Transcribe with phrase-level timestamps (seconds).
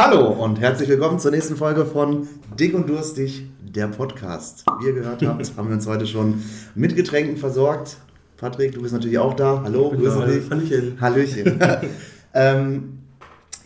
[0.00, 4.64] Hallo und herzlich willkommen zur nächsten Folge von Dick und Durstig, der Podcast.
[4.78, 6.40] Wie ihr gehört habt, haben wir uns heute schon
[6.76, 7.96] mit Getränken versorgt.
[8.36, 9.60] Patrick, du bist natürlich auch da.
[9.64, 10.48] Hallo, grüße dich.
[10.48, 11.00] Hallöchen.
[11.00, 11.58] Hallöchen.
[12.32, 12.98] ähm,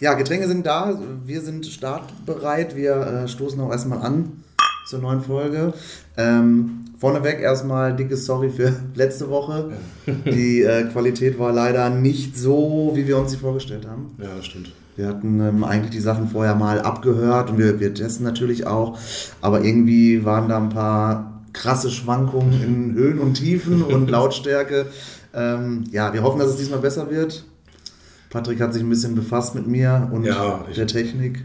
[0.00, 0.98] ja, Getränke sind da.
[1.26, 2.76] Wir sind startbereit.
[2.76, 4.42] Wir äh, stoßen auch erstmal an
[4.86, 5.74] zur neuen Folge.
[6.16, 9.72] Ähm, vorneweg erstmal dickes Sorry für letzte Woche.
[10.06, 14.16] Die äh, Qualität war leider nicht so, wie wir uns sie vorgestellt haben.
[14.16, 14.72] Ja, das stimmt.
[14.96, 18.98] Wir hatten ähm, eigentlich die Sachen vorher mal abgehört und wir, wir testen natürlich auch,
[19.40, 24.86] aber irgendwie waren da ein paar krasse Schwankungen in Höhen und Tiefen und Lautstärke.
[25.34, 27.44] Ähm, ja, wir hoffen, dass es diesmal besser wird.
[28.30, 31.42] Patrick hat sich ein bisschen befasst mit mir und Ja, ich- der Technik.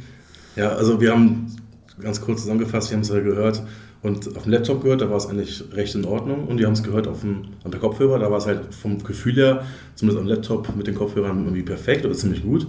[0.56, 1.48] Ja, also wir haben
[2.02, 3.64] ganz kurz zusammengefasst, wir haben es ja gehört
[4.02, 6.74] und auf dem Laptop gehört, da war es eigentlich recht in Ordnung und die haben
[6.74, 9.64] es gehört auf dem, an der Kopfhörer, da war es halt vom Gefühl her,
[9.96, 12.68] zumindest am Laptop mit den Kopfhörern irgendwie perfekt oder ziemlich gut.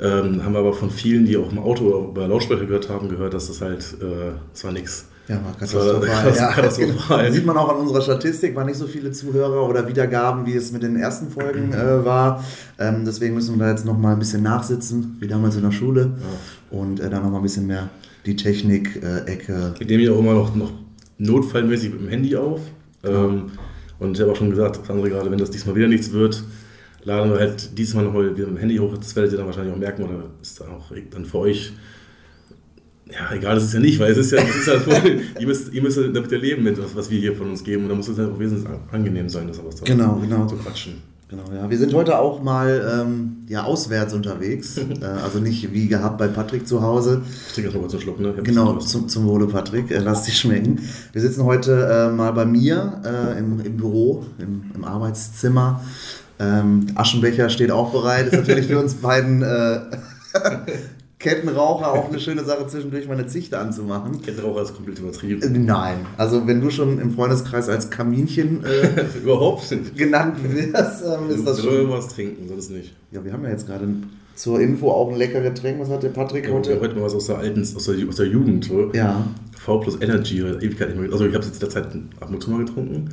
[0.00, 3.34] Ähm, haben wir aber von vielen, die auch im Auto über Lautsprecher gehört haben, gehört,
[3.34, 5.06] dass das halt, äh, das war nix.
[5.26, 6.32] Ja, war Das katastrophal.
[6.36, 7.22] Ja, katastrophal.
[7.24, 7.34] genau.
[7.34, 10.72] Sieht man auch an unserer Statistik, waren nicht so viele Zuhörer oder Wiedergaben, wie es
[10.72, 12.44] mit den ersten Folgen äh, war.
[12.78, 16.12] Ähm, deswegen müssen wir da jetzt nochmal ein bisschen nachsitzen, wie damals in der Schule.
[16.70, 17.88] Und äh, dann nochmal ein bisschen mehr
[18.24, 19.74] die Technik-Ecke.
[19.78, 20.72] Ich nehme ja auch immer noch, noch
[21.18, 22.60] notfallmäßig mit dem Handy auf.
[23.04, 23.50] Ähm,
[23.98, 26.42] und ich habe auch schon gesagt, Sandra gerade, wenn das diesmal wieder nichts wird,
[27.08, 28.96] laden wir halt diesmal nochmal wieder mit dem Handy hoch.
[28.96, 31.72] Das werdet ihr dann wahrscheinlich auch merken oder ist dann auch dann für euch.
[33.10, 35.46] Ja, egal, das ist ja nicht, weil es ist ja, es ist ja voll, ihr,
[35.46, 37.84] müsst, ihr müsst damit ja leben, mit was, was wir hier von uns geben.
[37.84, 40.46] Und da muss es halt auch wesentlich angenehm sein, das aber zu, Genau, genau.
[40.46, 40.96] zu quatschen.
[41.28, 41.68] Genau, ja.
[41.68, 44.76] Wir sind heute auch mal ähm, ja, auswärts unterwegs.
[45.00, 47.22] äh, also nicht wie gehabt bei Patrick zu Hause.
[47.48, 48.34] Ich trinke kurz einen Schluck, ne?
[48.42, 49.90] Genau, zum, zum Wohle Patrick.
[49.90, 50.80] Äh, lass dich schmecken.
[51.12, 55.82] Wir sitzen heute äh, mal bei mir äh, im, im Büro, im, im Arbeitszimmer.
[56.40, 58.26] Ähm, Aschenbecher steht auch bereit.
[58.26, 59.80] Ist natürlich für uns beiden äh,
[61.18, 64.22] Kettenraucher auch eine schöne Sache, zwischendurch mal eine Zichte anzumachen.
[64.22, 65.64] Kettenraucher ist komplett Äh, übertrieben.
[65.64, 71.44] Nein, also wenn du schon im Freundeskreis als Kaminchen äh, Überhaupt genannt wirst, ähm, ist
[71.44, 71.72] das schon.
[71.72, 72.94] wollen was trinken, sonst nicht.
[73.10, 73.88] Ja, wir haben ja jetzt gerade
[74.36, 75.80] zur Info auch ein leckeres Getränk.
[75.80, 76.80] Was hat der Patrick Ja, heute, heute?
[76.82, 78.66] heute mal was aus der alten, aus der, aus der Jugend.
[78.66, 78.92] So.
[78.92, 79.26] Ja,
[79.58, 81.10] V plus Energy, oder Ewigkeit nicht mehr.
[81.10, 81.86] Also ich habe es jetzt in der Zeit
[82.20, 83.12] ab und zu mal getrunken,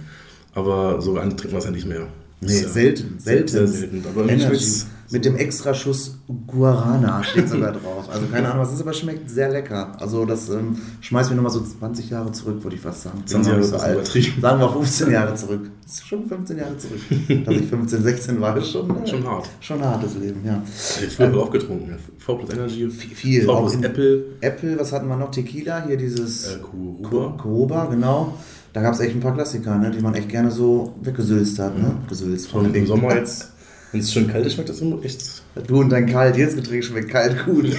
[0.54, 2.06] aber so an trinken wir es ja nicht mehr.
[2.46, 3.48] Nee, ist ja selten, selten.
[3.48, 4.04] Sehr, selten.
[4.08, 4.86] Aber Energy.
[5.12, 6.18] Mit dem Extraschuss
[6.48, 8.10] Guarana steht sogar drauf.
[8.12, 9.96] Also keine Ahnung, was ist, aber schmeckt sehr lecker.
[10.02, 13.22] Also das ähm, schmeißt mir nochmal so 20 Jahre zurück, würde ich fast sagen.
[13.24, 14.42] 20 Jahre das übertrieben.
[14.42, 15.70] Sagen wir 15 Jahre zurück.
[15.84, 17.00] Das ist schon 15 Jahre zurück.
[17.46, 19.48] Dass ich 15, 16 war, ist schon, äh, Schon hart.
[19.60, 20.64] Schon ein hartes Leben, ja.
[20.66, 21.96] Ich habe früher auch getrunken.
[22.18, 25.30] V plus Energy, Viel, V plus Apple, Apple, was hatten wir noch?
[25.30, 27.38] Tequila, hier dieses äh, Kuruba.
[27.38, 28.34] Koba, genau.
[28.76, 31.78] Da gab es echt ein paar Klassiker, ne, die man echt gerne so weggesülzt hat.
[31.78, 31.96] Ne?
[32.10, 32.86] Gesülzt vor Von Dingen.
[32.86, 33.54] Sommer jetzt,
[33.94, 35.24] wenn es schön kalt ist, schmeckt das immer echt.
[35.66, 37.68] Du und dein kalt, jedes Getränk schmeckt kalt gut.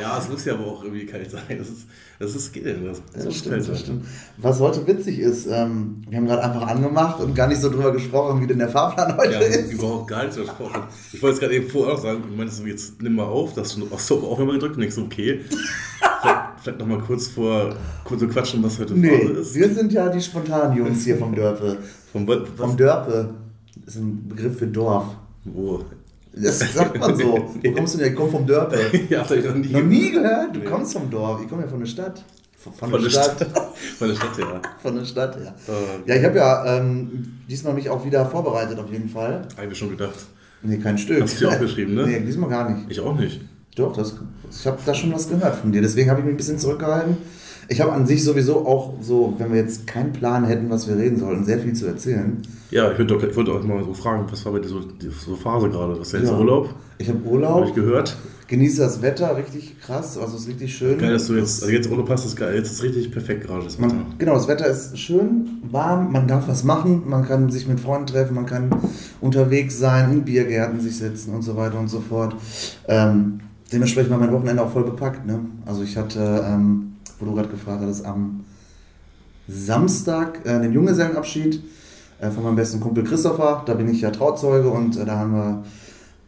[0.00, 1.42] Ja, es muss ja aber auch irgendwie kalt sein.
[1.58, 1.86] Das ist,
[2.18, 3.00] das ist geht denn das?
[3.14, 4.04] Das muss stimmt, das stimmt.
[4.36, 7.92] Was heute witzig ist, ähm, wir haben gerade einfach angemacht und gar nicht so drüber
[7.92, 9.72] gesprochen, wie denn der Fahrplan heute Ja, ist.
[9.72, 10.82] überhaupt gar nicht versprochen.
[11.12, 13.54] Ich wollte es gerade eben vorher auch sagen, ich meine, so, jetzt nimm mal auf,
[13.54, 15.40] dass du hast du auf Aufnahme gedrückt und so, okay.
[16.20, 19.54] vielleicht vielleicht noch mal kurz vor, kurz so quatschen, was heute Nee, Phase ist.
[19.54, 21.78] wir sind ja die spontanen Jungs hier vom Dörpe.
[22.12, 23.30] Vom, was, Vom Dörpe.
[23.84, 25.06] Das ist ein Begriff für Dorf.
[25.44, 25.84] Wo?
[26.32, 27.50] Das sagt man so.
[27.62, 28.10] Wo kommst du denn?
[28.10, 28.78] Ich komme vom Dörpe.
[29.08, 29.68] ja, habe ich noch nie.
[29.68, 30.54] Noch nie gehört?
[30.54, 30.64] Du Nee.
[30.66, 31.40] kommst vom Dorf.
[31.42, 32.22] Ich komme ja von der Stadt.
[32.56, 33.36] Von, von, Von der Stadt.
[33.36, 33.70] Stadt.
[33.98, 34.60] Von der Stadt, ja.
[34.82, 35.50] Von der Stadt, ja.
[35.72, 39.48] Äh, Ja, ich habe ja ähm, diesmal mich auch wieder vorbereitet auf jeden Fall.
[39.54, 40.18] Habe ich mir schon gedacht.
[40.62, 41.22] Nee, kein Stück.
[41.22, 42.06] Hast du dir aufgeschrieben, ne?
[42.06, 42.84] Nee, diesmal gar nicht.
[42.90, 43.40] Ich auch nicht.
[43.76, 44.14] Doch, das,
[44.50, 45.80] ich habe da schon was gehört von dir.
[45.82, 47.16] Deswegen habe ich mich ein bisschen zurückgehalten.
[47.68, 50.96] Ich habe an sich sowieso auch so, wenn wir jetzt keinen Plan hätten, was wir
[50.96, 52.38] reden sollen, sehr viel zu erzählen.
[52.72, 55.08] Ja, ich doch- ich wollte euch mal so fragen, was war bei dir so, die,
[55.08, 55.98] so Phase gerade?
[56.00, 56.38] Was ist jetzt Ja.
[56.38, 56.74] Urlaub?
[56.98, 58.16] Ich habe Habe Urlaub, ich gehört.
[58.48, 60.98] genieße das Wetter, richtig krass, also es ist richtig schön.
[60.98, 62.56] Geil, dass du jetzt, also jetzt Urlaub hast, ist geil.
[62.56, 63.94] Jetzt ist richtig perfekt gerade das Wetter.
[63.94, 67.78] Man, genau, das Wetter ist schön, warm, man darf was machen, man kann sich mit
[67.78, 68.68] Freunden treffen, man kann
[69.20, 72.34] unterwegs sein, in Biergärten sich setzen und so weiter und so fort.
[72.88, 73.40] Ähm,
[73.72, 75.26] dementsprechend war mein Wochenende auch voll bepackt.
[75.26, 75.40] Ne?
[75.66, 78.44] Also ich hatte, ähm, wo du gerade gefragt hattest, am
[79.48, 81.62] Samstag äh, den Junggesellenabschied
[82.20, 83.62] äh, von meinem besten Kumpel Christopher.
[83.66, 85.64] Da bin ich ja Trauzeuge und äh, da haben wir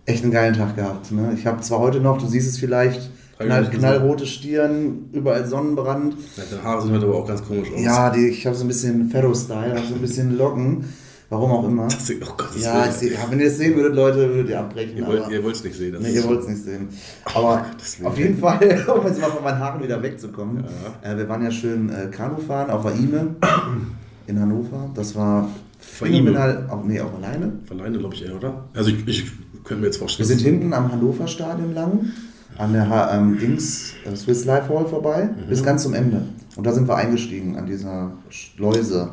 [0.06, 1.12] echt einen geilen Tag gehabt.
[1.12, 1.34] Ne?
[1.36, 6.14] Ich habe zwar heute noch, du siehst es vielleicht, knall, knallrote Stirn, überall Sonnenbrand.
[6.36, 7.80] Ja, deine Haare sehen heute aber auch ganz komisch aus.
[7.80, 10.84] Ja, die, ich habe so ein bisschen Pharaoh-Style, habe so ein bisschen Locken.
[11.32, 11.84] Warum auch immer.
[11.88, 14.50] Das oh Gott, das Ja, ich seh, ja, wenn ihr das sehen würdet, Leute, würdet
[14.50, 14.98] ihr abbrechen.
[14.98, 15.92] Ihr aber- wollt wollt's nicht sehen.
[15.94, 16.88] Das Nee, ihr wollt es nicht sehen.
[17.24, 18.06] Aber Gottes Willen.
[18.08, 18.58] auf jeden Fall,
[19.00, 20.62] um jetzt mal von meinen Haaren wieder wegzukommen.
[21.02, 23.34] Äh, wir waren ja schön äh, Kanu fahren auf der Ime
[24.26, 24.90] in Hannover.
[24.94, 25.48] Das war
[25.80, 26.66] phänomenal.
[26.70, 27.52] Auch, nee, auch alleine.
[27.70, 28.64] Alleine, glaube ich, eher, oder?
[28.74, 29.24] Also ich, ich
[29.64, 30.28] könnte mir jetzt Wir vorstellen.
[30.28, 32.10] sind hinten am Hannover Stadion lang.
[32.58, 35.48] an der ähm, Dings, äh, Swiss Life Hall vorbei, Mhm.
[35.48, 36.22] bis ganz zum Ende.
[36.56, 39.08] Und da sind wir eingestiegen an dieser Schleuse.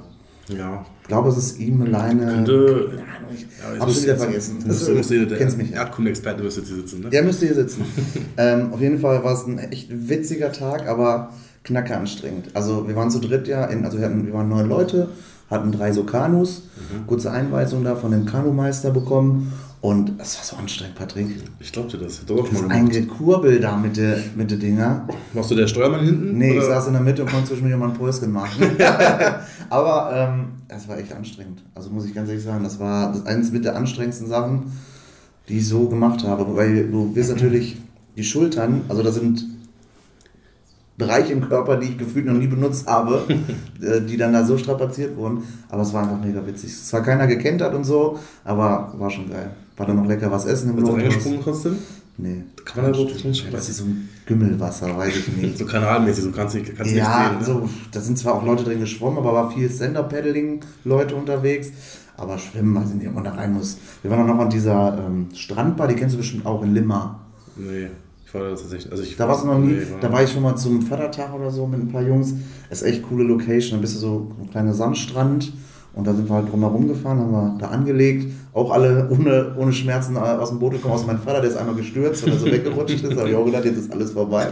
[0.49, 0.85] Ja.
[1.09, 2.23] Ich glaube, es ist ihm alleine.
[2.27, 2.91] Könnte.
[3.73, 4.59] Ja, hab's wieder vergessen.
[4.63, 5.73] Müsste, müsste der kennst mich.
[5.73, 7.09] Erdkunde-Experte müsste hier sitzen, ne?
[7.09, 7.83] Der müsste hier sitzen.
[8.37, 11.33] ähm, auf jeden Fall war es ein echt witziger Tag, aber
[11.63, 12.51] knacke anstrengend.
[12.53, 15.09] Also wir waren zu dritt ja, in, also wir, hatten, wir waren neun Leute,
[15.49, 17.07] hatten drei so Kanus, Mhm.
[17.07, 21.27] kurze Einweisung da von dem Kanumeister bekommen und das war so anstrengend, Patrick.
[21.59, 22.21] Ich glaubte das.
[22.21, 23.07] Hätte auch Das mal ein gemacht.
[23.09, 25.07] Gekurbel da mit der mit der Dinger.
[25.33, 26.37] Warst du der Steuermann hinten?
[26.37, 26.67] Nee, ich oder?
[26.67, 28.61] saß in der Mitte und konnte zwischendurch mal ein Päuschen machen.
[29.69, 31.63] Aber ähm, das war echt anstrengend.
[31.75, 34.63] Also muss ich ganz ehrlich sagen, das war das eines mit der anstrengendsten Sachen,
[35.47, 36.57] die ich so gemacht habe.
[36.57, 37.77] Weil du wirst natürlich
[38.17, 39.45] die Schultern, also da sind
[40.97, 43.23] Bereiche im Körper, die ich gefühlt noch nie benutzt habe,
[43.81, 45.43] äh, die dann da so strapaziert wurden.
[45.69, 46.71] Aber es war einfach mega witzig.
[46.71, 49.51] Es war keiner gekentert und so, aber war schon geil.
[49.79, 51.77] War dann noch lecker was essen im Bist du reingesprungen trotzdem?
[52.17, 52.43] Nee.
[52.65, 55.57] Kann man da so drin Das ist so ein Gümmelwasser, weiß ich nicht.
[55.57, 57.55] So kanalmäßig, so kannst du nicht, kannst Ja, nicht sehen.
[57.55, 57.61] Ne?
[57.61, 61.71] so, da sind zwar auch Leute drin geschwommen, aber war viel Stand-Up-Paddling-Leute unterwegs.
[62.17, 63.77] Aber schwimmen, weiß ich nicht, ob man da rein muss.
[64.01, 67.21] Wir waren auch noch an dieser ähm, Strandbar, die kennst du bestimmt auch in Limmer.
[67.55, 67.87] Nee,
[68.25, 68.91] ich war da tatsächlich.
[68.91, 69.75] Also ich Da warst du noch nie.
[69.75, 72.33] Nee, da war ich schon mal zum Vatertag oder so mit ein paar Jungs.
[72.69, 73.77] Das ist echt coole Location.
[73.77, 75.53] Da bist du so ein kleiner Sandstrand
[75.93, 78.29] und da sind wir halt drumherum gefahren, haben wir da angelegt.
[78.51, 80.95] Auch alle ohne, ohne Schmerzen äh, aus dem Boot gekommen.
[80.95, 83.13] Außer mein Vater, der ist einmal gestürzt, weil er so weggerutscht ist.
[83.15, 84.47] Da habe ich auch gedacht, jetzt ist alles vorbei.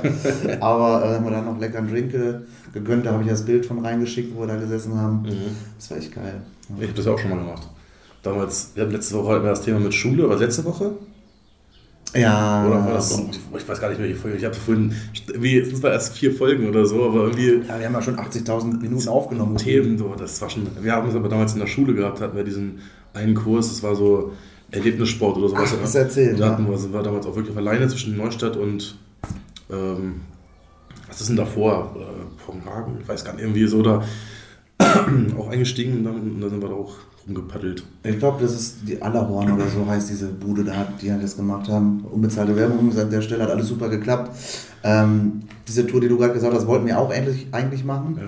[0.60, 2.36] Aber äh, haben wir dann noch lecker einen Drink ge-
[2.74, 3.06] gegönnt.
[3.06, 5.24] Da habe ich das Bild von reingeschickt, wo wir da gesessen haben.
[5.24, 5.56] Mhm.
[5.78, 6.42] Das war echt geil.
[6.78, 7.68] Ich habe das ja auch schon mal gemacht.
[8.22, 10.92] Damals, wir hatten letzte Woche wir das Thema mit Schule, oder letzte Woche?
[12.16, 13.20] Ja, Oder war das?
[13.58, 14.38] Ich, weiß gar nicht mehr, welche Folge.
[14.38, 14.94] Ich habe vorhin,
[15.38, 18.16] wie, es war erst vier Folgen oder so, aber irgendwie ja, wir haben ja schon
[18.18, 19.58] 80.000 Minuten aufgenommen.
[19.58, 20.68] Themen, so, das war schon.
[20.82, 22.80] Wir haben es aber damals in der Schule gehabt, hatten wir diesen
[23.18, 24.32] einen Kurs, das war so
[24.72, 25.74] Erlebnissport oder sowas.
[25.74, 28.98] Ach, du erzählt, da hatten wir, sind wir damals auch wirklich alleine zwischen Neustadt und
[29.70, 30.22] ähm,
[31.08, 31.96] was ist denn davor?
[31.96, 34.04] Äh, Pornhagen, ich weiß gar nicht, irgendwie so da
[35.38, 36.96] auch eingestiegen und dann, und dann sind wir da auch
[37.28, 37.84] rumgepaddelt.
[38.04, 41.36] Ich glaube, das ist die Allerhorn oder so heißt diese Bude da, die halt das
[41.36, 42.06] gemacht haben.
[42.12, 44.32] Unbezahlte Werbung an der Stelle hat alles super geklappt.
[44.84, 48.18] Ähm, diese Tour, die du gerade gesagt hast, wollten wir auch endlich eigentlich machen.
[48.20, 48.28] Ja.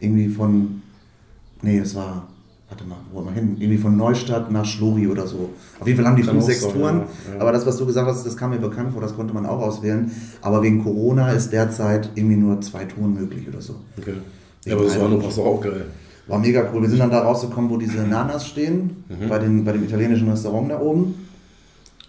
[0.00, 0.82] Irgendwie von,
[1.62, 2.26] nee, es war,
[2.70, 3.56] warte mal, wo wir hin?
[3.58, 5.50] Irgendwie von Neustadt nach Schlori oder so.
[5.78, 7.00] Auf jeden Fall haben die fünf, sechs Touren.
[7.00, 7.40] ja, ja.
[7.40, 9.60] Aber das, was du gesagt hast, das kam mir bekannt vor, das konnte man auch
[9.60, 10.10] auswählen.
[10.40, 13.74] Aber wegen Corona ist derzeit irgendwie nur zwei Touren möglich oder so.
[13.98, 14.14] Okay.
[14.64, 15.86] Ja, aber das war, noch, auch geil.
[16.28, 16.82] War mega cool.
[16.82, 20.70] Wir sind dann da rausgekommen, wo diese Nanas stehen, bei, den, bei dem italienischen Restaurant
[20.70, 21.14] da oben.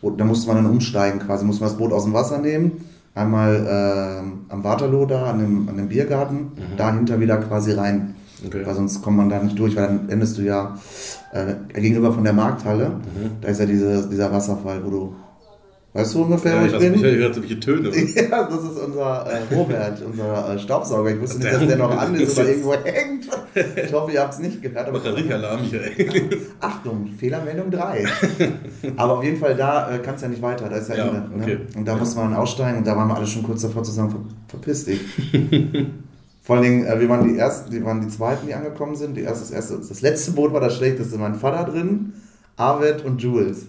[0.01, 2.83] Und da musste man dann umsteigen quasi, musste man das Boot aus dem Wasser nehmen.
[3.15, 3.67] Einmal
[4.21, 8.15] ähm, am Waterloo da, an dem, an dem Biergarten, dahinter wieder quasi rein.
[8.45, 8.61] Okay.
[8.65, 10.75] Weil sonst kommt man da nicht durch, weil dann endest du ja
[11.31, 12.91] äh, gegenüber von der Markthalle.
[13.41, 15.15] Da ist ja diese, dieser Wasserfall, wo du.
[15.93, 17.01] Weißt du ungefähr, Ja, wo ich, ich weiß, ich bin?
[17.03, 17.89] höre welche Töne.
[18.31, 21.09] Ja, das ist unser äh, Robert, unser äh, Staubsauger.
[21.11, 23.27] Ich wusste nicht, dass der noch an ist oder irgendwo hängt.
[23.85, 24.87] Ich hoffe, ihr habt es nicht gehört.
[24.87, 26.29] Aber Batteriealarm hier, ey.
[26.61, 28.05] Achtung, Fehlermeldung 3.
[28.95, 31.07] aber auf jeden Fall, da äh, kannst du ja nicht weiter, da ist ja, Ja,
[31.09, 31.23] Ende.
[31.37, 31.55] okay.
[31.55, 31.79] Ne?
[31.79, 34.09] Und da musste man aussteigen und da waren wir alle schon kurz davor zu sagen,
[34.11, 35.01] ver verpiss dich.
[36.41, 39.15] Vor allen Dingen, äh, wir waren die ersten, die waren die zweiten, die angekommen sind.
[39.15, 41.17] Die erste, das, erste, das letzte Boot war das schlechteste.
[41.17, 42.13] Mein Vater drin,
[42.57, 43.67] Arvid und Jules.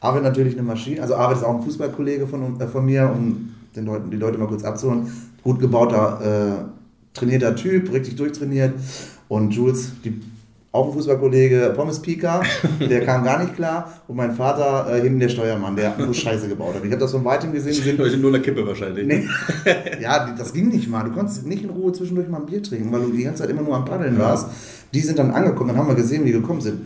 [0.00, 3.54] Arvid natürlich eine Maschine, also Arvid ist auch ein Fußballkollege von, äh, von mir, um
[3.74, 5.10] den Leuten, die Leute mal kurz abzuholen.
[5.42, 8.74] Gut gebauter, äh, trainierter Typ, richtig durchtrainiert.
[9.28, 10.20] Und Jules, die,
[10.74, 12.42] auch ein Fußballkollege, Pommes Pika,
[12.80, 13.92] der kam gar nicht klar.
[14.08, 16.84] Und mein Vater, äh, hinten der Steuermann, der nur Scheiße gebaut hat.
[16.84, 17.74] Ich habe das von weitem gesehen.
[17.74, 19.06] Die sind Ich nur eine Kippe wahrscheinlich.
[19.06, 19.28] Nee.
[20.00, 21.04] ja, das ging nicht mal.
[21.04, 23.50] Du konntest nicht in Ruhe zwischendurch mal ein Bier trinken, weil du die ganze Zeit
[23.50, 24.48] immer nur am Paddeln warst.
[24.92, 26.80] Die sind dann angekommen, dann haben wir gesehen, wie die gekommen sind.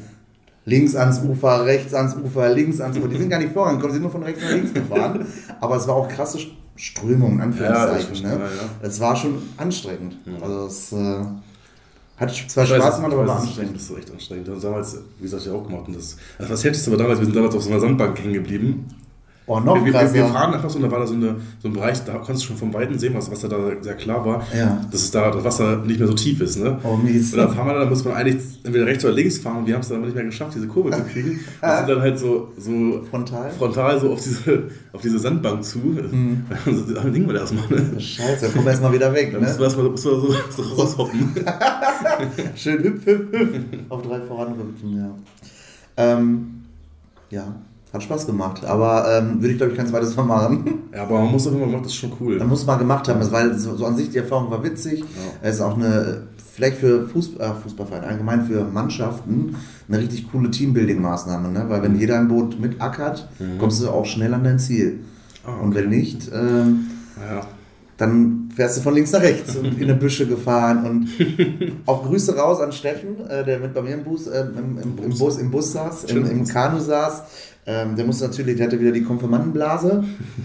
[0.66, 3.08] Links ans Ufer, rechts ans Ufer, links ans Ufer.
[3.08, 5.26] Die sind gar nicht vorangekommen, die sind nur von rechts nach links gefahren.
[5.60, 6.38] Aber es war auch krasse
[6.76, 8.16] Strömung, in Anführungszeichen.
[8.16, 8.34] Ja, ne?
[8.34, 8.86] ja, ja.
[8.86, 10.18] Es war schon anstrengend.
[10.42, 11.24] Also es äh,
[12.18, 13.76] hat zwar Ich Spaß gemacht, aber war anstrengend.
[13.76, 14.48] Das ist echt anstrengend.
[14.48, 15.86] Das haben damals, wie gesagt, ja auch gemacht.
[15.86, 18.34] Und das, also das Heftigste war damals, wir sind damals auf so einer Sandbank hängen
[18.34, 18.86] geblieben.
[19.48, 20.14] Oh, noch wir, wir, krasser.
[20.14, 22.42] wir fahren einfach so, und da war da so, eine, so ein Bereich, da konntest
[22.44, 24.78] du schon vom Weiten sehen, was Wasser da sehr klar war, Ja.
[24.90, 26.58] dass es da das Wasser nicht mehr so tief ist.
[26.58, 26.78] Ne?
[26.84, 27.32] Oh, mies.
[27.32, 29.66] Und dann fahren wir da, da muss man eigentlich entweder rechts oder links fahren und
[29.66, 31.40] wir haben es dann aber nicht mehr geschafft, diese Kurve zu kriegen.
[31.60, 33.50] Wir sind dann halt so, so Frontal?
[33.50, 35.78] frontal so auf diese, auf diese Sandbank zu.
[35.78, 36.44] Mhm.
[36.94, 37.64] Dann liegen wir da erstmal.
[37.68, 37.98] Ne?
[38.00, 39.30] Scheiße, dann kommen wir erstmal wieder weg.
[39.32, 39.46] Dann Ne?
[39.46, 41.34] mussten wir erstmal so, so raushoppen.
[42.54, 43.58] Schön hüpf, hüpf, hüpf.
[43.88, 45.10] Auf drei voranrücken, ja.
[45.96, 46.62] Ähm,
[47.30, 47.54] ja,
[47.92, 48.64] hat Spaß gemacht.
[48.64, 50.64] Aber ähm, würde ich, glaube ich, kein zweites Mal machen.
[50.94, 52.38] Ja, aber man muss doch immer machen, das ist schon cool.
[52.38, 55.04] Man muss mal gemacht haben, weil so, so an sich die Erfahrung war witzig.
[55.42, 56.22] Es ist auch eine,
[56.54, 59.54] vielleicht für Fußball, äh, Fußballvereine, allgemein für Mannschaften,
[59.86, 61.48] eine richtig coole Teambuilding-Maßnahme.
[61.48, 61.66] Ne?
[61.68, 63.28] Weil wenn jeder ein Boot mitackert,
[63.58, 65.00] kommst du auch schnell an dein Ziel.
[65.44, 65.62] Ah, okay.
[65.64, 66.86] Und wenn nicht, ähm,
[67.30, 67.42] Ja.
[67.98, 70.84] dann fährst du von links nach rechts und in eine Büsche gefahren.
[70.86, 71.08] Und
[71.86, 75.04] auch Grüße raus an Steffen, äh, der mit bei mir im Bus, äh, im, im,
[75.04, 76.46] im, Bus, im Bus saß, im, im.
[76.46, 77.22] Kanu saß.
[77.68, 80.02] Ähm, der musste natürlich, der hatte wieder die Konfirmandenblase.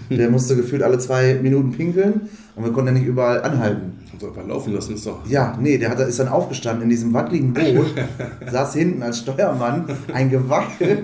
[0.09, 3.97] Der musste gefühlt alle zwei Minuten pinkeln und wir konnten ja nicht überall anhalten.
[4.09, 5.25] Kannst du einfach laufen lassen, ist doch.
[5.25, 7.93] Ja, nee, der hat, ist dann aufgestanden in diesem wackeligen Boot,
[8.51, 10.97] saß hinten als Steuermann, ein Gewackel.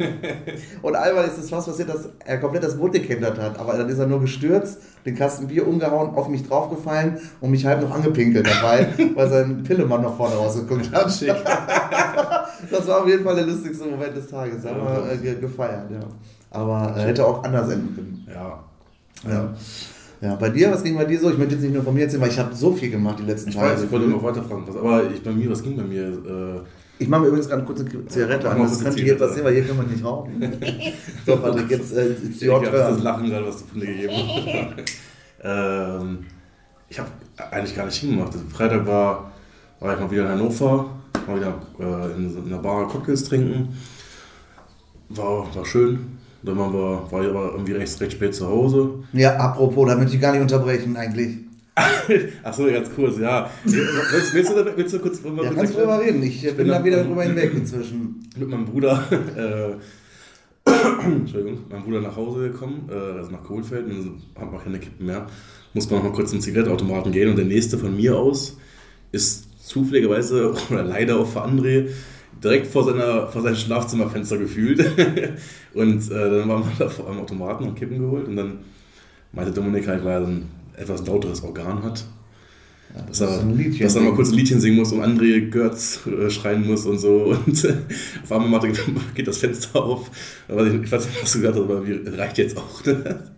[0.82, 3.58] Und einmal ist es fast passiert, dass er komplett das Boot gekentert hat.
[3.58, 7.66] Aber dann ist er nur gestürzt, den Kasten Bier umgehauen, auf mich draufgefallen und mich
[7.66, 11.10] halb noch angepinkelt dabei, weil sein Pillemann noch vorne rausgeguckt hat.
[12.72, 14.64] Das war auf jeden Fall der lustigste Moment des Tages.
[14.64, 16.00] Da haben wir äh, ge- gefeiert, ja.
[16.52, 18.28] Aber äh, hätte auch anders enden können.
[18.28, 18.64] Ja.
[19.30, 19.54] Ja.
[20.22, 21.30] Ja, bei dir, was ging bei dir so?
[21.32, 23.24] Ich möchte jetzt nicht nur von mir erzählen, weil ich habe so viel gemacht die
[23.24, 23.72] letzten Ich Tage.
[23.74, 24.64] weiß, ich wollte noch weiter fragen.
[24.68, 26.04] Was, aber ich, bei mir, was ging bei mir?
[26.08, 26.62] Äh,
[27.02, 28.60] Ich mache mir übrigens gerade kurz eine Zigarette an.
[28.62, 30.42] Das könnte hier passieren, weil hier kann man nicht rauchen.
[31.26, 33.02] so, Patrick, jetzt äh, ist ich habe das.
[33.02, 34.86] Lachen gerade, was du von dir gegeben hast.
[35.44, 36.26] ähm,
[36.90, 37.10] ich habe
[37.52, 38.34] eigentlich gar nicht hingemacht.
[38.52, 39.32] Freitag war,
[39.80, 40.88] war ich mal wieder in Hannover,
[41.28, 43.70] mal wieder äh, in, so einer Bar Cocktails trinken.
[45.10, 46.18] War, war schön.
[46.44, 48.92] Dann waren wir, war ich aber irgendwie recht, recht spät zu Hause.
[49.14, 51.38] Ja, apropos, da möchte ich gar nicht unterbrechen eigentlich.
[52.44, 53.50] Achso, ganz kurz, ja.
[53.64, 56.24] Willst, willst, du, willst du kurz drüber Ja, kannst du drüber reden.
[56.24, 58.28] Ich äh, bin da wieder drüber hinweg inzwischen.
[58.38, 59.04] mit meinem Bruder,
[59.36, 60.70] äh,
[61.04, 64.80] Entschuldigung, mein Bruder nach Hause gekommen, äh, also nach Kohlfeld, und dann hat man keine
[64.80, 65.28] Kippen mehr.
[65.74, 68.58] Muss man noch mal kurz zum Zigarettenautomaten gehen und der nächste von mir aus
[69.12, 71.90] ist zufälligerweise oder leider auch für André
[72.44, 74.80] direkt vor, seiner, vor seinem Schlafzimmerfenster gefühlt.
[75.74, 78.60] und äh, dann waren wir da vor einem Automaten und Kippen geholt und dann
[79.32, 82.06] meinte Dominik halt, weil er ein etwas lauteres Organ hat.
[83.08, 85.52] Dass das er, ein Liedchen dass er mal kurz ein Liedchen singen muss und André
[85.52, 87.36] Götz äh, schreien muss und so.
[87.46, 87.76] Und äh,
[88.24, 88.60] auf einmal
[89.14, 90.10] geht das Fenster auf.
[90.48, 90.56] Ich,
[90.92, 91.84] weiß nicht, was du gesagt hast, aber
[92.18, 92.84] reicht jetzt auch.
[92.86, 93.32] Ne?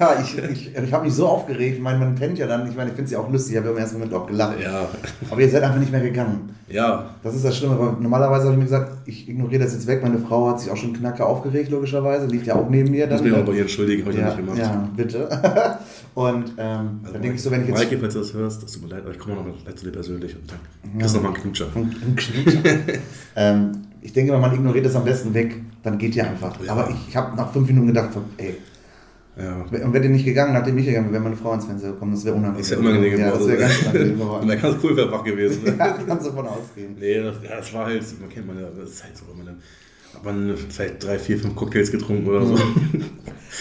[0.00, 1.76] Ja, ich, ich, ich habe mich so aufgeregt.
[1.76, 2.68] Ich meine, man pennt ja dann.
[2.68, 3.52] Ich meine, ich finde es ja auch lustig.
[3.52, 4.60] Ich habe ja im ersten Moment auch gelacht.
[4.62, 4.88] Ja,
[5.28, 6.50] Aber ihr seid einfach nicht mehr gegangen.
[6.68, 9.86] ja, Das ist das Schlimme, weil normalerweise habe ich mir gesagt, ich ignoriere das jetzt
[9.88, 10.00] weg.
[10.02, 12.26] Meine Frau hat sich auch schon knacke aufgeregt, logischerweise.
[12.26, 13.08] Liegt ja auch neben mir.
[13.08, 14.58] muss Dann, mich auch bei ihr entschuldigen, habe ich ja, ja, nicht gemacht.
[14.58, 15.28] ja, bitte.
[16.14, 18.62] Und ähm, Also dann denke ich so, wenn ich jetzt Maike, falls du das hörst,
[18.62, 20.98] das tut mir leid, aber ich komme auch noch mal zu dir persönlich und dann
[20.98, 21.66] kriegst du nochmal einen Knutscher.
[21.72, 22.58] Knut.
[23.36, 26.54] ähm, ich denke, wenn man ignoriert das am besten weg, dann geht ihr einfach.
[26.64, 26.72] Ja.
[26.72, 28.56] Aber ich, ich habe nach fünf Minuten gedacht, ey,
[29.38, 29.62] Ja.
[29.84, 32.12] und wäre ihr nicht gegangen, nachdem ich gegangen wäre, wäre meine Frau ins Fenster gekommen,
[32.12, 32.60] das wäre unangenehm.
[32.60, 34.48] Ist ja unangenehm Ja, das wäre ganz unangenehm geworden.
[34.48, 35.62] dann ganz cool wäre wach gewesen.
[35.64, 35.74] Ne?
[35.78, 36.96] ja, kannst du davon ausgehen.
[36.98, 39.46] Nee, das, das war halt, man kennt man ja, das ist halt so, wenn man
[39.46, 39.56] dann,
[40.14, 42.58] hat man vielleicht drei, vier, fünf Cocktails getrunken oder so.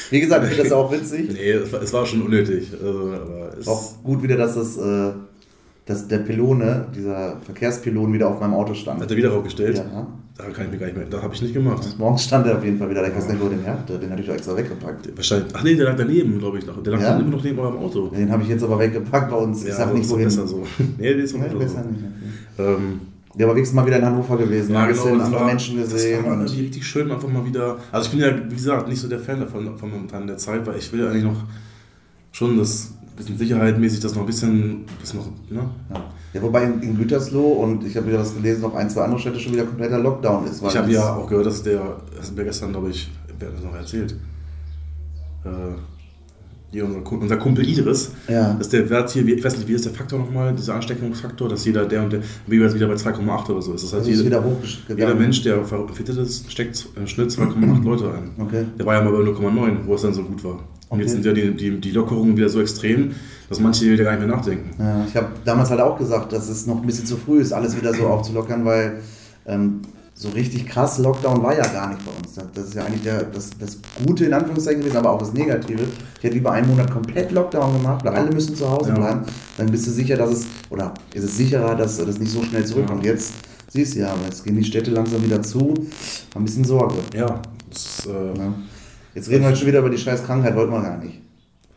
[0.10, 1.30] Wie gesagt, ich finde das auch witzig.
[1.34, 2.72] Nee, es war, es war schon unnötig.
[2.74, 5.12] Also, aber es, Auch gut wieder, dass das, äh,
[5.86, 9.02] dass der Pylone, dieser Verkehrspylon wieder auf meinem Auto stand.
[9.02, 9.78] hat er wieder aufgestellt.
[9.78, 10.08] Ja.
[10.38, 11.96] Da kann ich mir gar nicht mehr, das habe ich nicht gemacht.
[11.98, 13.08] Morgens stand er auf jeden Fall wieder, da.
[13.08, 15.10] ich weiß nicht, wo er den hatte, den hatte ich extra weggepackt.
[15.18, 16.66] Wahrscheinlich, ach nee, der lag daneben, glaube ich.
[16.68, 16.82] noch.
[16.84, 17.18] Der lag Ja?
[17.20, 18.10] immer noch neben eurem Auto.
[18.10, 19.66] Den habe ich jetzt aber weggepackt bei uns.
[19.66, 20.26] Ich sag nicht wohin.
[20.26, 20.64] besser so.
[21.00, 21.90] Nee, der ist doch Nee, besser so.
[21.90, 22.04] nicht.
[22.58, 22.76] okay.
[22.76, 23.00] Ähm,
[23.36, 24.74] Der war wenigstens mal wieder in Hannover gewesen.
[24.74, 26.18] ja, ein genau, das andere war, Menschen gesehen.
[26.24, 27.78] Das war und- richtig schön, einfach mal wieder.
[27.92, 30.66] Also ich bin ja, wie gesagt, nicht so der Fan davon von momentan der Zeit,
[30.68, 31.44] weil ich will ja eigentlich noch
[32.32, 35.62] schon das bisschen sicherheitmäßig das noch ein bisschen, das noch, ne?
[35.94, 36.04] Ja.
[36.34, 39.20] ja, wobei in, in Gütersloh und ich habe wieder das gelesen, noch ein, zwei andere
[39.20, 40.64] Städte schon wieder kompletter Lockdown ist.
[40.64, 43.64] Ich habe ja auch gehört, dass der, das mir gestern, glaube ich, wer hat das
[43.64, 44.16] noch erzählt?
[45.44, 45.50] Äh,
[46.70, 48.54] hier unser, Kumpel- unser Kumpel Idris, Ja.
[48.54, 51.64] dass der Wert hier, ich weiß nicht, wie ist der Faktor nochmal, dieser Ansteckungsfaktor, dass
[51.64, 53.84] jeder, der und der, wie jetzt wieder bei 2,8 oder so ist.
[53.86, 54.44] Das heißt, Also ist jeder,
[54.90, 58.32] jeder Mensch, der verfittet ist, steckt im Schnitt 2,8 Leute ein.
[58.38, 58.66] Okay.
[58.78, 60.60] Der war ja mal bei 0,9, wo es dann so gut war.
[60.90, 63.12] Und jetzt sind ja die, die, die Lockerungen wieder so extrem,
[63.50, 64.70] dass manche wieder gar nicht mehr nachdenken.
[64.80, 67.52] Ja, ich habe damals halt auch gesagt, dass es noch ein bisschen zu früh ist,
[67.52, 69.02] alles wieder so aufzulockern, weil
[69.46, 69.82] ähm,
[70.14, 72.34] so richtig krass Lockdown war ja gar nicht bei uns.
[72.54, 75.84] Das ist ja eigentlich der, das, das Gute in Anführungszeichen gewesen, aber auch das Negative.
[76.18, 78.96] Ich hätte lieber einen Monat komplett Lockdown gemacht, weil alle müssen zu Hause Ja.
[78.96, 79.22] bleiben.
[79.58, 82.66] Dann bist du sicher, dass es, oder ist es sicherer, dass das nicht so schnell
[82.66, 83.04] zurückkommt.
[83.06, 83.12] Ja.
[83.12, 83.34] Jetzt
[83.70, 85.74] siehst du ja, jetzt gehen die Städte langsam wieder zu.
[86.34, 86.96] Ein bisschen Sorge.
[87.14, 87.40] Ja,
[87.70, 88.54] das ist, äh, Ja.
[89.18, 91.22] Jetzt reden wir schon wieder über die scheiß Krankheit, wollten wir gar nicht.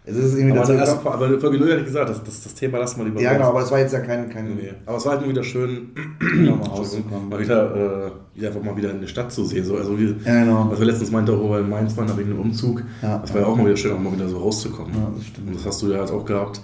[0.04, 1.14] Jetzt ist es irgendwie aber, das, gekommen.
[1.14, 3.38] aber Folge 0 hätte ich gesagt, das, das, das Thema lassen wir lieber Ja, raus.
[3.38, 5.42] genau, aber es war jetzt ja kein, kein Nee, aber es war halt mal wieder
[5.44, 7.28] schön, nochmal rauszukommen.
[7.28, 9.64] mal wieder, äh, wieder einfach mal wieder in eine Stadt zu sehen.
[9.64, 10.66] So, also wie, Ja, genau.
[10.70, 13.18] was wir letztens meinte, auch in Mainz waren, wegen dem Umzug, Ja.
[13.18, 14.92] das war ja auch mal wieder schön, auch mal wieder so rauszukommen.
[14.94, 15.49] Ja, das stimmt.
[15.49, 16.61] Und das hast du ja jetzt auch gehabt.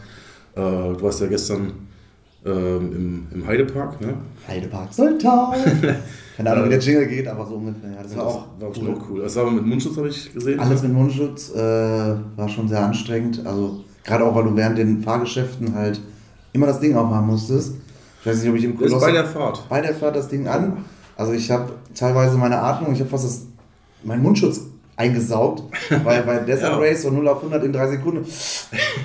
[0.55, 1.73] Äh, du warst ja gestern
[2.45, 2.93] ähm,
[3.33, 4.15] im, im Heidepark, ne?
[4.47, 5.55] Heidepark Soltau.
[6.37, 7.91] Keine Ahnung, wie der Jingle geht, aber so ungefähr.
[7.93, 8.95] Ja, das war auch war cool.
[8.95, 9.23] auch cool.
[9.23, 10.61] Das war mit Mundschutz, habe ich gesehen.
[10.61, 11.59] Alles mit Mundschutz äh,
[12.37, 13.45] war schon sehr anstrengend.
[13.47, 16.01] Also gerade auch, weil du während den Fahrgeschäften halt
[16.53, 17.75] immer das Ding aufhaben musstest.
[18.21, 19.65] Ich weiß nicht, ob ich im Das Koloss- bei der Fahrt.
[19.69, 20.85] bei der Fahrt das Ding an.
[21.17, 23.47] Also ich habe teilweise meine Atmung, ich habe fast das,
[24.05, 24.61] meinen Mundschutz
[24.97, 25.63] eingesaugt,
[26.05, 26.79] weil bei Desert Ja.
[26.79, 28.25] Race so 0 auf 100 in 3 Sekunden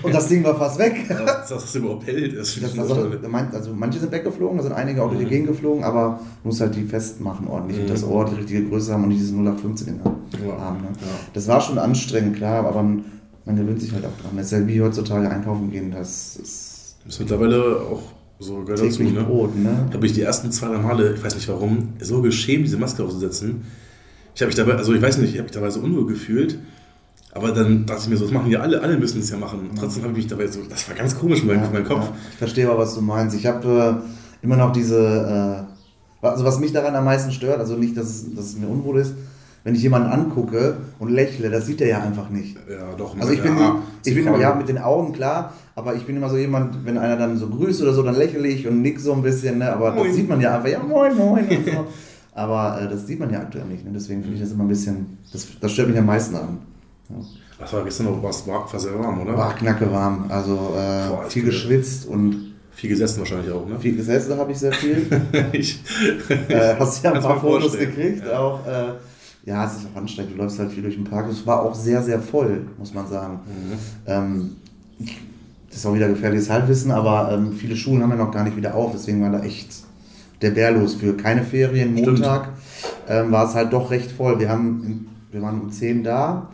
[0.03, 1.05] und das Ding war fast weg.
[1.09, 4.57] Dass das überhaupt hält, ist Das schon war so, so, meint- also manche sind weggeflogen,
[4.57, 5.29] da sind einige auch durch die Mhm.
[5.29, 8.93] Gegend geflogen, aber du musst halt die festmachen ordentlich und das Ohr die richtige Größe
[8.93, 10.15] haben und nicht diese 0815 Dinger
[10.47, 10.59] Ja.
[10.61, 10.77] haben.
[10.81, 10.87] Ne?
[11.01, 11.07] Ja.
[11.33, 13.03] Das war schon anstrengend, klar, aber man,
[13.45, 14.31] man gewöhnt sich halt auch dran.
[14.37, 18.03] Das ist ja wie heutzutage einkaufen gehen, das ist ist mittlerweile auch
[18.39, 19.23] so gehört dazu, ne?
[19.23, 19.87] Brot, ne?
[19.89, 22.77] Da habe ich die ersten zwei, drei Male, ich weiß nicht warum, so geschämt, diese
[22.77, 23.63] Maske aufzusetzen.
[24.33, 26.57] Ich habe mich dabei, also ich weiß nicht, ich habe mich dabei so unwohl gefühlt.
[27.33, 29.69] Aber dann dachte ich mir so, das machen ja alle, alle müssen es ja machen.
[29.77, 32.05] Trotzdem habe ich mich dabei so, das war ganz komisch in meinem, in meinem Kopf.
[32.05, 33.35] Ja, ich verstehe aber, was du meinst.
[33.35, 35.67] Ich habe äh, immer noch diese,
[36.21, 38.67] äh, also was mich daran am meisten stört, also nicht, dass es, dass es mir
[38.67, 39.13] unwohl ist,
[39.63, 42.57] wenn ich jemanden angucke und lächle, das sieht er ja einfach nicht.
[42.69, 43.15] Ja, doch.
[43.17, 46.29] Also ich bin, ja, ich bin ja mit den Augen klar, aber ich bin immer
[46.29, 49.13] so jemand, wenn einer dann so grüßt oder so, dann lächle ich und nick so
[49.13, 49.71] ein bisschen, ne?
[49.71, 50.07] aber Moin.
[50.07, 51.87] das sieht man ja einfach, ja moin moin und so.
[52.33, 53.91] Aber äh, das sieht man ja aktuell nicht, ne?
[53.93, 56.59] deswegen finde ich das immer ein bisschen, das, das stört mich am meisten an.
[57.09, 57.15] Ja.
[57.59, 58.23] Was war gestern noch?
[58.23, 59.37] Was war, sehr warm, oder?
[59.37, 63.77] War knacke warm, also äh, Boah, viel geschwitzt und Viel gesessen wahrscheinlich auch, ne?
[63.79, 65.05] viel gesessen habe ich sehr viel.
[65.51, 65.79] ich,
[66.47, 67.95] äh, hast ja ein paar Fotos vorstellen.
[67.95, 68.39] gekriegt, Ja.
[68.39, 68.65] auch.
[68.65, 68.93] Äh,
[69.43, 71.27] ja, es ist auch anstrengend, du läufst halt viel durch den Park.
[71.29, 73.39] Es war auch sehr, sehr voll, muss man sagen.
[73.45, 73.77] Mhm.
[74.05, 74.49] Ähm,
[75.67, 78.55] das ist auch wieder gefährliches Halbwissen, aber ähm, viele Schulen haben ja noch gar nicht
[78.55, 79.69] wieder auf, deswegen war da echt
[80.41, 80.95] der Bär los.
[80.95, 81.93] Für keine Ferien.
[81.93, 82.49] Montag,
[83.07, 84.39] ähm, war es halt doch recht voll.
[84.39, 86.49] Wir, haben, wir waren um 10 da,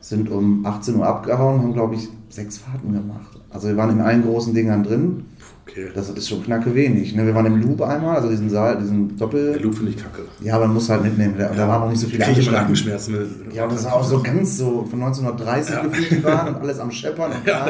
[0.00, 3.38] sind um 18 Uhr abgehauen, haben, glaube ich, sechs Fahrten gemacht.
[3.50, 5.24] Also wir waren in allen großen Dingern drin.
[5.66, 5.86] okay.
[5.94, 7.14] Das ist schon knacke wenig.
[7.14, 7.24] Ne?
[7.24, 9.60] Wir waren im Loop einmal, also diesen Saal, diesen Der Doppel.
[9.62, 10.22] Loop finde ich kacke.
[10.42, 11.34] Ja, aber man muss halt mitnehmen.
[11.38, 12.50] Da, da waren noch nicht so viele Kriege.
[12.50, 13.14] Nackenschmerzen.
[13.52, 15.82] Ja, und das war auch so ganz so von 1930 Ja.
[15.82, 17.66] gefühlt Bahn und alles am Scheppern und Ja.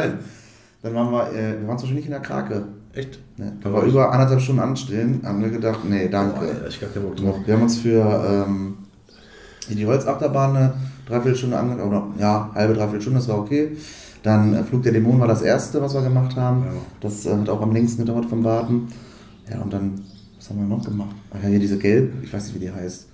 [0.83, 2.63] Dann waren wir, äh, wir waren zum Beispiel nicht in der Krake.
[2.95, 3.19] Echt?
[3.37, 3.53] Ne?
[3.63, 6.41] Da war über anderthalb Stunden anstehen, haben wir gedacht, nee, danke.
[6.41, 7.37] Alter, ich gar keinen Bock drauf.
[7.45, 8.75] wir haben uns für ähm,
[9.69, 10.75] die Holzachterbahn eine
[11.07, 13.77] Dreiviertelstunde angeguckt, oder ja, halbe, dreiviertel Stunde, das war okay.
[14.23, 16.65] Dann äh, Flug der Dämonen war das erste, was wir gemacht haben.
[16.65, 16.73] Ja.
[17.01, 18.89] Das äh, hat auch am längsten gedauert vom Warten.
[19.51, 20.01] Ja, und dann,
[20.37, 21.15] was haben wir noch gemacht?
[21.33, 23.09] Ach ja, hier diese gelbe, ich weiß nicht, wie die heißt.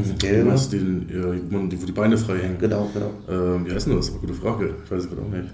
[0.00, 0.48] Diese Du gelbe.
[0.50, 2.58] meinst den, ja, wo die Beine frei hängen.
[2.58, 3.10] Genau, genau.
[3.28, 4.12] Ähm, wie heißt denn das?
[4.18, 4.76] Gute Frage.
[4.84, 5.52] Ich weiß es gerade auch nicht.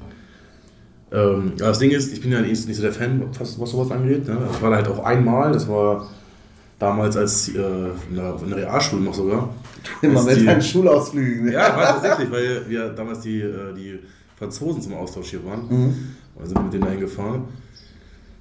[1.12, 3.90] Ähm, ja, das Ding ist, ich bin ja nicht so der Fan, was, was sowas
[3.90, 4.27] angeht.
[4.27, 4.38] Ne?
[4.53, 6.09] Ich war da halt auch einmal, das war
[6.79, 7.53] damals als äh,
[8.11, 9.55] in, der, in der Realschule noch sogar.
[10.03, 11.53] Immer Als mit deinen Schulausflügen.
[11.53, 13.99] Ja, war tatsächlich, weil wir damals die, äh, die
[14.37, 15.66] Franzosen zum Austausch hier waren.
[15.69, 15.95] Mhm.
[16.35, 17.45] Und sind wir mit denen dahin gefahren.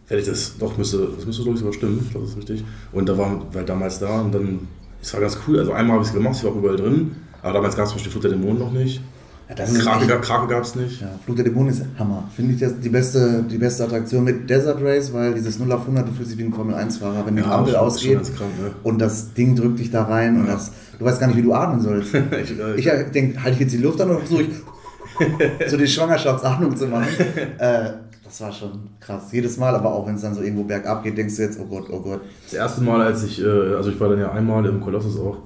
[0.08, 2.38] Werde ich das, doch, müsste, das müsste glaube ich sogar stimmen, ich glaube, das ist
[2.38, 2.64] richtig.
[2.92, 4.68] Und da waren wir damals da und dann,
[5.02, 5.60] es war ganz cool.
[5.60, 7.16] Also einmal habe ich es gemacht, ich war auch überall drin.
[7.42, 9.02] Aber damals gab es zum Beispiel Flut der Dämonen noch nicht.
[9.48, 11.02] Ja, das echt- gab- Krake gab es nicht.
[11.02, 12.24] Ja, Flug der Dämonen ist Hammer.
[12.36, 15.82] Finde ich das die beste, die beste Attraktion mit Desert Race, weil dieses 0 auf
[15.86, 18.72] 100, du fühlst dich wie ein Formel-1-Fahrer, wenn die Ampel ausgeht ganz krank, ne?
[18.84, 20.54] und das Ding drückt dich da rein und Ja.
[20.54, 22.14] das, du weißt gar nicht, wie du atmen sollst.
[22.76, 24.50] ich, äh, denke, halte ich jetzt die Luft an oder versuche ich
[25.70, 27.08] so die Schwangerschaftsatmung zu machen.
[27.60, 27.90] äh,
[28.24, 29.26] das war schon krass.
[29.32, 31.66] Jedes Mal, aber auch wenn es dann so irgendwo bergab geht, denkst du jetzt, oh
[31.66, 32.22] Gott, oh Gott.
[32.46, 35.38] das erste Mal, als ich, äh, also ich war dann ja einmal im Kolossus auch.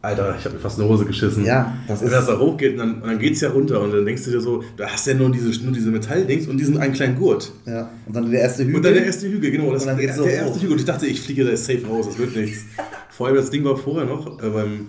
[0.00, 1.44] Alter, ich habe mir fast eine Hose geschissen.
[1.44, 2.28] Ja, das Wenn das ist.
[2.28, 4.40] da hochgeht und dann, und dann geht es ja runter und dann denkst du dir
[4.40, 7.50] so, du hast ja nur diese, nur diese Metalldings und diesen einen kleinen Gurt.
[7.66, 7.90] Ja.
[8.06, 8.76] Und dann der erste Hügel.
[8.76, 9.72] Und dann der erste Hügel, genau.
[9.72, 10.46] Das Und dann der, geht's so der hoch.
[10.46, 10.72] erste Hügel.
[10.72, 12.60] Und ich dachte, ich fliege da safe raus, das wird nichts.
[13.10, 14.86] Vor allem das Ding war vorher noch, äh, beim,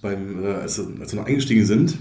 [0.00, 1.98] beim, äh, als, wir- als wir noch eingestiegen sind,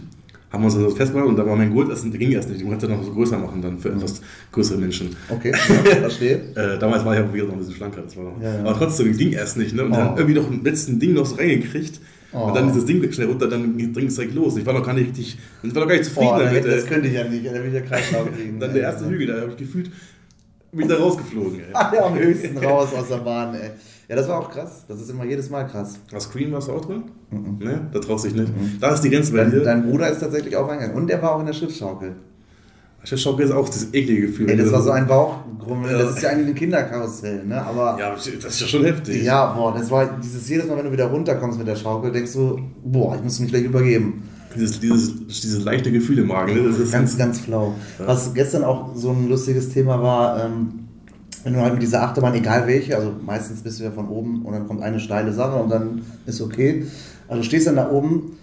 [0.52, 2.62] haben wir uns dann so festgemacht und da war mein Gurt, das ging erst nicht.
[2.62, 5.16] Ich wollte noch so größer machen dann für etwas größere Menschen.
[5.30, 5.52] Okay,
[5.86, 6.36] ja, verstehe.
[6.54, 8.04] Äh, damals war ich aber wieder noch ein bisschen schlanker.
[8.04, 8.60] Das war noch, Ja, ja.
[8.60, 9.74] Aber trotzdem, ging erst nicht.
[9.74, 9.86] Ne?
[9.86, 9.96] Und Oh.
[9.96, 12.00] dann irgendwie noch ein letzten Ding noch so reingekriegt.
[12.34, 12.46] Oh.
[12.48, 14.58] Und dann dieses Ding schnell runter, dann ging es direkt los.
[14.58, 16.66] Ich war noch gar nicht richtig, ich war noch gar nicht zufrieden Oh, damit.
[16.66, 16.90] das ey.
[16.90, 18.60] könnte ich ja nicht, da will ich ja Kreislauf kriegen.
[18.60, 19.92] Dann der erste Hügel, da habe ich gefühlt,
[20.72, 21.60] bin ich da rausgeflogen.
[21.60, 21.66] Ey.
[21.74, 23.70] Alle am höchsten raus aus der Bahn, ey.
[24.10, 24.84] Ja, das war auch krass.
[24.88, 26.00] Das ist immer jedes Mal krass.
[26.12, 27.04] War Screen warst du auch drin?
[27.32, 27.58] Mhm.
[27.64, 27.88] Ne?
[27.94, 28.52] Da traust du dich nicht.
[28.82, 29.62] Da ist die Grenze bei Dein, dir.
[29.64, 30.98] dein Bruder ist tatsächlich auch reingegangen.
[30.98, 32.16] Und der war auch in der Schiffsschaukel.
[33.04, 34.50] Schiffsschaukel ist auch dieses eklige Gefühl.
[34.50, 35.92] Ey, das war so ein Bauchgrummel.
[35.92, 35.98] Ja.
[36.00, 37.62] Das ist ja eigentlich ein Kinderkarussell, ne?
[37.62, 39.24] Aber Ja, das ist ja schon heftig.
[39.24, 42.34] ja, boah, das war dieses jedes Mal, wenn du wieder runterkommst mit der Schaukel, denkst
[42.34, 44.24] du, boah, ich muss mich gleich übergeben.
[44.56, 46.54] Dieses, dieses, dieses leichte Gefühl im Magen.
[46.54, 46.70] Ne?
[46.70, 47.74] Das ist Ganz, ganz flau.
[48.00, 48.08] Ja.
[48.08, 50.80] Was gestern auch so ein lustiges Thema war, ähm,
[51.44, 54.44] wenn du halt mit dieser Achterbahn, egal welche, also meistens bist du ja von oben
[54.46, 56.86] und dann kommt eine steile Sache und dann ist okay.
[57.28, 58.38] Also du stehst dann da oben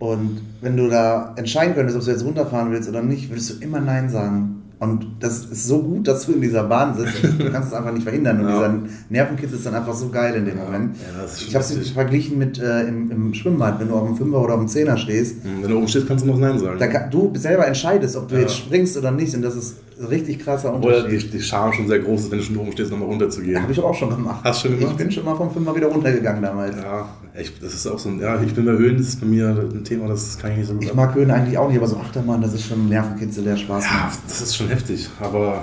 [0.00, 3.64] und wenn du da entscheiden könntest, ob du jetzt runterfahren willst oder nicht, würdest du
[3.64, 4.56] immer Nein sagen.
[4.80, 7.22] Und das ist so gut, dass du in dieser Bahn sitzt.
[7.38, 8.40] Du kannst es einfach nicht verhindern.
[8.40, 8.54] Und Ja.
[8.56, 8.74] dieser
[9.10, 10.96] Nervenkitzel ist dann einfach so geil in dem Moment.
[10.96, 14.40] Ja, ich habe es verglichen mit äh, im, im Schwimmbad, wenn du auf dem Fünfer
[14.42, 15.44] oder auf dem Zehner stehst.
[15.44, 16.78] Hm, Wenn du oben stehst, kannst du noch Nein sagen.
[16.78, 18.40] Kann, du selber entscheidest, ob du Ja.
[18.40, 19.34] jetzt springst oder nicht.
[19.34, 19.76] Und das ist
[20.08, 21.24] richtig krasser Oder Unterschied.
[21.24, 23.62] die, die Scham schon sehr groß ist, wenn du schon oben stehst, nochmal runterzugehen.
[23.62, 24.40] Habe ich auch schon gemacht.
[24.44, 24.92] Hast du schon gemacht?
[24.92, 26.76] Ich bin schon mal vom Fünfer wieder runtergegangen damals.
[26.76, 27.08] Ja,
[27.38, 29.48] ich, das ist auch so ein, ja, ich bin bei Höhen, das ist bei mir
[29.48, 31.86] ein Thema, das kann ich nicht so gut Ich mag Höhen eigentlich auch nicht, aber
[31.86, 34.18] so Achterbahn, das ist schon ein Nervenkitzel, der Spaß Ja, macht.
[34.26, 35.62] das ist schon heftig, aber,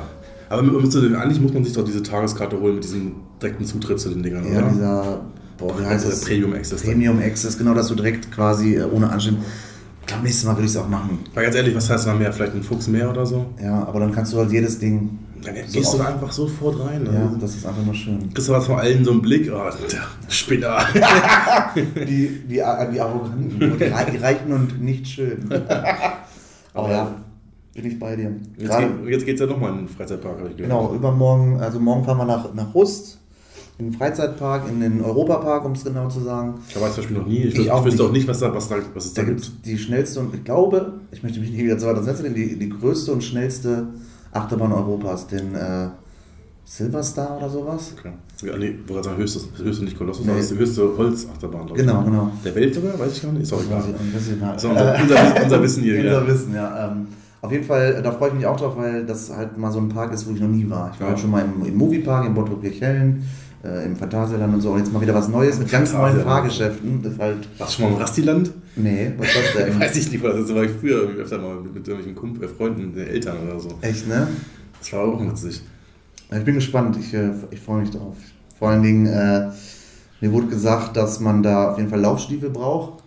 [0.50, 4.24] aber eigentlich muss man sich doch diese Tageskarte holen mit diesem direkten Zutritt zu den
[4.24, 4.70] Dingern, Ja, oder?
[4.70, 5.20] dieser,
[5.58, 6.22] boah, wie heißt das?
[6.22, 6.84] Premium Access.
[6.84, 9.38] Premium Access, genau, dass du direkt quasi äh, ohne Anstehen.
[10.08, 11.20] Ich glaube, nächstes Mal würde ich es auch machen.
[11.36, 12.32] Mal ganz ehrlich, was heißt da mehr?
[12.32, 13.46] Vielleicht ein Fuchs mehr oder so?
[13.62, 15.20] Ja, aber dann kannst du halt jedes Ding.
[15.44, 17.04] Dann so gehst du auf- da einfach sofort rein.
[17.04, 17.12] Ne?
[17.14, 18.34] Ja, das ist einfach nur schön.
[18.34, 20.80] Kriegst du was von allen so einen Blick, oh, der Spinner.
[21.76, 25.46] Die, die, äh, die Arroganten, die, die reichen und nicht schön.
[26.74, 27.14] Aber ja,
[27.74, 28.32] bin ich bei dir.
[28.58, 30.72] Jetzt, Gerade, geht, jetzt geht's ja nochmal in den Freizeitpark, habe ich gehört.
[30.72, 33.20] genau, übermorgen, also morgen fahren wir nach, nach Rust,
[33.80, 36.56] in den Freizeitpark, in den Europapark, um es genau zu sagen.
[36.80, 37.44] War ich zum Beispiel noch nie.
[37.44, 38.10] Ich, Ich ich, auch wüsste nicht.
[38.10, 40.44] auch nicht, was, da, was, da, was es da, Da gibt die schnellste und ich
[40.44, 43.88] glaube, ich möchte mich nicht wieder zu weit aussetzen, die, die größte und schnellste
[44.32, 45.90] Achterbahn Europas, den äh,
[46.66, 47.94] Silverstar oder sowas.
[47.98, 48.12] Okay.
[48.46, 50.40] Ja, nee, wo sagen, höchste, höchste nicht Kolossus, Nee.
[50.40, 51.66] ist die höchste Holzachterbahn.
[51.68, 51.86] glaub ich.
[51.86, 52.32] Genau, genau.
[52.44, 53.00] Der Welt sogar?
[53.00, 53.44] Weiß ich gar nicht.
[53.44, 54.56] Ist auch weiß egal.
[54.56, 55.96] ist unser, unser, unser Wissen hier.
[55.98, 56.28] Unser Ja.
[56.28, 56.92] Wissen, ja.
[56.92, 57.08] Ähm,
[57.42, 59.90] auf jeden Fall, da freue ich mich auch drauf, weil das halt mal so ein
[59.90, 60.92] Park ist, wo ich noch nie war.
[60.94, 61.14] Ich war Ja.
[61.14, 63.24] halt schon mal im, im Moviepark, in Bottrop-Kirchhellen,
[63.64, 64.72] äh, im Phantasialand und so.
[64.72, 66.22] Und jetzt mal wieder was Neues mit ganz neuen.
[66.22, 67.02] Fahrgeschäften.
[67.02, 68.52] Das ist halt, Warst du schon mal im Rastiland?
[68.76, 69.80] nee, was ist das denn?
[69.80, 72.48] Weiß ich nicht, was das war ich früher öfter mal mit, mit irgendwelchen Kumpel, äh,
[72.48, 73.70] Freunden, den Eltern oder so.
[73.82, 74.28] Echt, ne?
[74.80, 75.62] Das war auch witzig.
[76.32, 78.16] Ich bin gespannt, ich, äh, ich freue mich drauf.
[78.60, 79.50] Vor allen Dingen, äh,
[80.20, 83.04] mir wurde gesagt, dass man da auf jeden Fall Laufstiefel braucht.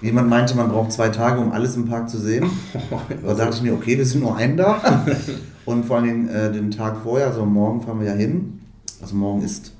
[0.00, 2.50] Jemand meinte, man braucht zwei Tage, um alles im Park zu sehen.
[3.24, 5.04] Da dachte ich mir, okay, wir sind nur einen da.
[5.64, 8.60] Und vor allen Dingen äh, den Tag vorher, also morgen fahren wir ja hin.
[9.02, 9.72] Also morgen ist.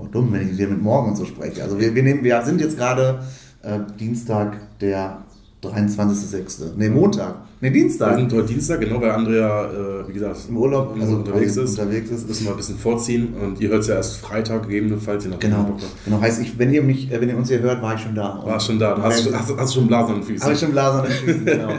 [0.00, 1.62] Boah, dumm, wenn ich wieder mit morgen und so spreche.
[1.62, 3.20] Also wir, wir, nehmen, wir sind jetzt gerade
[3.62, 5.18] äh, Dienstag, der
[5.62, 6.76] 23.06.
[6.76, 7.34] Ne, Montag.
[7.60, 8.16] Ne, Wir Dienstag.
[8.16, 11.78] sind heute Dienstag, genau, weil Andrea, äh, wie gesagt, Im Urlaub, also unterwegs ist.
[11.78, 12.26] unterwegs ist.
[12.26, 15.50] Müssen wir ein bisschen vorziehen und ihr hört es ja erst Freitag, gegebenenfalls, je nachdem,
[15.50, 16.20] Genau, genau.
[16.22, 18.40] Heißt, ich, wenn ihr mich, äh, wenn ihr uns hier hört, war ich schon da.
[18.42, 18.94] War schon da.
[18.94, 20.42] Du hast, Wenn- hast, hast schon Blasen an den Füßen.
[20.42, 21.72] Habe ich schon Blasen an den Füßen, genau.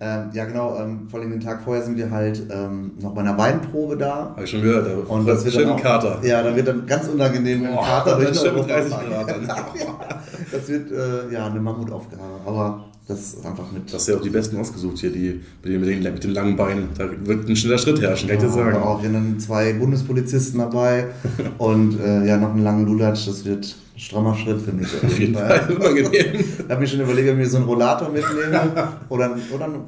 [0.00, 0.76] Ähm, ja, genau.
[0.78, 4.30] Ähm, vor allem den Tag vorher sind wir halt ähm, noch bei einer Weinprobe da.
[4.30, 4.86] Habe ich schon gehört.
[4.86, 6.18] Da Und das wird schön dann auch, Kater.
[6.22, 9.44] Ja, da wird dann ganz unangenehm Boah, Kater durch schön den mit 30 Europapark.
[9.46, 9.66] Grad.
[10.52, 12.22] Das wird äh, ja eine Mammutaufgabe.
[12.44, 13.90] Aber das ist einfach mit.
[13.90, 16.30] Du hast ja auch die Besten ausgesucht hier, die mit den, mit den, mit den
[16.32, 16.88] langen Beinen.
[16.96, 18.76] Da wird ein schneller Schritt herrschen, kann ich dir Ja, sagen.
[18.76, 21.06] aber auch wir haben dann zwei Bundespolizisten dabei
[21.58, 23.26] und äh, ja, noch einen langen Lulatsch.
[23.26, 24.88] Das wird ein strammer Schritt für mich.
[25.02, 26.10] Auf jeden Fall unangenehm.
[26.34, 29.84] Ich habe mir schon überlegt, ob ich mir so einen Rollator mitnehme oder, oder einen,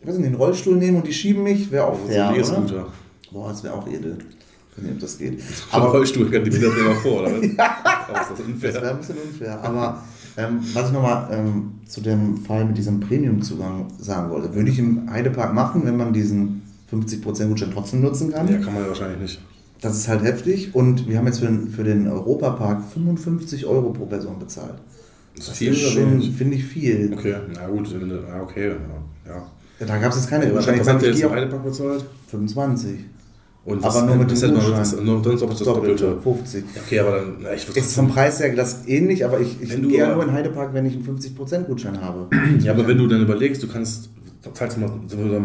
[0.00, 2.40] ich weiß nicht, einen Rollstuhl nehmen und die schieben mich, wäre auch So fair, ein
[2.40, 2.86] oder?
[3.30, 4.18] Boah, das wäre auch edel.
[4.18, 5.40] Ich weiß nicht, ob das geht.
[5.70, 7.30] Aber Rollstuhl, kann die das immer vor, oder?
[7.40, 7.40] was?
[8.08, 9.60] Aber ist das das wäre ein bisschen unfair.
[9.62, 10.02] Aber
[10.36, 14.78] ähm, was ich nochmal ähm, zu dem Fall mit diesem Premium-Zugang sagen wollte, würde ich
[14.80, 18.48] im Heidepark machen, wenn man diesen 50% Gutschein trotzdem nutzen kann.
[18.48, 19.40] Ja, kann man ja wahrscheinlich nicht.
[19.80, 23.90] Das ist halt heftig und wir haben jetzt für den, für den Europapark 55 Euro
[23.90, 24.74] pro Person bezahlt.
[25.34, 27.12] Das ist Das viel ist schon, finde ich, viel.
[27.12, 29.32] Okay, na gut, ja, okay, ja.
[29.32, 29.86] ja.
[29.86, 30.80] Da gab es jetzt keine Gutscheine.
[30.80, 32.04] was habt ihr jetzt im Heidepark bezahlt?
[32.28, 33.00] 25.
[33.66, 34.72] Und Aber nur mit dem man- Gutschein.
[34.80, 36.16] was- nur- Sonst auch das Doppelte.
[36.22, 36.64] 50.
[36.86, 39.98] Okay, aber dann, na, ich Ist vom Preis her das ähnlich, aber ich, ich gehe
[39.98, 42.28] ja nur in Heidepark, wenn ich einen 50% Gutschein habe.
[42.62, 44.08] Ja, aber wenn du dann überlegst, du kannst,
[44.54, 44.90] zahlst du mal,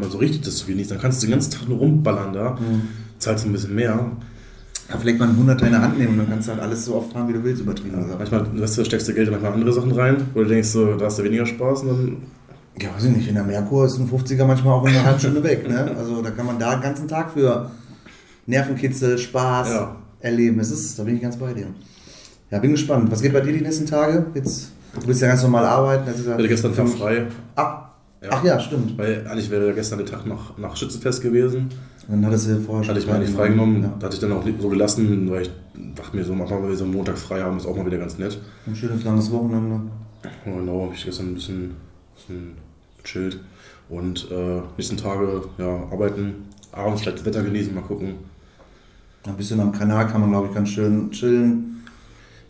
[0.10, 2.82] so richtig das genießt, dann kannst du den ganzen Tag nur rumballern da, Mhm.
[3.22, 4.12] Zahlst du ein bisschen mehr.
[4.90, 6.84] Ja, vielleicht mal einen Hunderter in der Hand nehmen und dann kannst du halt alles
[6.84, 8.20] so oft fahren, wie du willst, übertrieben gesagt.
[8.20, 10.96] Manchmal weißt du, steckst du Geld in manchmal andere Sachen rein, wo du denkst, so,
[10.96, 12.18] da hast du weniger Spaß und dann
[12.82, 15.20] Ja, weiß ich nicht, in der Merkur ist ein 50er manchmal auch in einer halben
[15.20, 15.68] Stunde weg.
[15.70, 15.96] Ne?
[15.98, 17.72] Also da kann man da den ganzen Tag für
[18.48, 19.96] Nervenkitzel, Spaß Ja.
[20.20, 20.60] erleben.
[20.60, 21.68] Es ist, da bin ich ganz bei dir.
[22.50, 23.10] Ja, bin gespannt.
[23.12, 24.26] Was geht bei dir die nächsten Tage?
[24.34, 26.04] Jetzt, du willst ja ganz normal arbeiten.
[26.06, 28.30] Das ist ja Ich hatte gestern Tag frei, Ah, Ja.
[28.32, 28.98] Ach ja, stimmt.
[28.98, 31.70] weil eigentlich wäre ja gestern der Tag nach, nach Schützenfest gewesen.
[32.08, 33.94] Dann hattest du vorher schon Hatte ich mir eigentlich freigenommen, Ja.
[34.02, 35.52] hatte ich dann auch so gelassen, weil ich
[35.96, 37.98] dachte mir so, manchmal, wenn wir so einen Montag frei haben, ist auch mal wieder
[37.98, 38.40] ganz nett.
[38.66, 39.82] Ein schönes langes Wochenende.
[40.24, 41.72] Ja, Genau, ich gestern ein bisschen,
[42.16, 42.52] bisschen
[43.04, 43.40] gechillt.
[43.90, 48.16] Und äh, nächsten Tage ja, arbeiten, abends vielleicht das Wetter genießen, mal gucken.
[49.26, 51.84] Ein bisschen am Kanal kann man, glaube ich, ganz schön chillen.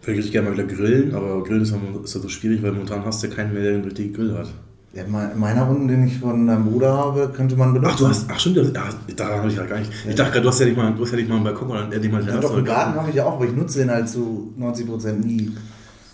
[0.04, 2.72] Würde ich gerne mal wieder grillen, aber Grillen ist ja, ist ja so schwierig, weil
[2.72, 4.48] momentan hast du ja keinen mehr, der einen richtigen Grill hat.
[4.94, 7.94] Ja, in meiner Runde, den ich von deinem Bruder habe, könnte man benutzen.
[7.94, 8.84] Ach, du hast, ach stimmt, das- ja,
[9.16, 9.90] daran habe ich ja gar nicht.
[10.06, 11.70] Ich dachte gerade, du hast ja nicht mal, du hast ja nicht mal einen Balkon
[11.70, 13.90] oder endlich mal Ja, doch, einen Garten habe ich ja auch, aber ich nutze den
[13.90, 15.52] halt zu 90% nie.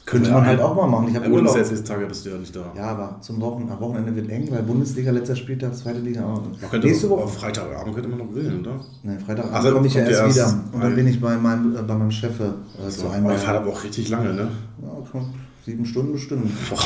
[0.06, 1.08] Könnte Ja, man halt auch mal machen.
[1.10, 1.58] Ich Ja, habe das Urlaub.
[1.58, 2.72] jetzt Tage bist du ja nicht da.
[2.78, 6.44] Ja, aber zum Wochen, am Wochenende wird eng, weil Bundesliga letzter Spieltag, zweite Liga auch.
[6.62, 7.28] Man könnte Nächste Woche.
[7.28, 8.80] Freitagabend könnte man noch grillen, oder?
[9.04, 10.44] Nee, Freitag Also komme ich ja erst wieder.
[10.46, 12.44] erst Und dann bin ich bei meinem, äh, bei meinem Chef äh,
[12.90, 13.36] So, zu aber einmal.
[13.36, 14.48] ich fahre aber auch richtig lange, ne?
[14.82, 15.26] Ja, schon
[15.66, 16.52] sieben Stunden bestimmt.
[16.70, 16.78] Boah.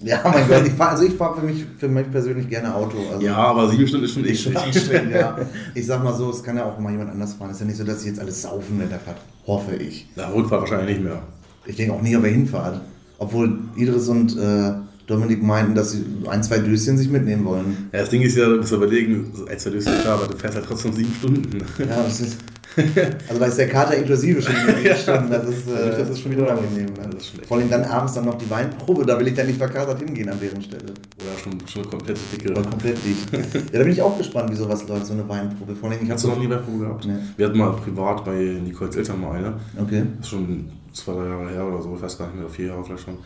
[0.00, 2.98] Ja, mein Gott, ich fahre also ich fahr für, mich, für mich persönlich gerne Auto.
[3.12, 5.38] Also Ja, aber sieben Stunden ist schon echt ich, streng, ja.
[5.74, 7.50] ich sag mal so, es kann ja auch mal jemand anders fahren.
[7.50, 9.18] Es ist ja nicht so, dass ich jetzt alles saufen in der Fahrt.
[9.46, 10.08] Hoffe ich.
[10.14, 11.22] Na, Rückfahrt wahrscheinlich nicht mehr.
[11.66, 12.80] Ich denke auch nie, ob er hinfahrt.
[13.18, 14.72] Obwohl Idris und äh,
[15.08, 17.88] Dominik meinten, dass sie ein, zwei Döschen sich mitnehmen wollen.
[17.92, 20.54] Ja, das Ding ist ja, du musst überlegen, ein, zwei Döschen klar, aber du fährst
[20.56, 21.58] halt trotzdem sieben Stunden.
[21.78, 22.38] Ja, das ist.
[23.28, 25.30] Also da ist der Kater inklusive schon wieder Stunden.
[25.30, 26.86] Das ist, äh, Das ist schon wieder unangenehm.
[26.86, 27.08] Ne?
[27.10, 27.46] Das ist schlecht.
[27.46, 30.28] Vor allem dann abends dann noch die Weinprobe, da will ich dann nicht verkatert hingehen
[30.28, 30.84] an deren Stelle.
[30.84, 32.50] Oder schon, schon komplett dicke.
[32.52, 33.28] Oder komplett dicht.
[33.72, 35.74] Ja, da bin ich auch gespannt, wie sowas läuft, so eine Weinprobe.
[35.74, 37.04] Vor allem, ich Hast du noch nie Weinprobe gehabt?
[37.06, 37.14] Nee.
[37.36, 39.54] Wir hatten mal privat bei Nicoles Eltern mal eine.
[39.80, 40.04] Okay.
[40.16, 42.66] Das ist schon zwei, drei Jahre her oder so, ich weiß gar nicht mehr, vier
[42.66, 43.18] Jahre vielleicht schon.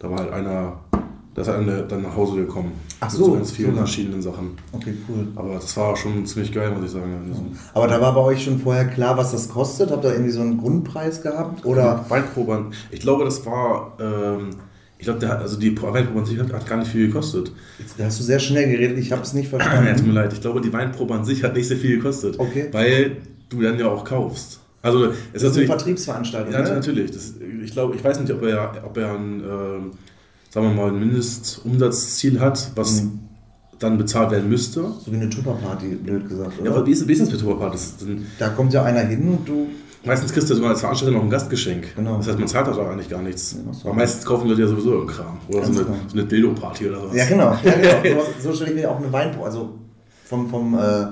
[0.00, 0.78] Da war halt einer,
[1.38, 2.72] da ist einer dann nach Hause gekommen.
[3.00, 3.84] Ach Mit so, ganz vielen sogar.
[3.86, 4.50] verschiedenen Sachen.
[4.72, 5.28] Okay, cool.
[5.36, 7.14] Aber das war schon ziemlich geil, muss ich sagen.
[7.28, 7.42] Also,
[7.74, 9.90] Aber da war bei euch schon vorher klar, was das kostet?
[9.90, 11.64] Habt ihr irgendwie so einen Grundpreis gehabt?
[11.64, 12.04] Oder?
[12.08, 14.50] Weinprobe, ich glaube, das war, ähm,
[14.98, 17.52] ich glaube, der hat- also die Weinprobe an sich hat, hat gar nicht viel gekostet.
[17.78, 20.06] Jetzt hast du sehr schnell geredet, ich habe es nicht Ja, tut verstanden.
[20.08, 22.38] mir leid, ich glaube, die Weinprobe an sich hat nicht sehr viel gekostet.
[22.38, 22.66] Okay.
[22.72, 24.58] Weil du dann ja auch kaufst.
[24.82, 25.66] Also, es ist Das ist eine.
[25.66, 26.70] Vertriebsveranstaltung, Ja, ne?
[26.70, 27.10] natürlich.
[27.10, 29.90] Das, ich glaube, ich weiß nicht, ob er, ob er ein, ähm,
[30.50, 33.20] sagen wir mal, ein Mindestumsatzziel hat, was Mhm.
[33.78, 34.82] dann bezahlt werden müsste.
[35.04, 36.70] So wie eine Tupperparty, blöd gesagt, Ja, oder?
[36.76, 38.00] aber wie ist, wie ist das mit?
[38.00, 39.66] Dann- Da kommt ja einer hin und du.
[40.04, 41.94] Meistens kriegst du sogar als Veranstalter noch ein Gastgeschenk.
[41.96, 42.16] Genau.
[42.18, 43.56] Das heißt, man zahlt da eigentlich gar nichts.
[43.56, 45.38] Ja, aber meistens kaufen Leute ja sowieso irgendeinen Kram.
[45.48, 45.96] Oder so eine, genau.
[46.06, 47.16] so eine Dildo-Party oder sowas.
[47.16, 47.56] Ja, genau.
[47.64, 48.22] Ja, genau.
[48.42, 49.74] So, so stelle ich mir auch eine Weinprobe, also
[50.24, 51.06] vom, vom, äh,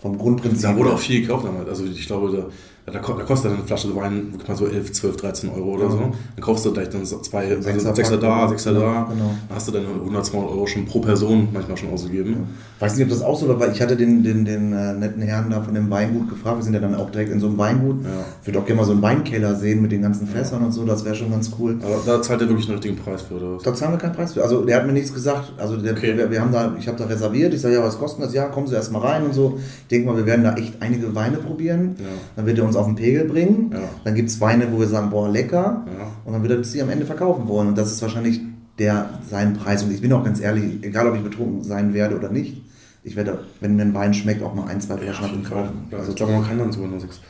[0.00, 0.62] vom Grundprinzip.
[0.62, 1.68] Da wurde auch viel gekauft damals.
[1.68, 2.46] Also ich glaube, da,
[2.92, 5.74] da, ko- da kostet dann eine Flasche Wein wirklich mal so 11, 12, 13 Euro
[5.74, 5.90] oder Ja.
[5.90, 5.98] so.
[5.98, 9.08] Dann kaufst du gleich dann so zwei, also Sechser Sechser da, Sechser da.
[9.12, 9.34] genau.
[9.48, 12.36] Dann hast du dann 100, 200 Euro schon pro Person manchmal schon ausgegeben.
[12.78, 15.22] Weiß nicht, ob das auch so war, weil ich hatte den, den, den äh, netten
[15.22, 16.58] Herrn da von dem Weingut gefragt.
[16.58, 18.04] Wir sind ja dann auch direkt in so einem Weingut.
[18.04, 18.10] Ja.
[18.40, 20.84] Ich würde auch gerne mal so einen Weinkeller sehen mit den ganzen Fässern und so.
[20.84, 21.78] Das wäre schon ganz cool.
[21.82, 23.62] Aber da zahlt er wirklich einen richtigen Preis für, oder was?
[23.62, 24.42] Da zahlen wir keinen Preis für.
[24.42, 25.52] Also der hat mir nichts gesagt.
[25.56, 26.16] Also der, Okay.
[26.16, 27.52] wir, wir haben da, ich habe da reserviert.
[27.54, 28.34] Ich sage, ja, was kostet das?
[28.34, 29.58] Ja, kommen Sie erst mal rein und so.
[29.82, 31.96] Ich denke mal, wir werden da echt einige Weine probieren.
[31.98, 32.04] Ja.
[32.36, 33.70] Dann wird er uns auf den Pegel bringen.
[33.72, 33.80] Ja.
[34.04, 35.84] Dann gibt es Weine, wo wir sagen, boah, lecker.
[35.86, 36.06] Ja.
[36.24, 37.68] Und dann wird er sie am Ende verkaufen wollen.
[37.68, 38.40] Und das ist wahrscheinlich
[38.78, 39.82] der, sein Preis.
[39.82, 42.62] Und ich bin auch ganz ehrlich, egal ob ich betrunken sein werde oder nicht,
[43.02, 45.62] ich werde, wenn mir ein Wein schmeckt, auch mal ein, zwei Ja, Flaschen Fall.
[45.62, 45.78] kaufen.
[45.90, 47.20] Ja, Also, ich glaube, man kann dann sogar nur sechs.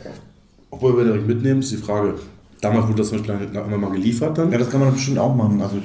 [0.70, 2.14] Obwohl wir direkt mitnehmen, ist die Frage.
[2.60, 4.50] Damals wurde das zum Beispiel immer mal geliefert dann.
[4.50, 5.60] ja, das kann man bestimmt auch machen.
[5.60, 5.76] Also,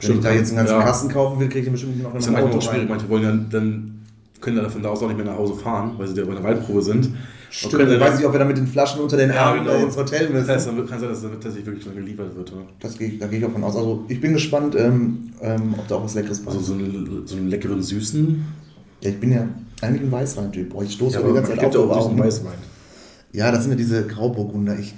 [0.00, 0.82] wenn ich da jetzt einen ganzen Ja.
[0.82, 2.88] Kasten kaufen will, kriege ich den bestimmt noch in ja Auto auch schwierig.
[2.88, 4.00] Manche wollen ja dann,
[4.40, 6.32] können dann von da aus auch nicht mehr nach Hause fahren, weil sie ja bei
[6.32, 7.10] einer Waldprobe sind.
[7.54, 9.46] Stimmt, können ich dann- weiß nicht, ob wir da mit den Flaschen unter den Ja,
[9.50, 9.76] Armen genau.
[9.84, 10.46] ins Hotel müssen.
[10.46, 12.50] Das heißt, dann kann sein, dass dann tatsächlich wirklich dann geliefert wird.
[12.52, 12.62] Oder?
[12.80, 13.76] Das gehe, da gehe ich auch von aus.
[13.76, 16.56] Also ich bin gespannt, ähm, ähm, ob da auch was Leckeres passt.
[16.56, 18.44] Also so einen, so einen leckeren Süßen.
[19.02, 19.46] ja, ich bin ja
[19.82, 20.74] eigentlich ein Weißwein-Typ.
[20.82, 21.74] Ich stoße Ja, ja, die ganze Zeit auf.
[21.74, 22.52] ja auch auch- Weißwein.
[23.32, 24.78] Ja, das sind ja diese Grauburgunder.
[24.78, 24.94] Ich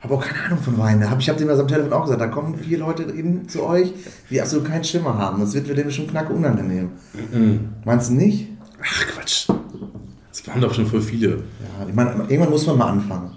[0.00, 1.04] habe auch keine Ahnung von Wein.
[1.18, 2.20] Ich habe dem das am Telefon auch gesagt.
[2.22, 3.92] Da kommen vier Leute hin zu euch,
[4.30, 5.40] die absolut keinen Schimmer haben.
[5.40, 6.90] Das wird für den schon knacke unangenehm.
[7.84, 8.48] Meinst du nicht?
[8.82, 9.48] Ach Quatsch.
[10.44, 11.28] Das waren doch schon voll viele.
[11.30, 13.30] Ja, ich meine, irgendwann muss man mal anfangen.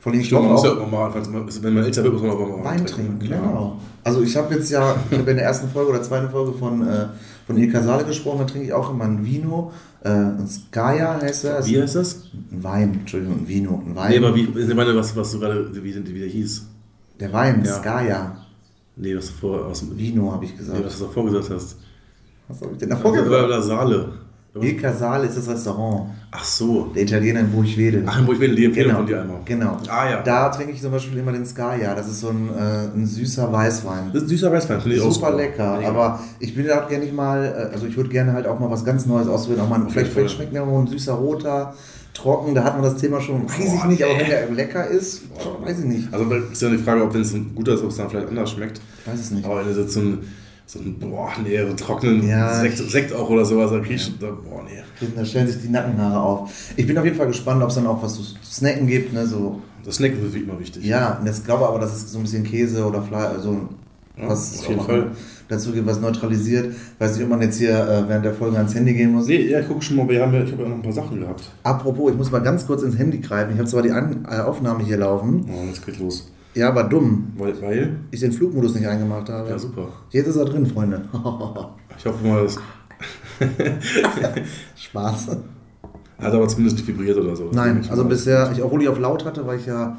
[0.00, 2.12] Vor allem, ich Stimmt, glaube man muss ja auch mal, man- wenn man älter wird,
[2.14, 3.18] muss man auch mal Wein trinken.
[3.18, 3.40] Klar.
[3.40, 3.76] Genau.
[4.04, 6.86] Also ich habe jetzt ja, ich habe in der ersten Folge oder zweiten Folge von,
[6.86, 7.06] äh,
[7.46, 8.38] von Il Casale gesprochen.
[8.38, 9.72] Da trinke ich auch immer ein Vino.
[10.04, 11.66] Äh, ein Skaya heißt er.
[11.66, 12.30] Wie heißt das?
[12.52, 13.82] Ein Wein, Entschuldigung, ein Vino.
[13.84, 14.10] Ein Wein.
[14.12, 16.66] Nee, aber wie, ich meine, was, was du gerade, wie, wie der hieß.
[17.18, 17.72] der Wein, Ja.
[17.74, 18.36] Skaya.
[18.94, 20.84] Nee, was du vor, aus dem, Vino habe ich nee, gesagt.
[20.84, 21.76] was du davor gesagt hast.
[22.48, 23.44] Was habe ich denn davor Oder gesagt?
[23.44, 24.08] oder Saale.
[24.62, 26.10] Il Casale ist das Restaurant.
[26.30, 26.90] Ach so.
[26.94, 28.04] Der Italiener in Burgwedel.
[28.06, 28.98] Ach, ich will, die Empfehlung genau.
[28.98, 29.40] von dir einmal.
[29.44, 29.76] Genau.
[29.88, 30.22] Ah ja.
[30.22, 31.94] Da trinke ich zum Beispiel immer den Skaya.
[31.94, 34.10] Das ist so ein, äh, ein süßer Weißwein.
[34.12, 35.88] Das ist ein süßer Weißwein, finde ich auch Super lecker, Mega.
[35.88, 38.70] aber ich will halt gerne nicht mal, äh, also ich würde gerne halt auch mal
[38.70, 39.64] was ganz Neues ausprobieren.
[39.64, 41.74] Auch mal, Auf vielleicht, vielleicht schmeckt mir auch ein süßer roter,
[42.16, 45.22] trocken, da hat man das Thema schon, weiß ich nicht, aber wenn der lecker ist,
[45.62, 46.12] weiß ich nicht.
[46.12, 48.28] Also ist ja die Frage, ob wenn es ein guter ist, ob es dann vielleicht
[48.28, 48.80] anders schmeckt.
[49.00, 49.44] Ich weiß es nicht.
[49.44, 50.26] Aber wenn du jetzt so einen,
[50.66, 52.60] so einen boah, nee, trockenen Ja.
[52.60, 54.82] Sekt, Sekt auch oder sowas, da kriegst da, boah, nee.
[55.14, 56.50] Da stellen sich die Nackenhaare auf.
[56.76, 59.26] Ich bin auf jeden Fall gespannt, ob es dann auch was zu snacken gibt, ne,
[59.26, 59.60] so.
[59.84, 60.84] Das Snacken ist wie immer wichtig.
[60.84, 63.68] Ja, und jetzt glaube aber, dass es so ein bisschen Käse oder Fleisch, also
[64.18, 65.10] Ja, was auf jeden Fall.
[65.48, 66.74] dazu gibt, was neutralisiert.
[66.98, 69.28] Weiß nicht, ob man jetzt hier äh, während der Folge ans Handy gehen muss.
[69.28, 70.92] Nee, ja, ich gucke schon mal, wir haben ja, ich habe ja noch ein paar
[70.92, 71.42] Sachen gehabt.
[71.62, 73.52] Apropos, ich muss mal ganz kurz ins Handy greifen.
[73.52, 75.46] Ich habe zwar die An äh, Aufnahme hier laufen.
[75.48, 76.32] Oh, jetzt geht's los.
[76.56, 77.32] Ja, aber dumm.
[77.36, 79.48] Weil, weil Ich den Flugmodus nicht eingemacht habe.
[79.50, 79.88] ja, super.
[80.10, 81.02] Jetzt ist er drin, Freunde.
[81.98, 82.58] Ich hoffe mal, das
[84.76, 85.28] Spaß.
[85.28, 87.46] hat aber zumindest nicht vibriert oder so.
[87.48, 89.96] Das Nein, also bisher, ich, obwohl ich auf laut hatte, weil ich ja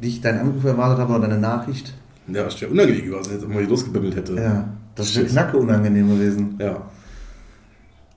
[0.00, 1.94] nicht deinen Anruf erwartet habe oder deine Nachricht.
[2.30, 4.34] Ja, ist ja unangenehm gewesen, jetzt mal hier losgebimmelt hätte.
[4.34, 5.32] Ja, das wäre Shit.
[5.32, 6.56] knacke unangenehm gewesen.
[6.60, 6.82] Ja.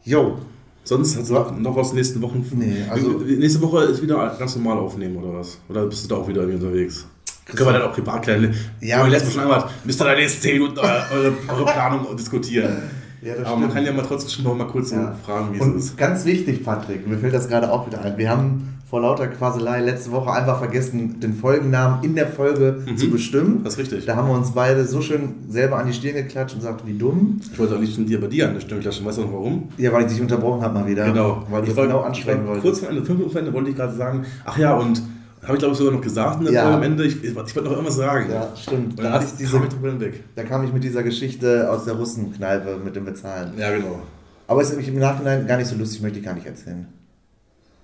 [0.04, 0.38] Jo,
[0.84, 2.44] Sonst hast du noch was nächsten Wochen?
[2.56, 5.60] Nee, also- Nächste Woche ist wieder ganz normal aufnehmen oder was?
[5.70, 7.06] Oder bist du da auch wieder irgendwie unterwegs?
[7.46, 8.54] Können wir dann auch privat klären.
[8.80, 12.16] Ja, aber letztes Mal müsst ihr da die nächsten 10 Minuten eure, eure, eure Planung
[12.16, 12.78] diskutieren.
[13.22, 13.74] Ja, das Aber man stimmt.
[13.76, 15.16] kann ja mal trotzdem noch mal kurz Ja.
[15.26, 15.98] fragen, wie Und es ist.
[15.98, 18.18] ganz wichtig, Patrick, mir fällt das gerade auch wieder ein.
[18.18, 22.98] Wir haben vor lauter Quaselei letzte Woche einfach vergessen, den Folgennamen in der Folge Mhm.
[22.98, 23.62] zu bestimmen.
[23.64, 24.06] Das ist richtig.
[24.06, 26.98] Da haben wir uns beide so schön selber an die Stirn geklatscht und gesagt, wie
[26.98, 27.40] dumm.
[27.52, 29.06] Ich wollte auch nicht von dir bei dir an der Stimme klatschen.
[29.06, 29.70] Weißt du noch warum?
[29.78, 31.06] Ja, weil ich dich unterbrochen habe mal wieder.
[31.06, 31.44] Genau.
[31.50, 32.64] Weil du ich das genau ich ansprechen war wolltest.
[32.66, 35.02] Kurz vor Ende, fünf Minuten vor Ende wollte ich gerade sagen, ach ja, und
[35.48, 36.76] habe ich glaube ich sogar noch gesagt der Ja.
[36.76, 38.32] Am Ende, ich, ich wollte noch irgendwas sagen.
[38.32, 38.92] Ja, stimmt.
[38.92, 40.24] Und Da, dann hatte ich ich diese, diese drüber hinweg.
[40.36, 43.54] da kam ich mit dieser Geschichte aus der Russenkneipe mit dem Bezahlen.
[43.58, 44.02] Ja, genau.
[44.48, 46.86] Aber ist nämlich im Nachhinein gar nicht so lustig, möchte ich gar nicht erzählen.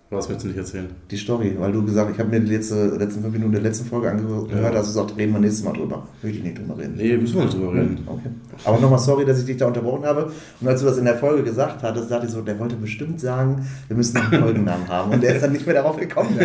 [0.09, 0.87] Was willst du nicht erzählen?
[1.11, 3.85] Die Story, weil du gesagt ich habe mir die letzte, letzten fünf Minuten der letzten
[3.85, 4.63] Folge angehört, Ja.
[4.73, 6.07] hast du gesagt, reden wir nächstes Mal drüber.
[6.23, 6.93] Möchte ich nicht drüber reden.
[6.95, 7.99] Nee, müssen wir nicht drüber reden.
[8.05, 8.29] Okay.
[8.63, 10.31] Aber nochmal sorry, dass ich dich da unterbrochen habe.
[10.61, 13.19] Und als du das in der Folge gesagt hattest, dachte ich so, der wollte bestimmt
[13.19, 15.11] sagen, wir müssen einen Folgennamen haben.
[15.11, 16.39] Und der ist dann nicht mehr darauf gekommen.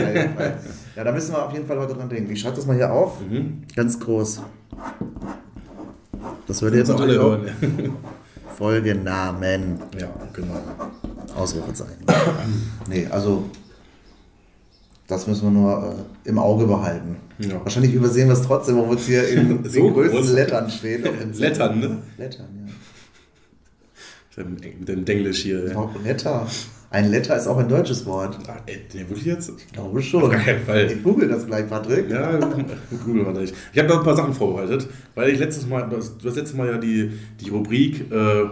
[0.96, 2.32] Ja, da müssen wir auf jeden Fall heute dran denken.
[2.32, 3.20] Ich schreibe das mal hier auf.
[3.20, 3.62] Mhm.
[3.76, 4.42] Ganz groß.
[6.48, 7.42] Das würde jetzt auch alle alle hören.
[8.58, 9.78] Folgennamen.
[9.98, 10.60] Ja, genau.
[11.36, 12.04] Ausrufezeichen.
[12.88, 13.44] nee, also
[15.06, 17.16] das müssen wir nur äh, im Auge behalten.
[17.38, 17.62] Ja.
[17.62, 20.32] Wahrscheinlich übersehen wir es trotzdem, obwohl es hier in So den größten groß.
[20.32, 21.04] Lettern steht.
[21.38, 21.98] Lettern, ne?
[22.16, 22.48] Lettern,
[24.36, 24.44] ja.
[24.44, 25.72] Mit dem Denglisch hier.
[25.76, 26.46] Oh, Letter.
[26.88, 28.38] Ein Letter ist auch ein deutsches Wort.
[28.48, 29.50] Ach, ey, nee, wirklich jetzt?
[29.58, 30.22] Ich glaube schon.
[30.22, 30.90] Auf gar keinen Fall.
[30.90, 32.08] Ich google das gleich, Patrick.
[32.10, 32.38] Ja,
[33.04, 33.54] google mal nicht.
[33.72, 36.68] Ich habe da ein paar Sachen vorbereitet, weil ich letztes Mal, du hast letztes Mal
[36.68, 38.44] ja die, die Rubrik äh,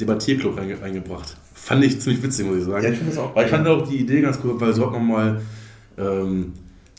[0.00, 1.36] Debattierclub reinge, reingebracht.
[1.64, 2.84] Fand ich ziemlich witzig, muss ich sagen.
[2.84, 4.84] Ja, ich finde das auch Weil ich fand auch die Idee ganz cool, weil so
[4.84, 5.40] hat man mal,
[5.96, 6.52] ähm,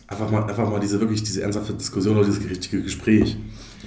[0.08, 3.38] einfach mal einfach mal diese wirklich diese ernsthafte Diskussion oder dieses richtige Gespräch.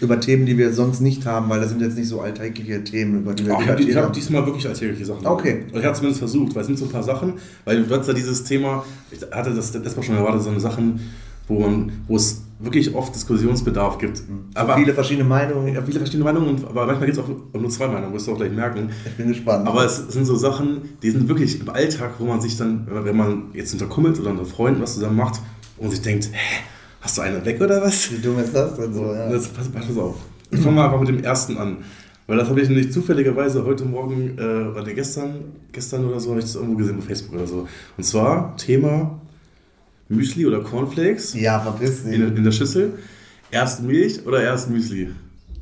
[0.01, 3.23] Über Themen, die wir sonst nicht haben, weil das sind jetzt nicht so alltägliche Themen,
[3.23, 5.27] über die wir Auch ich habe hab diesmal wirklich alltägliche Sachen.
[5.27, 5.64] Okay.
[5.73, 7.33] Und ich habe zumindest versucht, weil es sind so ein paar Sachen,
[7.64, 10.61] weil du hast ja dieses Thema, ich hatte das letztes Mal schon erwartet, so eine
[10.61, 11.01] Sachen,
[11.49, 14.18] wo man, wo es wirklich oft Diskussionsbedarf gibt.
[14.18, 14.25] so
[14.77, 15.75] viele verschiedene Meinungen.
[15.75, 17.29] Ja, viele verschiedene Meinungen, aber manchmal gibt es auch
[17.61, 18.90] nur zwei Meinungen, wirst du auch gleich merken.
[19.05, 19.66] Ich bin gespannt.
[19.66, 23.16] Aber es sind so Sachen, die sind wirklich im Alltag, wo man sich dann, wenn
[23.16, 25.40] man jetzt unter Kumpels oder unter Freunden was zusammen macht
[25.77, 26.62] und sich denkt, hä,
[27.01, 28.12] hast du einen weg oder was?
[28.12, 29.05] Wie dumm ist das denn so?
[29.05, 29.31] Ja.
[29.31, 30.16] Das, pass, pass auf.
[30.51, 31.79] Ich fange mal einfach mit dem ersten an.
[32.27, 36.40] Weil das habe ich nämlich zufälligerweise heute Morgen, äh, oder gestern, gestern oder so, habe
[36.40, 37.66] ich das irgendwo gesehen auf Facebook oder so.
[37.97, 39.18] Und zwar Thema
[40.09, 42.14] Müsli oder Cornflakes ja, verpiss dich.
[42.14, 42.94] in, in der Schüssel.
[43.51, 45.11] Erst Milch oder erst Müsli?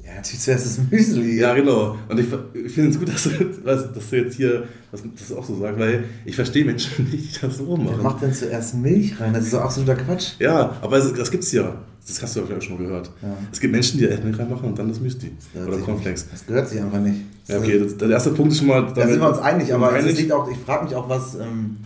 [0.05, 1.41] Ja, natürlich zuerst das Müsli.
[1.41, 1.97] Ja, genau.
[2.09, 3.31] Und ich, ich finde es gut, dass du,
[3.65, 7.37] dass, dass du jetzt hier das, das auch so sagst, weil ich verstehe Menschen nicht,
[7.37, 8.03] die das so Wer machen.
[8.03, 9.33] macht denn zuerst Milch rein?
[9.35, 10.33] Das ist doch absoluter Quatsch.
[10.39, 11.75] Ja, aber es, das gibt's ja.
[12.07, 13.11] Das hast du ja vielleicht schon mal gehört.
[13.21, 13.37] Ja.
[13.51, 15.33] Es gibt Menschen, die erst Milch reinmachen und dann das Müsli.
[15.53, 16.29] gehört Oder Cornflakes.
[16.31, 17.23] Das gehört sich einfach nicht.
[17.49, 18.93] Ja, okay, das, der erste Punkt ist schon mal.
[18.95, 20.19] Da sind wir uns einig, aber es einig.
[20.19, 21.35] liegt auch, ich frage mich auch, was.
[21.35, 21.79] Ähm,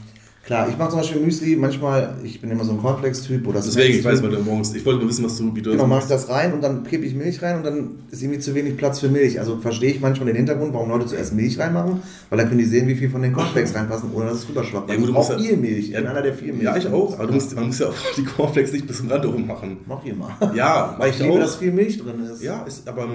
[0.51, 3.99] klar, ich mache zum Beispiel Müsli, manchmal, ich bin immer so ein Cornflakes-Typ oder Deswegen,
[3.99, 4.75] ich weiß, weil du morgens.
[4.75, 6.61] Ich wollte nur wissen, was du, wie du Genau, das mache ich das rein und
[6.61, 9.39] dann kippe ich Milch rein und dann ist irgendwie zu wenig Platz für Milch.
[9.39, 12.65] Also verstehe ich manchmal den Hintergrund, warum Leute zuerst Milch reinmachen, weil dann können die
[12.65, 14.89] sehen, wie viel von den Cornflakes reinpassen, ohne dass es rüberschwappt.
[14.91, 15.89] Ja, Weil gut, du ja- viel Milch.
[15.91, 17.15] Ich bin einer, der viel Milch Ja, ich auch.
[17.17, 19.77] Aber du musst, man muss ja auch die Cornflakes nicht bis zum Rand oben machen.
[19.87, 20.37] Mach ich immer.
[20.57, 21.39] Ja, weil ich ich liebe, auch.
[21.39, 22.43] dass viel Milch drin ist.
[22.43, 23.07] Ja, ist, aber, äh,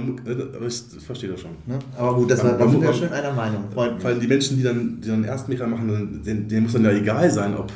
[0.56, 1.52] aber ich verstehe das schon.
[1.65, 1.80] Ne?
[1.98, 3.65] Aber gut, das war, da sind wir schön einer Meinung.
[3.74, 4.19] Freut mich.
[4.19, 7.55] die Menschen, die dann, die dann erst Milch reinmachen, denen muss dann ja egal sein,
[7.55, 7.71] ob,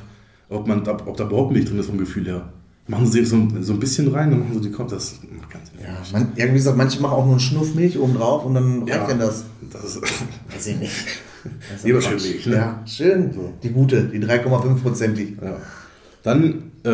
[0.50, 2.50] ob, man, ob, ob da überhaupt Milch drin ist vom Gefühl her.
[2.88, 4.88] Machen sie so, ein- so ein bisschen rein, dann machen sie die Corn.
[4.90, 8.00] Das macht ganz Ja, man, ja, wie gesagt, manche machen auch nur einen Schnuff Milch
[8.00, 8.98] oben drauf und dann Ja.
[8.98, 9.44] reicht denn das.
[9.72, 10.92] Das ist, Weiß ich nicht.
[11.44, 12.22] Das ist Lieber schön.
[12.22, 12.56] Milch, ne?
[12.56, 13.32] Ja, schön.
[13.32, 13.54] So.
[13.64, 15.38] Die gute, die 3,5-prozentig.
[15.42, 15.56] ja.
[16.22, 16.90] Dann äh,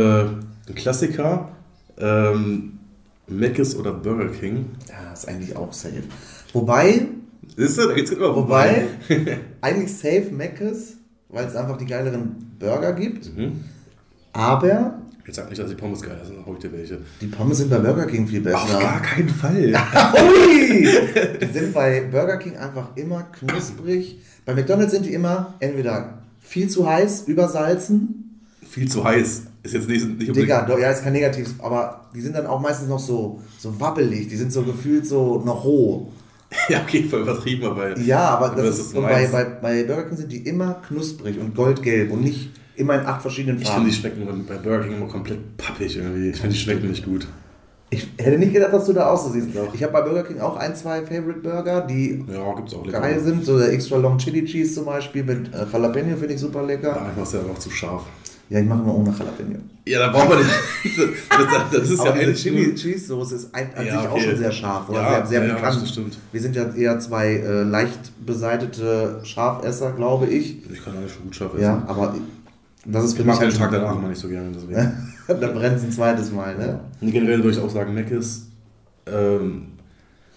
[0.69, 1.49] ein Klassiker:
[1.97, 2.73] ähm,
[3.27, 4.65] Mc's oder Burger King.
[4.87, 6.03] Ja, ist eigentlich auch safe.
[6.53, 7.07] Wobei,
[7.57, 8.85] Siehst du, da geht's immer wobei,
[9.61, 10.97] eigentlich safe Mc's,
[11.29, 13.35] weil es einfach die geileren Burger gibt.
[13.37, 13.63] Mhm.
[14.33, 16.99] Aber Jetzt sag nicht, dass die Pommes geil sind, dann hol ich dir welche.
[17.19, 18.57] die Pommes sind bei Burger King viel besser.
[18.61, 19.73] Auf gar keinen Fall.
[20.13, 20.87] Ui!
[21.41, 24.19] Die sind bei Burger King einfach immer knusprig.
[24.45, 28.39] Bei McDonalds sind die immer entweder viel zu heiß, übersalzen.
[28.69, 29.43] Viel zu heiß.
[29.63, 32.45] Ist jetzt nicht, nicht unbedingt- Digga, doch, ja, ist kein Negatives, aber die sind dann
[32.45, 34.27] auch meistens noch so, so wabbelig.
[34.27, 36.11] Die sind so gefühlt so noch roh.
[36.69, 37.97] Ja, okay, voll übertrieben, aber.
[37.99, 41.55] Ja, aber das ist, und bei, bei, bei Burger King sind die immer knusprig und
[41.55, 43.89] goldgelb und nicht immer in acht verschiedenen Ich finde, Farben.
[43.89, 46.29] die schmecken bei Burger King immer komplett pappig irgendwie.
[46.29, 47.27] Ich finde, die schmecken nicht gut.
[47.91, 49.31] Ich hätte nicht gedacht, dass du da auch so.
[49.73, 52.55] Ich habe bei Burger King auch ein, zwei Favorite Burger, die Ja,
[52.91, 53.45] geil sind.
[53.45, 56.89] So der Extra Long Chili Cheese zum Beispiel mit äh, Jalapeno finde ich super lecker.
[56.89, 58.03] Ja, ich mach's ja auch zu scharf.
[58.49, 59.59] Ja, ich mache immer ohne Jalapeno.
[59.87, 60.49] Ja, da braucht man nicht.
[61.29, 64.07] Das, das ist Aber ja diese eigentlich Chili Cheese Soße ist ein, an Ja, sich
[64.09, 64.23] auch okay.
[64.29, 65.81] schon sehr scharf oder Ja, sehr, sehr ja, bekannt.
[65.81, 66.17] das stimmt.
[66.31, 70.69] Wir sind ja eher zwei äh, leicht beseitete Schafesser, glaube ich.
[70.71, 71.63] Ich kann auch nicht so gut scharf essen.
[71.63, 72.15] Ja, aber
[72.85, 74.51] das ist für Ich mich den halt Tag schon- danach mal nicht so gerne.
[74.53, 75.11] Deswegen.
[75.27, 76.79] dann brennt es ein zweites Mal, ne?
[77.01, 78.47] Und generell würde ich auch sagen, Mc's.
[79.07, 79.67] Ähm,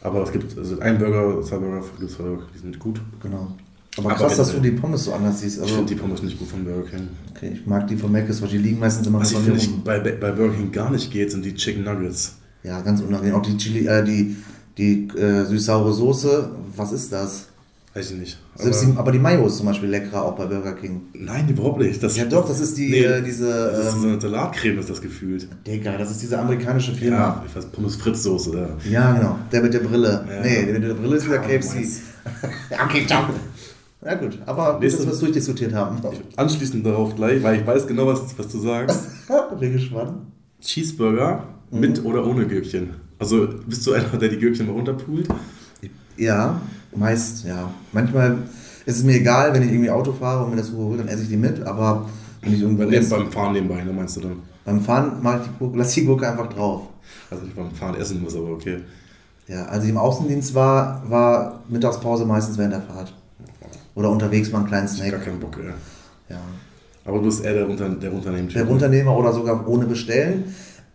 [0.03, 3.01] aber es gibt also ein Burger, zwei Burger, gibt zwei Burger, die sind gut.
[3.23, 3.53] Genau.
[3.99, 5.57] Aber krass, dass du die Pommes so anders siehst.
[5.57, 7.09] Ich Also, finde die Pommes nicht gut von Burger King.
[7.35, 9.61] okay, ich mag die von Mc's, weil die liegen meistens immer Was noch ich finde,
[9.61, 12.37] ich bei, bei Burger King gar nicht geht, sind die Chicken Nuggets.
[12.63, 13.35] Ja, ganz unangenehm.
[13.37, 14.37] Auch die Chili, äh, die,
[14.77, 17.47] die äh, süß-saure Soße, was ist das?
[17.95, 18.39] Weiß ich nicht.
[18.55, 21.03] Selbst Aber, die, aber die Mayo ist zum Beispiel leckerer, auch bei Burger King.
[21.15, 22.01] nein, überhaupt nicht.
[22.03, 24.79] Das, Ja doch, das ist die, Nee, äh, diese, das ist ähm, so eine Salatcreme,
[24.79, 25.49] ist das gefühlt.
[25.67, 27.45] Digga, das ist diese amerikanische Ja, Firma.
[27.49, 28.53] ich weiß, Pommes Fritz Soße.
[28.85, 28.91] Ja.
[28.91, 29.39] Ja, genau.
[29.51, 30.25] Der mit der Brille.
[30.29, 30.43] Ja.
[30.43, 31.77] Nee, der mit der Brille ist wieder Ah, KFC.
[32.71, 33.25] ja, okay, ciao.
[34.01, 35.97] Na gut, aber Nächste- dass wir es durchdiskutiert haben.
[36.37, 39.07] Anschließend darauf gleich, weil ich weiß genau, was, was du sagst.
[39.61, 40.13] Bin gespannt.
[40.61, 41.81] Cheeseburger Mhm.
[41.81, 42.91] mit oder ohne Gürkchen.
[43.19, 45.29] Also bist du einer, der die Gürkchen mal runterpult?
[46.17, 46.61] Ja,
[46.97, 47.71] meist, ja.
[47.93, 48.39] Manchmal
[48.87, 51.23] ist es mir egal, wenn ich irgendwie Auto fahre und mir das überholt, dann esse
[51.25, 52.07] ich die mit, aber
[52.41, 54.37] wenn ich irgendwo Beim, esse, beim Fahren nebenbei, ne, meinst du dann?
[54.65, 56.83] beim Fahren mache ich die Gurke, lass die Gurke einfach drauf.
[57.31, 58.79] Also nicht beim Fahren essen muss, aber okay.
[59.49, 63.13] Ja, als ich im Außendienst war, war Mittagspause meistens während der Fahrt.
[63.99, 65.25] Oder unterwegs mal einen kleinen Gar Snack.
[65.25, 65.71] keinen Bock, ey.
[66.35, 66.41] Ja.
[67.05, 68.49] Aber du bist eher der, Unter der Unternehmen.
[68.49, 70.45] Der Unternehmer oder sogar ohne bestellen.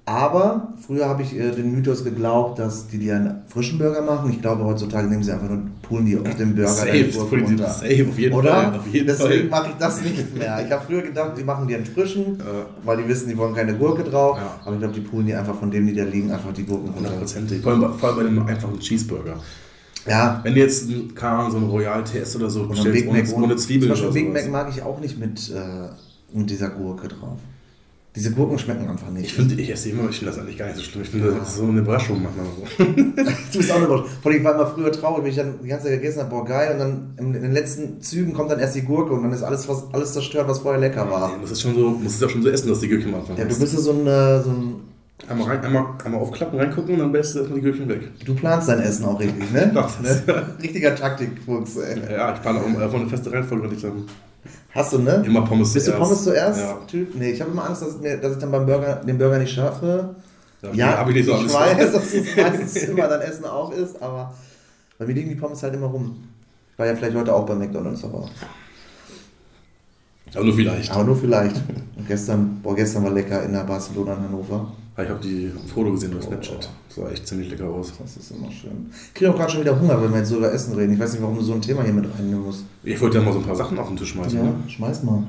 [0.05, 4.29] Aber früher habe ich äh, den Mythos geglaubt, dass die dir einen frischen Burger machen.
[4.31, 7.57] Ich glaube, heutzutage nehmen sie einfach nur, poolen die auf dem Burger Safe, pullen die-
[7.57, 8.51] safe, auf jeden Oder?
[8.51, 10.61] Fall, auf jeden Deswegen mache ich das nicht mehr.
[10.65, 12.65] Ich habe früher gedacht, die machen dir einen frischen, Ja.
[12.83, 14.37] weil die wissen, die wollen keine Gurke drauf.
[14.37, 14.59] Ja.
[14.65, 16.87] Aber ich glaube, die poolen die einfach von dem, die da liegen, einfach die Gurken
[16.89, 16.99] runter.
[17.09, 17.61] Hundertprozentig.
[17.61, 19.35] Vor allem, vor allem bei einem einfachen Cheeseburger.
[20.05, 22.69] Ja, Wenn du jetzt, ein- keine Ahnung, so einen Royal TS oder so und ein
[22.71, 24.33] bestellst, Big Mac ohne, ohne Zwiebeln oder Big.
[24.33, 27.39] Mac mag ich auch nicht mit, äh, mit dieser Gurke drauf.
[28.15, 29.25] Diese Gurken schmecken einfach nicht.
[29.25, 31.01] Ich finde, ich esse immer, ich finde das eigentlich gar nicht so schlimm.
[31.01, 32.83] Ich finde, das ist so eine Überraschung manchmal so.
[33.53, 34.09] Du bist auch eine Wurst.
[34.21, 36.29] Vor allem, ich war immer früher traurig, wenn ich dann die ganze Zeit gegessen habe,
[36.29, 39.31] boah geil, und dann in, den letzten Zügen kommt dann erst die Gurke und dann
[39.31, 41.31] ist alles, was, alles zerstört, was vorher lecker war.
[41.41, 43.35] Das ist schon so, muss es ja schon so essen, dass die Gürkchen am Anfang
[43.37, 44.75] Ja, du bist ja so ein, äh, so ein,
[45.29, 48.01] Einmal, rein, einmal, einmal aufklappen, reingucken und dann bist du erstmal die Gürkchen weg.
[48.25, 49.71] du planst dein Essen auch richtig, ne?
[49.73, 50.45] Ja, das- ne?
[50.61, 51.99] Richtiger Taktikfuchs, ey.
[52.11, 54.05] Ja, ich plane auch äh, von eine feste Reihenfolge, würde ich sagen.
[54.71, 55.23] Hast du, ne?
[55.25, 56.03] Immer Pommes Bist du zuerst.
[56.09, 56.59] Pommes zuerst?
[56.59, 56.77] Ja.
[56.87, 57.15] Typ?
[57.15, 59.53] Nee, ich habe immer Angst, dass, mir, dass ich dann beim Burger, den Burger nicht
[59.53, 60.15] schaffe.
[60.73, 64.01] Ja, habe ich nicht so ich weiß, dass es meistens immer dein Essen auch ist,
[64.01, 64.33] aber
[64.97, 66.15] bei mir liegen die Pommes halt immer rum.
[66.77, 68.27] War ja vielleicht heute auch bei McDonalds, aber,
[70.33, 70.91] Aber nur vielleicht.
[70.91, 71.55] aber nur vielleicht.
[71.95, 74.71] Und gestern, boah, gestern war lecker in der Barcelona in Hannover.
[74.95, 76.69] Ich habe die Foto gesehen durch Snapchat.
[76.87, 77.91] Das sah echt ziemlich lecker aus.
[77.99, 78.91] Das ist immer schön.
[79.07, 80.93] Ich kriege auch gerade schon wieder Hunger, wenn wir jetzt so über Essen reden.
[80.93, 82.63] Ich weiß nicht, warum du so ein Thema hier mit reinnehmen musst.
[82.83, 84.37] Ich wollte ja mal so ein paar Sachen auf den Tisch schmeißen.
[84.37, 84.53] Ja, Ne?
[84.67, 85.23] schmeiß mal.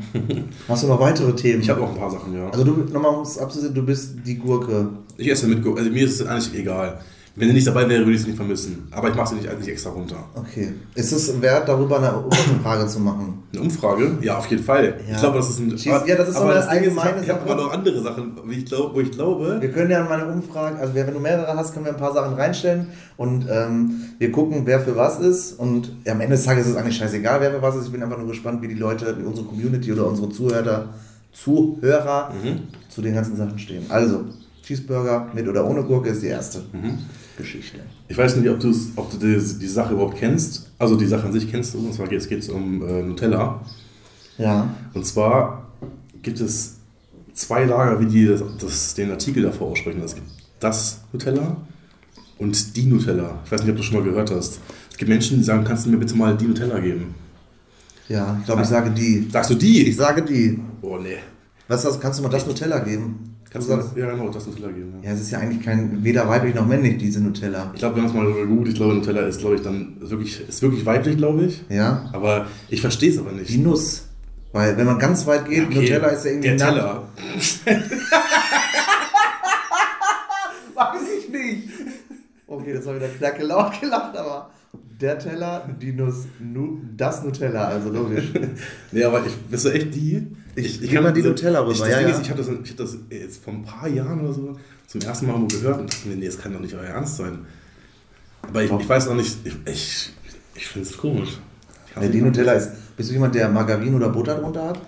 [0.69, 1.63] Hast du noch weitere Themen?
[1.63, 2.51] Ich habe auch ein paar Sachen, ja.
[2.51, 4.89] Also du, nochmal um es abzusehen, du bist die Gurke.
[5.17, 5.79] Ich esse mit Gurke.
[5.81, 7.01] Also mir ist es eigentlich egal.
[7.37, 8.87] Wenn sie nicht dabei wäre, würde ich es nicht vermissen.
[8.93, 10.17] Aber ich mache sie nicht, nicht extra runter.
[10.37, 10.73] Okay.
[10.95, 13.43] Ist es wert, darüber eine Umfrage zu machen?
[13.53, 14.19] Eine Umfrage?
[14.21, 14.95] Ja, auf jeden Fall.
[15.09, 15.15] Ja.
[15.15, 15.73] Ich glaube, das ist ein.
[15.77, 17.51] Schieß- ja, das ist aber das allgemeine Ich habe Sache.
[17.51, 19.57] aber noch andere Sachen, ich glaub, wo ich glaube.
[19.61, 22.15] Wir können ja mal eine Umfrage, also wenn du mehrere hast, können wir ein paar
[22.15, 25.59] Sachen reinstellen und ähm, wir gucken, wer für was ist.
[25.59, 27.87] Und am Ende des Tages ist es eigentlich scheißegal, wer für was ist.
[27.87, 30.87] Ich bin einfach nur gespannt, wie die Leute, wie unsere Community oder unsere Zuhörer,
[31.33, 32.61] Zuhörer Mhm.
[32.89, 33.85] zu den ganzen Sachen stehen.
[33.89, 34.25] Also,
[34.65, 36.99] Cheeseburger mit oder ohne Gurke ist die erste Mhm.
[37.37, 37.81] Geschichte.
[38.09, 38.59] Ich weiß nicht, ob,
[38.97, 40.71] ob du die, die Sache überhaupt kennst.
[40.79, 41.79] Also die Sache an sich kennst du.
[41.79, 43.61] Und zwar geht es um äh, Nutella.
[44.39, 44.75] Ja.
[44.93, 45.69] Und zwar
[46.23, 46.77] gibt es
[47.33, 50.03] zwei Lager, wie die das, das, den Artikel davor aussprechen.
[50.03, 50.27] Es gibt
[50.61, 51.57] das Nutella
[52.39, 53.41] und die Nutella.
[53.45, 54.61] Ich weiß nicht, ob du schon mal gehört hast.
[54.91, 57.15] Es gibt Menschen, die sagen, kannst du mir bitte mal die Nutella geben?
[58.09, 59.29] Ja, ich glaube, ich sage die.
[59.33, 59.89] Sagst du die?
[59.89, 60.61] Ich sage die.
[60.83, 61.19] oh nee.
[61.69, 61.99] Was?
[61.99, 63.34] Kannst du mal das Nutella geben?
[63.55, 64.95] Kannst du du sagst, ja genau, das Nutella geben.
[65.01, 65.11] Ja.
[65.11, 67.71] ja, es ist ja eigentlich kein weder weiblich noch männlich, diese Nutella.
[67.73, 68.67] Ich glaube, wir haben es mal gut.
[68.67, 71.63] Ich glaube, Nutella ist, glaube ich, dann wirklich, ist wirklich weiblich, glaube ich.
[71.69, 72.11] Ja.
[72.13, 73.49] Aber ich verstehe es aber nicht.
[73.49, 74.09] Die Nuss.
[74.51, 76.57] Weil wenn man ganz weit geht, Okay, Nutella ist ja irgendwie der.
[76.57, 77.09] Teller.
[80.75, 81.69] Weiß ich nicht.
[82.49, 84.51] Okay, das war wieder knacke laut gelacht, aber
[85.01, 88.25] der Teller, die Nuss, nu, das Nutella, also logisch.
[88.93, 90.27] Nee, aber ich, bist du echt die?
[90.57, 92.21] Ich- gib mal die diese- Nutella rüber, Ich, ja, ja.
[92.21, 95.27] Ich habe das, ich hab das jetzt vor ein paar Jahren oder so zum ersten
[95.27, 97.45] Mal irgendwo gehört und dachte mir, nee, das kann doch nicht euer Ernst sein.
[98.43, 100.13] Aber ich, ich weiß auch nicht, ich, ich,
[100.55, 101.39] ich finde es komisch.
[101.97, 102.71] Ich Ja, die Nutella ist.
[102.97, 104.81] Bist du jemand, der Margarine oder Butter drunter hat?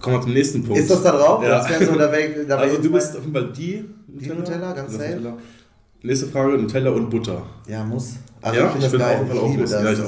[0.00, 0.78] Kommen wir zum nächsten Punkt.
[0.78, 1.42] Ist das da drauf?
[1.42, 1.66] Ja.
[1.66, 4.34] Das so, da wär, da wär also du bist auf jeden Fall die Nutella.
[4.34, 5.08] Nutella, ganz safe.
[5.16, 5.36] Nutella.
[6.02, 7.42] Nächste Frage, Nutella und Butter.
[7.68, 8.14] Ja, muss.
[8.42, 9.26] Also Ja, ich finde ich das bin geil.
[9.32, 9.70] ich auch liebe das.
[9.72, 9.98] Ja, ich.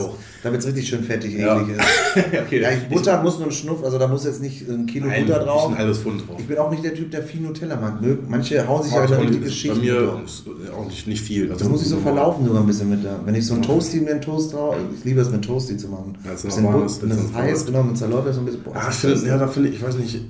[0.42, 1.60] Damit es richtig schön fettig Ja.
[1.60, 1.84] eklig ist.
[2.46, 2.60] okay.
[2.62, 5.26] Ja, ich, Butter muss nur ein Schnuff, also da muss jetzt nicht ein Kilo Nein,
[5.26, 5.70] Butter drauf.
[5.70, 6.36] ein halbes Pfund drauf.
[6.38, 7.98] Ich bin auch nicht der Typ, der viel Nutella mag.
[8.28, 9.50] Manche hauen sich ja ich eine auch richtige.
[9.50, 9.74] Schicht.
[9.74, 10.44] Bei mir ist
[10.76, 11.44] auch nicht, nicht viel.
[11.52, 13.20] Also Das muss ich so verlaufen sogar ein bisschen mit da.
[13.24, 15.88] Wenn ich so ein Toasty mir einen Toast drauf, ich liebe es mit Toasty zu
[15.88, 16.16] machen.
[16.24, 18.40] Ja, das ist bisschen noch warm, But- das wenn ist heiß, genau, mit Zerläufer so
[18.40, 18.62] ein bisschen.
[18.64, 20.20] Boah, Ah, ich finde, ja, da finde ich, ich weiß nicht,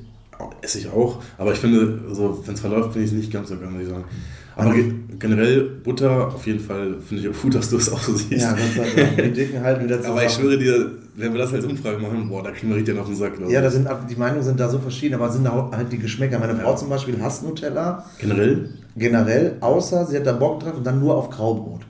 [0.61, 1.23] esse ich auch.
[1.39, 3.83] Aber ich finde, also, wenn es verläuft, finde ich es nicht ganz so geil, muss
[3.83, 4.05] ich sagen.
[4.57, 8.01] Aber ge generell Butter, auf jeden Fall finde ich auch gut, dass du es auch
[8.03, 8.43] so siehst.
[8.43, 9.17] Ja, Gott sei Dank.
[9.17, 10.17] Die Dicken halten wieder zusammen.
[10.19, 12.99] Aber ich schwöre dir, wenn wir das als Umfrage machen, boah, da kriegen wir richtig
[12.99, 13.33] auf den Sack.
[13.49, 16.39] Ja, da sind, die Meinungen sind da so verschieden, aber sind da halt die Geschmäcker.
[16.39, 16.77] Meine Frau ja.
[16.77, 18.05] zum Beispiel hasst Nutella.
[18.19, 18.71] Generell?
[18.97, 21.83] Generell, außer sie hat da Bock drauf und dann nur auf Graubrot.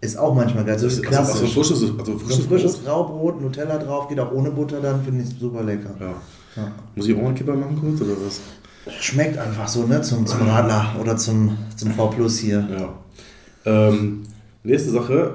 [0.00, 0.78] Ist auch manchmal geil.
[0.78, 1.42] So also, klassisch.
[1.42, 2.86] Also, frisches, also frisches, so frisches Brot.
[2.86, 5.90] Graubrot, Nutella drauf, geht auch ohne Butter dann, finde ich super lecker.
[5.98, 6.14] Ja.
[6.58, 6.72] Ja.
[6.94, 8.40] Muss ich auch mal einen Kipper machen kurz oder was?
[9.00, 10.00] Schmeckt einfach so, ne?
[10.02, 12.66] Zum, zum Radler oder zum, zum V Plus hier.
[12.70, 12.94] Ja.
[13.64, 14.22] Ähm,
[14.62, 15.34] nächste Sache.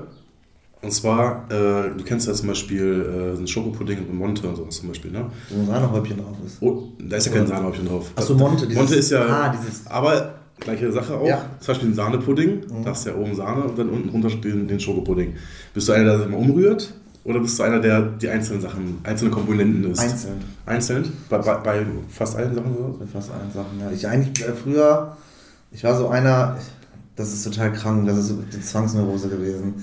[0.81, 4.75] Und zwar, äh, du kennst ja zum Beispiel äh, einen Schokopudding mit Monte und sowas
[4.75, 5.27] zum Beispiel, ne?
[5.49, 6.61] Wo ein Sahnehäubchen drauf ist.
[6.61, 8.11] Oh, da ist ja kein Sahnehäubchen drauf.
[8.15, 8.67] Achso, Monte.
[8.67, 9.25] Dieses, Monte ist ja.
[9.25, 9.87] Ah, dieses.
[9.87, 11.25] Aber gleiche Sache auch.
[11.25, 11.45] Ja.
[11.59, 12.55] Zum Beispiel ein Sahnepudding.
[12.55, 12.83] Mhm.
[12.83, 15.35] Da hast du ja oben Sahne und dann unten drunter den, den Schokopudding.
[15.73, 16.93] Bist du einer, der das immer umrührt?
[17.25, 19.99] Oder bist du einer, der die einzelnen Sachen, einzelne Komponenten ist?
[19.99, 20.41] Einzeln.
[20.65, 21.13] Einzeln?
[21.29, 22.97] Bei, bei, bei fast allen Sachen so?
[22.99, 23.89] Bei fast allen Sachen, ja.
[23.91, 25.15] Ich eigentlich äh, früher,
[25.71, 26.57] ich war so einer,
[27.15, 29.75] das ist total krank, das ist so die Zwangsneurose gewesen.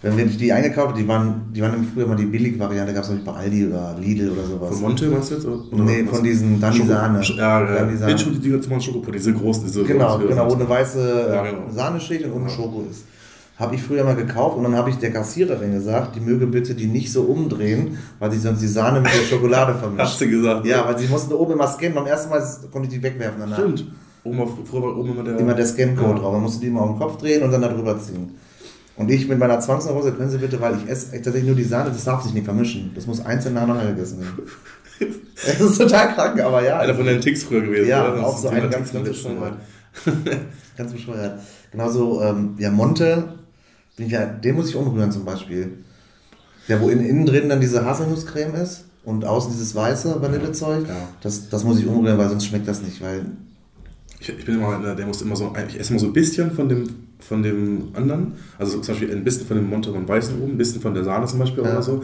[0.00, 3.32] Wenn wir die eingekauft die waren, die waren früher mal die Billig-Variante, gab es bei
[3.32, 4.68] Aldi oder Lidl oder sowas.
[4.70, 5.46] Von Monte meinst du jetzt?
[5.46, 7.20] Oder nee, von diesen Dani Sahne.
[7.20, 7.74] Ja, ja.
[7.80, 8.14] Dani Sahne.
[8.14, 11.62] Die, die, die Schokopudding, diese großen, diese Genau, genau, wo eine weiße ja, genau.
[11.70, 12.54] Sahneschicht und unten ja.
[12.54, 13.02] Schoko ist
[13.58, 16.74] habe ich früher mal gekauft und dann habe ich der Kassiererin gesagt, die möge bitte
[16.74, 20.00] die nicht so umdrehen, weil sie sonst die Sahne mit der Schokolade vermischt.
[20.00, 20.64] Hast du gesagt?
[20.64, 21.94] Ja, weil sie mussten oben immer scannen.
[21.94, 22.40] Beim ersten Mal
[22.70, 23.40] konnte ich die wegwerfen.
[23.40, 23.58] Danach.
[23.58, 23.86] Stimmt.
[24.22, 25.38] Oben auf, früher oben immer der...
[25.38, 26.18] Immer der Scan-Code ja.
[26.18, 26.32] drauf.
[26.32, 28.36] Man musste die immer auf den Kopf drehen und dann da drüber ziehen.
[28.96, 31.90] Und ich mit meiner Zwangsneurose, können Sie bitte, weil ich esse tatsächlich nur die Sahne,
[31.90, 32.92] das darf sich nicht vermischen.
[32.94, 34.48] Das muss einzeln nacheinander gegessen werden.
[35.46, 36.80] Das ist total krank, aber ja.
[36.80, 37.88] Einer von den Ticks früher gewesen.
[37.88, 39.54] Ja, auch so eine ganz, ganz bescheuert.
[40.76, 41.38] ganz bescheuert.
[41.70, 43.38] Genauso, ähm, ja, Monte
[43.98, 45.78] ja, den muss ich umrühren zum Beispiel.
[46.68, 50.94] Ja, wo in, innen drin dann diese Haselnusscreme ist und außen dieses weiße Vanillezeug, ja.
[51.20, 53.00] das, das muss ich umrühren, weil sonst schmeckt das nicht.
[53.00, 53.26] Weil
[54.20, 56.68] ich, ich bin immer, der muss immer so, ich esse immer so ein bisschen von
[56.68, 56.88] dem,
[57.18, 60.58] von dem anderen, also zum Beispiel ein bisschen von dem Monte von Weißen oben, ein
[60.58, 61.72] bisschen von der Sahne zum Beispiel ja.
[61.72, 62.02] oder so.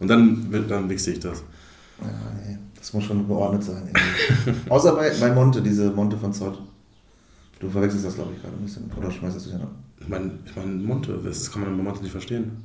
[0.00, 1.44] Und dann, dann mixe ich das.
[2.00, 2.08] Ja,
[2.44, 3.88] nee, das muss schon geordnet sein.
[4.68, 6.58] Außer bei, bei Monte, diese Monte von Zott.
[7.62, 8.90] Du verwechselst das, glaube ich, gerade ein bisschen.
[8.98, 9.72] Oder schmeißt das durcheinander?
[10.00, 12.56] Ich meine, ich mein Monte, das kann man bei Monte nicht verstehen.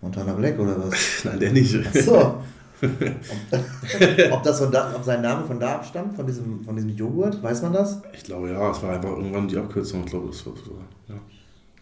[0.00, 0.96] Montana Black oder was?
[1.24, 1.78] Nein, der nicht.
[1.86, 2.16] Ach so.
[2.82, 6.96] ob, ob, das von da, ob sein Name von da abstammt, von diesem, von diesem
[6.96, 8.00] Joghurt, weiß man das?
[8.14, 11.14] Ich glaube ja, es war einfach irgendwann die Abkürzung, ich glaube, das war so, ja.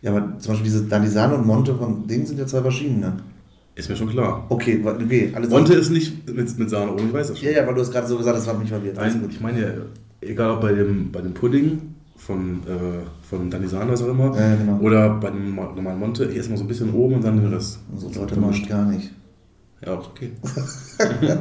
[0.02, 3.18] Ja, aber zum Beispiel diese Danisane und Monte von denen sind ja zwei verschiedene.
[3.74, 4.46] Ist mir schon klar.
[4.48, 5.32] Okay, okay.
[5.34, 7.48] Alles Monte ist nicht mit, mit Sahne, ich weiß das schon.
[7.48, 8.96] Ja, ja, weil du es gerade so gesagt hast, das hat mich verwirrt.
[8.96, 9.68] Nein, ich meine ja,
[10.20, 11.94] egal ob bei dem, bei dem Pudding
[12.26, 14.36] von, äh, von Danisana, so immer.
[14.38, 14.78] Ja, genau.
[14.78, 17.80] Oder bei dem normalen Monte, erstmal so ein bisschen oben und dann den Rest.
[17.96, 19.10] So Leute machen gar nicht.
[19.84, 20.30] Ja, okay.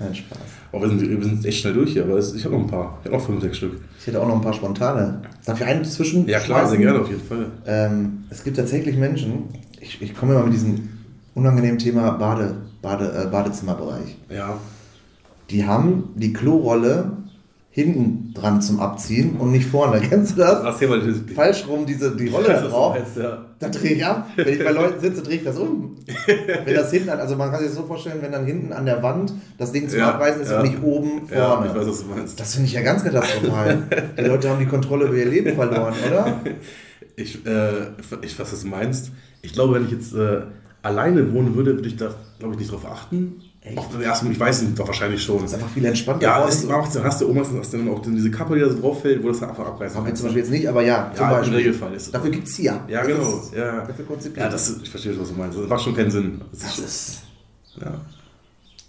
[0.00, 0.38] Nein, Spaß.
[0.70, 2.98] Oh, wir, sind, wir sind echt schnell durch hier, aber ich habe noch ein paar.
[3.00, 3.80] Ich habe noch fünf, sechs Stück.
[3.98, 5.22] Ich hätte auch noch ein paar spontane.
[5.44, 6.28] Darf ich einen zwischen?
[6.28, 7.46] Ja, klar, sehr gerne, auf jeden Fall.
[7.66, 9.44] Ähm, es gibt tatsächlich Menschen,
[9.80, 10.88] ich, ich komme immer mit diesem
[11.34, 14.16] unangenehmen Thema Bade, Bade, äh, Badezimmerbereich.
[14.28, 14.58] Ja.
[15.50, 17.12] Die haben die Klorolle
[17.78, 20.00] hinten dran zum Abziehen und nicht vorne.
[20.08, 20.64] Kennst du das?
[20.64, 22.94] Ach, mal, Falsch rum, diese, die Rolle da drauf.
[22.94, 23.44] Heißt, ja.
[23.60, 24.28] Da drehe ich ab.
[24.34, 25.96] Wenn ich bei Leuten sitze, drehe ich das um.
[26.64, 29.02] wenn das hinten, also man kann sich das so vorstellen, wenn dann hinten an der
[29.02, 30.60] Wand das Ding zum ja, Abreißen ist ja.
[30.60, 31.66] und nicht oben vorne.
[31.66, 32.40] Ja, ich weiß, was du meinst.
[32.40, 33.82] Das finde ich ja ganz katastrophal.
[34.18, 36.40] die Leute haben die Kontrolle über ihr Leben verloren, oder?
[37.16, 37.70] Ich, äh,
[38.22, 39.10] ich weiß, was du meinst.
[39.42, 40.42] Ich glaube, wenn ich jetzt äh,
[40.82, 43.42] alleine wohnen würde, würde ich da, glaube ich, nicht drauf achten.
[43.68, 43.92] Echt?
[43.92, 45.42] Den ersten, ich weiß nicht, doch wahrscheinlich schon.
[45.42, 46.22] Das ist einfach viel entspannter.
[46.22, 49.02] Ja, ist, dann hast du Omas, hast dann auch diese Kappe, die da so drauf
[49.02, 49.96] fällt, wo das einfach abreißt.
[49.96, 51.52] Haben wir zum Beispiel jetzt nicht, aber ja, zum ja, Beispiel.
[51.52, 52.80] im Regelfall ist Dafür gibt es hier.
[52.88, 53.38] Ja, das genau.
[53.38, 53.80] Ist, ja.
[53.84, 54.46] Dafür konzipiert.
[54.46, 55.58] Ja, das ich verstehe, was du meinst.
[55.58, 56.40] Das macht schon keinen Sinn.
[56.50, 57.18] Das, das ist.
[57.80, 58.00] Ja.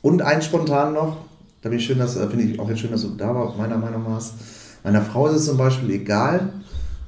[0.02, 1.18] Und ein spontan noch,
[1.62, 3.58] da bin ich schön, dass, äh, finde ich auch jetzt schön, dass du da warst,
[3.58, 4.22] meiner Meinung nach.
[4.84, 6.54] Meiner Frau ist es zum Beispiel egal,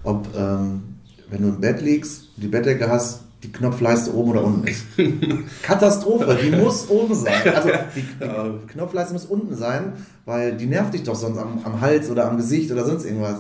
[0.04, 0.84] ob, ähm,
[1.30, 4.86] wenn du im Bett liegst, die Bettdecke hast, die Knopfleiste oben oder unten ist.
[5.64, 7.42] Katastrophe, die muss oben sein.
[7.56, 9.94] Also die, die, Knopfleiste muss unten sein,
[10.26, 13.40] weil die nervt dich doch sonst am, am Hals oder am Gesicht oder sonst irgendwas.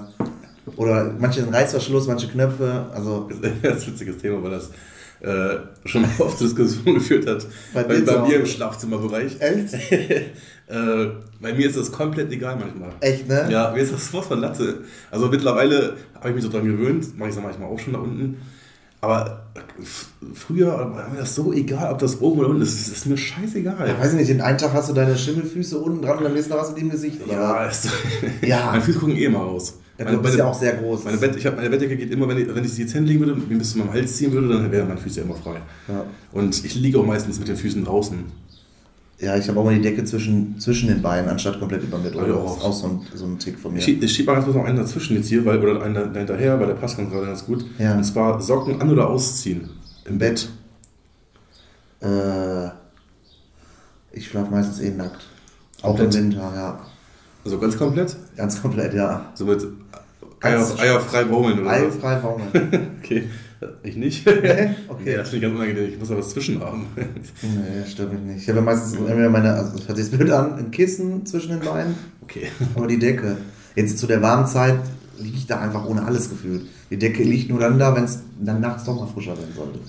[0.75, 2.87] Oder manche Reißverschluss, manche Knöpfe.
[2.93, 4.69] Also das ist ein witziges Thema, weil das
[5.21, 7.45] äh, schon oft Diskussion geführt hat.
[7.73, 9.39] Bei, bei, bei mir im Schlafzimmerbereich.
[9.39, 9.73] Echt?
[9.91, 10.27] äh,
[11.39, 12.91] bei mir ist das komplett egal manchmal.
[13.01, 13.47] Echt, ne?
[13.51, 14.79] Ja, mir ist das was von Latte.
[15.11, 17.99] Also mittlerweile habe ich mich so dran gewöhnt, mache ich es manchmal auch schon da
[17.99, 18.37] unten.
[19.01, 19.47] Aber
[20.35, 22.87] früher war mir das so egal, ob das oben oder unten ist.
[22.87, 23.87] Das ist mir scheißegal.
[23.87, 26.33] Ja, weiß ich nicht, den einen Tag hast du deine Schimmelfüße unten dran und am
[26.33, 27.17] nächsten Tag hast du die im Gesicht.
[27.25, 27.33] Oder?
[27.33, 27.89] Ja, ist,
[28.43, 28.67] ja.
[28.67, 29.79] meine Füße gucken eh immer raus.
[29.97, 31.03] Ja, meine, du bist meine, ja auch sehr groß.
[31.03, 33.19] Meine, Bett, ich hab, meine Bettdecke geht immer, wenn ich, wenn ich sie jetzt hinlegen
[33.21, 35.57] würde, mir bis zu meinem Hals ziehen würde, dann wären meine Füße immer frei.
[35.87, 36.05] Ja.
[36.31, 38.19] Und ich liege auch meistens mit den Füßen draußen.
[39.21, 42.09] Ja, ich habe auch mal die Decke zwischen, zwischen den Beinen, anstatt komplett über mir
[42.09, 42.37] drüber.
[42.41, 42.55] auch.
[42.55, 43.77] Das ist auch so ein, so ein Tick von mir.
[43.77, 46.59] Ich schiebe schieb mal ganz kurz noch einen dazwischen jetzt hier, weil, oder einen dahinterher,
[46.59, 47.63] weil der passt ganz gerade ganz gut.
[47.77, 47.95] Ja.
[47.95, 49.69] Und zwar Socken an- oder ausziehen.
[50.05, 50.49] Im Bett.
[52.01, 52.65] Äh,
[54.11, 55.21] ich schlafe meistens eh nackt.
[55.83, 56.15] Auch Komplett?
[56.15, 56.79] im Winter, ja.
[57.45, 58.15] Also ganz komplett?
[58.35, 59.31] Ganz komplett, ja.
[59.35, 59.61] So mit
[60.41, 61.95] Eier, Ganz- Eier frei baumeln oder was?
[61.95, 62.49] Eifrei baumeln.
[63.03, 63.29] Okay.
[63.83, 64.27] Ich nicht.
[64.27, 64.75] Okay.
[64.87, 65.89] Okay, das finde ich ganz unangenehm.
[65.93, 66.87] Ich muss da was zwischen haben.
[66.95, 68.43] nee, stört mich nicht.
[68.43, 71.59] Ich habe meistens entweder meine, also das hört sich blöd an, ein Kissen zwischen den
[71.59, 72.47] Beinen Okay.
[72.75, 73.37] oder die Decke.
[73.75, 74.75] Jetzt zu der warmen Zeit
[75.19, 76.63] liege ich da einfach ohne alles gefühlt.
[76.89, 79.79] Die Decke liegt nur dann da, wenn es dann nachts doch mal frischer werden sollte.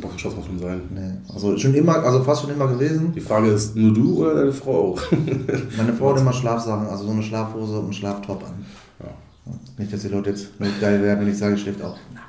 [0.00, 0.80] Boxershorts muss schon sein.
[0.94, 1.32] Nee.
[1.32, 3.12] Also schon immer, also fast schon immer gewesen.
[3.14, 5.02] Die Frage ist, nur du oder deine Frau auch?
[5.76, 8.64] Meine Frau hat immer Schlafsachen, also so eine Schlafhose und einen Schlaftop an.
[9.00, 9.52] Ja.
[9.78, 10.48] Nicht, dass die Leute jetzt
[10.80, 11.96] geil werden, wenn ich sage, ich schläft auch.
[12.14, 12.27] Er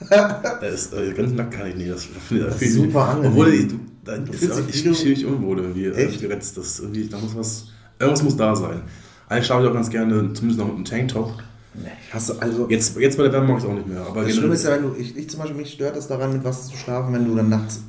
[0.74, 1.90] ist, äh, ganz nackt kann ich nicht.
[1.90, 3.32] Das, Das ist ich- super angenehm.
[3.32, 5.84] Obwohl, ich, du, da, Du ist, ich fühle mich unwohl irgendwie.
[5.86, 6.20] äh, Echt?
[6.20, 6.56] Geretzt.
[6.56, 7.66] Das irgendwie, da muss was,
[7.98, 8.80] irgendwas muss da sein.
[9.28, 11.32] Eigentlich schlafe ich auch ganz gerne, zumindest noch mit einem Tanktop.
[11.74, 14.00] Nee, hast du, also, Jetzt, jetzt bei der Wärme mache ich es auch nicht mehr.
[14.00, 16.32] Aber das Schlimme ist ja, wenn du, ich, ich zum Beispiel, mich stört das daran,
[16.32, 17.80] mit was zu schlafen, wenn du dann nachts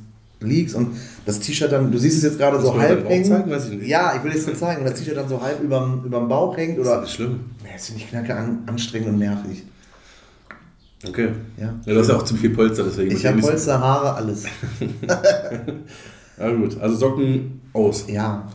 [0.42, 0.96] liegst und
[1.26, 3.24] das T-Shirt dann, du siehst es jetzt gerade Das so halb hängen.
[3.24, 3.50] zeigen?
[3.50, 3.88] Weiß ich nicht.
[3.88, 4.82] Ja, ich will es dir zeigen.
[4.82, 7.02] Und das T-Shirt dann so halb überm, überm Bauch hängt das oder.
[7.02, 7.40] ist schlimm.
[7.62, 9.64] Nee, das finde ich knacke an, anstrengend und nervig.
[11.06, 11.30] Okay.
[11.56, 11.74] Ja.
[11.84, 13.10] Ja, du hast ja auch ziemlich viel Polster, deswegen.
[13.16, 14.44] Ich habe Polster, Haare, alles.
[16.38, 16.80] Ja, gut.
[16.80, 18.06] Also Socken aus.
[18.08, 18.48] Ja,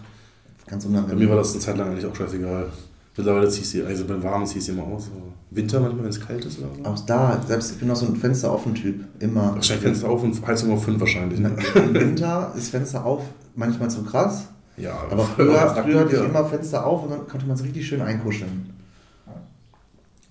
[0.65, 1.29] ganz Bei mir unangenehm.
[1.29, 2.67] war das eine Zeit lang eigentlich auch scheißegal.
[3.15, 5.09] Mittlerweile ziehst du, also beim Warmen ziehst du immer aus.
[5.51, 6.83] Winter manchmal, wenn es kalt ist oder so.
[6.83, 9.05] Auch da, selbst ich bin auch so ein Fenster offen Typ.
[9.19, 9.53] Immer.
[9.55, 11.39] Wahrscheinlich Fenster auf und Heizung auf 5 wahrscheinlich.
[11.39, 11.55] Ne?
[11.75, 13.21] Im Winter ist Fenster auf
[13.55, 14.47] manchmal zu krass.
[14.75, 17.87] Ja, Aber früher, früher hatte ich immer Fenster auf und dann konnte man es richtig
[17.87, 18.69] schön einkuscheln.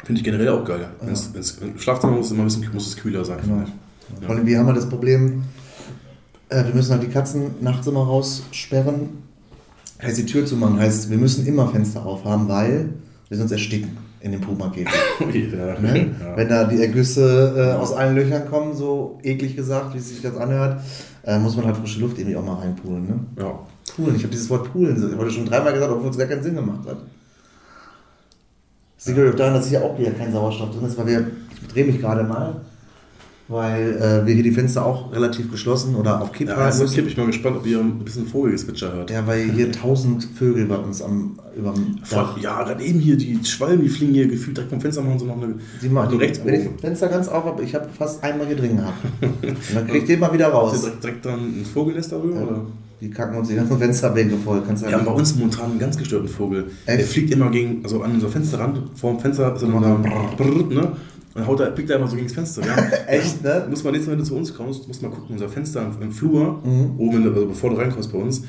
[0.04, 0.88] Finde ich generell auch geil.
[1.00, 3.38] Wenn's, wenn's, Im Schlafzimmer muss es immer ein bisschen muss es kühler sein.
[3.42, 3.64] Genau.
[4.26, 5.44] Vor allem, wir haben halt das Problem,
[6.50, 9.24] äh, wir müssen halt die Katzen nachts immer raussperren.
[10.02, 12.90] Heißt, die Tür zu machen, heißt, wir müssen immer Fenster aufhaben, weil
[13.28, 14.92] wir sonst ersticken in dem Puma-Käfig.
[15.52, 15.80] ja.
[15.80, 16.14] Ne?
[16.20, 16.36] Ja.
[16.36, 20.22] Wenn da die Ergüsse äh, aus allen Löchern kommen, so eklig gesagt, wie es sich
[20.22, 20.82] das anhört,
[21.24, 23.06] äh, muss man halt frische Luft irgendwie auch mal reinpulen.
[23.06, 23.20] Ne?
[23.38, 23.58] ja.
[23.94, 26.54] Poolen, ich habe dieses Wort Poolen heute schon dreimal gesagt, obwohl es gar keinen Sinn
[26.54, 26.96] gemacht hat.
[29.04, 31.26] Das liegt auch daran, dass hier auch wieder kein Sauerstoff drin ist, weil wir,
[31.60, 32.56] ich drehe mich gerade mal,
[33.48, 36.86] weil äh, wir hier die Fenster auch relativ geschlossen oder auf Kipp Ja, halten also.
[36.86, 39.10] Kipp, ich bin mal gespannt, ob ihr ein bisschen Vogelgezwitscher hört.
[39.10, 42.38] Ja, weil hier tausend Vögel bei uns am überm Dach.
[42.38, 45.26] Ja, gerade eben hier, die Schwalben, die fliegen hier gefühlt direkt vom Fenster, machen so
[45.26, 45.56] noch eine.
[45.82, 48.46] Die machen also rechts wenn ich das Fenster ganz auf habe, ich habe fast einmal
[48.46, 49.04] hier drin gehabt.
[49.20, 50.80] Und dann krieg ich den mal wieder Ist raus.
[50.80, 52.36] direkt, direkt dann ein Vogelnest darüber?
[52.36, 52.42] Ja.
[52.42, 52.62] Oder?
[53.04, 54.62] Die kacken uns die ganzen Fensterbänke voll.
[54.66, 56.68] Kannst du Wir haben bei uns momentan einen ganz gestörten Vogel.
[56.86, 56.98] Echt?
[57.00, 59.94] Der fliegt immer gegen, also an unser Fensterrand, vor dem Fenster ist er dann da,
[60.38, 60.56] brrr, ne?
[60.64, 60.90] Und
[61.34, 62.62] dann haut er, pickt er immer so gegen das Fenster.
[62.64, 62.74] Ja.
[63.08, 63.66] Echt, ne?
[63.68, 66.00] Muss man nächstes Mal, wenn du zu uns kommst, musst mal gucken, unser Fenster im,
[66.02, 66.92] im Flur, Mhm.
[66.98, 68.42] oben, in also bevor du reinkommst bei uns,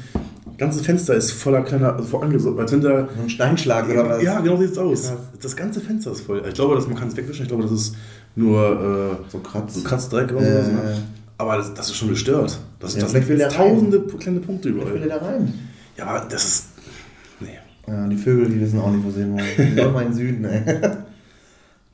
[0.45, 3.09] das ganze Fenster ist voller kleiner, also vor angeso- als wenn da.
[3.21, 4.23] Ein Steinschlag oder was?
[4.23, 5.03] Ja, genau so sieht's aus.
[5.09, 5.17] Krass.
[5.41, 6.41] Das ganze Fenster ist voll.
[6.47, 7.41] Ich glaube, dass man kann es wegwischen.
[7.41, 7.95] Ich glaube, das ist
[8.37, 9.73] nur äh, So kratz.
[9.73, 10.63] so Kratzdreck oder Äh.
[10.63, 10.71] so.
[10.71, 10.97] Ne?
[11.37, 12.57] Aber das, das ist schon gestört.
[12.79, 13.69] Das, Ja, das vielleicht will sind der rein.
[13.73, 15.07] tausende kleine Punkte Ich will überall.
[15.09, 15.53] da rein.
[15.97, 16.65] Ja, aber das ist.
[17.39, 17.57] Nee.
[17.87, 19.45] Ja, die Vögel, die wissen auch nicht, wo sie hin wollen.
[19.57, 20.63] Sind immer in den Süden, ey.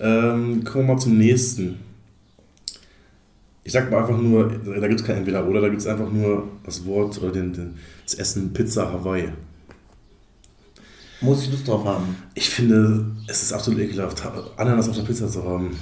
[0.04, 1.78] Ähm, kommen wir mal zum nächsten.
[3.64, 6.10] Ich sag mal einfach nur, da gibt es kein Entweder oder, da gibt es einfach
[6.12, 9.30] nur das Wort oder den, den, das Essen Pizza Hawaii.
[11.22, 12.16] Muss ich Lust drauf haben.
[12.34, 14.24] Ich finde, es ist absolut ekelhaft,
[14.58, 15.78] Ananas auf der Pizza zu haben.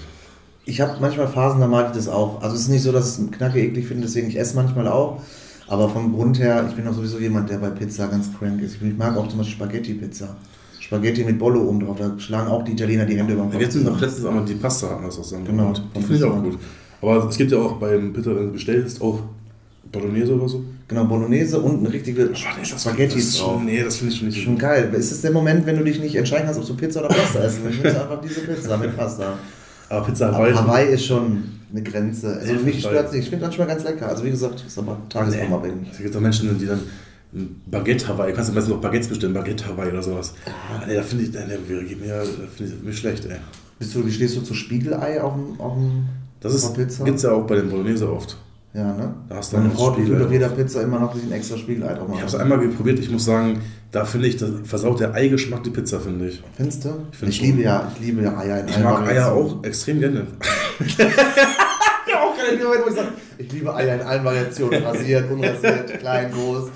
[0.66, 2.42] Ich habe manchmal Phasen, da mag ich das auch.
[2.42, 4.88] Also es ist nicht so, dass ich es knacke eklig finde, deswegen ich esse manchmal
[4.88, 5.22] auch.
[5.68, 8.78] Aber vom Grund her, ich bin auch sowieso jemand, der bei Pizza ganz crank ist.
[8.82, 10.36] Ich mag auch zum Beispiel Spaghetti-Pizza.
[10.80, 13.60] Spaghetti mit Bollo oben drauf, da schlagen auch die Italiener die Hände über den Wir
[13.60, 13.68] Kopf.
[13.76, 14.02] hatten noch zusammen.
[14.02, 15.74] letztens einmal die Pasta hatten wir das auch Genau.
[15.96, 16.58] Die finde ich auch gut.
[17.02, 19.20] Aber es gibt ja auch beim Pizza, wenn du bestellst, auch
[19.92, 20.64] Bolognese oder so.
[20.88, 23.62] Genau, Bolognese und eine richtige Boah, nee, das- Spaghetti drauf.
[23.64, 24.92] Nee, das finde ich schon nicht Schon geil.
[24.98, 27.40] Es ist der Moment, wenn du dich nicht entscheiden kannst, ob du Pizza oder Pasta
[27.44, 27.80] essen willst.
[27.80, 29.34] Du nimmst einfach diese Pizza mit Pasta.
[29.90, 30.52] Aber Pizza Hawaii.
[30.54, 32.36] Aber Hawaii ist schon eine Grenze.
[32.36, 33.24] Also Ja, mich stört es nicht.
[33.24, 34.08] Ich finde manchmal ganz lecker.
[34.08, 35.90] Also wie gesagt, ist aber tagesformabhängig.
[35.92, 36.80] Es gibt auch Menschen, die dann
[37.68, 40.34] Baguette Hawaii, kannst du meistens noch Baguettes bestellen, Baguette Hawaii oder sowas.
[40.48, 42.24] Ah, nee, da finde ich, nee, nee, geht mir, da
[42.56, 43.36] finde ich mir schlecht, ey.
[43.78, 46.06] Bist du, wie stehst du zu Spiegelei auf dem, auf dem
[46.42, 47.04] Das ist, Pizza?
[47.04, 48.36] gibt's ja auch bei den Bolognese oft.
[48.74, 49.16] Ja, ne?
[49.28, 52.08] Da hast du Meine Frau fühlt auf jeder Pizza immer noch ein extra Spiegelei drauf
[52.12, 53.62] Ich habe es einmal geprobiert, ich muss sagen,
[53.92, 56.44] da finde ich, das versaut der Eigeschmack die Pizza, finde ich.
[56.56, 56.90] Findest du?
[57.12, 60.00] Ich find Ich, liebe ja, ich liebe ja Eier in Ich mag Eier auch extrem
[60.00, 60.28] gerne.
[62.12, 64.84] Auch Moment, wo ich sage, ich liebe Eier in allen Variationen.
[64.84, 66.70] Rasiert, unrasiert, klein, groß.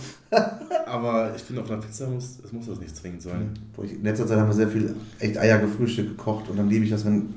[0.85, 3.51] Aber ich finde, auf einer Pizza muss, es muss das nicht zwingend sein.
[3.77, 6.91] In letzter Zeit haben wir sehr viel echt Eier gefrühstückt gekocht und dann liebe ich
[6.91, 7.33] das, wenn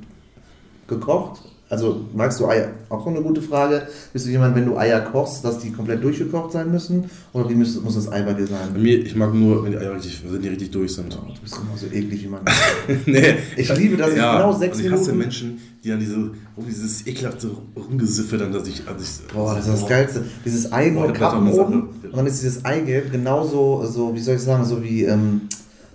[0.87, 1.41] gekocht?
[1.69, 2.71] Also magst du Eier?
[2.89, 3.89] Auch eine gute Frage.
[4.13, 7.11] Bist du jemand, wenn du Eier kochst, dass die komplett durchgekocht sein müssen?
[7.33, 8.81] Oder wie muss, muss das Ei bei dir Bei sein?
[8.81, 11.13] mir, ich mag nur, wenn die Eier richtig, wenn die richtig durch sind.
[11.13, 12.43] Du bist immer so eklig wie man.
[13.07, 15.19] nee, Ich liebe das, ja, genau sechs und ich hasse Minuten.
[15.19, 19.67] Menschen, die dann diese, oh, dieses ekelhafte Rumgesiffe dann, dass ich, also ich Boah, das
[19.67, 20.25] ist das Geilste.
[20.45, 24.43] Dieses Ei nur kappen oben und dann ist dieses Eigelb genauso, so, wie soll ich
[24.43, 25.43] sagen, so wie ähm,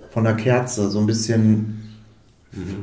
[0.10, 1.81] von der Kerze, so ein bisschen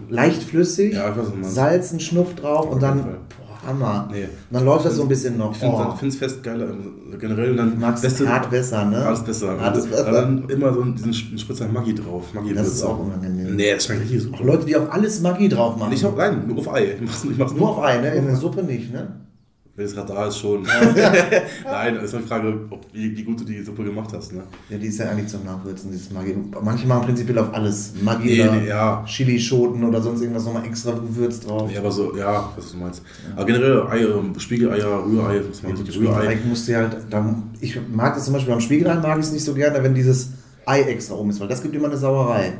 [0.08, 1.14] leicht flüssig, Ja.
[1.42, 4.08] Salz, ein Schnuff drauf und dann, boah, Hammer.
[4.10, 4.24] Nee.
[4.24, 5.52] Und dann läuft das so ein bisschen noch.
[5.52, 9.04] Ich finde Oh, es fest geiler, ähm, generell dann du magst beste- hart besser, ne?
[9.04, 9.58] Alles besser.
[9.60, 10.12] Alles Und besser.
[10.12, 12.32] dann immer so diesen Spritzer Maggi drauf.
[12.32, 13.56] Maggi Das ist auch unangenehm.
[13.56, 14.44] Nee, das schmeckt richtig Auch super.
[14.44, 15.90] Leute, die auf alles Maggi drauf machen.
[15.90, 16.94] Nicht auf, nein, nur auf Ei.
[16.94, 18.14] Ich mach's, ich mach's nur auf Ei, ne?
[18.14, 19.08] In der Suppe nicht, ne?
[19.78, 20.62] Wenn es gerade da ist, schon.
[21.64, 24.32] nein, das ist eine Frage, ob, wie, wie gut du die Suppe gemacht hast.
[24.32, 24.42] Ne?
[24.68, 26.34] Ja, die ist ja eigentlich zum Nachwürzen, dieses Maggi.
[26.60, 27.92] Manche machen prinzipiell auf alles.
[28.02, 29.04] Maggi Nee, oder nee, ja.
[29.06, 31.70] Chilischoten oder sonst irgendwas nochmal extra Gewürz drauf.
[31.72, 33.02] Ja, aber so, ja, was du meinst.
[33.36, 36.38] Aber generell Eier, Spiegeleier, Rührei, was man Ja, Rührei.
[36.48, 39.44] musst du halt, da, ich mag das zum Beispiel beim Spiegelei mag ich es nicht
[39.44, 40.30] so gerne, wenn dieses
[40.66, 42.54] Ei extra oben ist, weil das gibt immer eine Sauerei.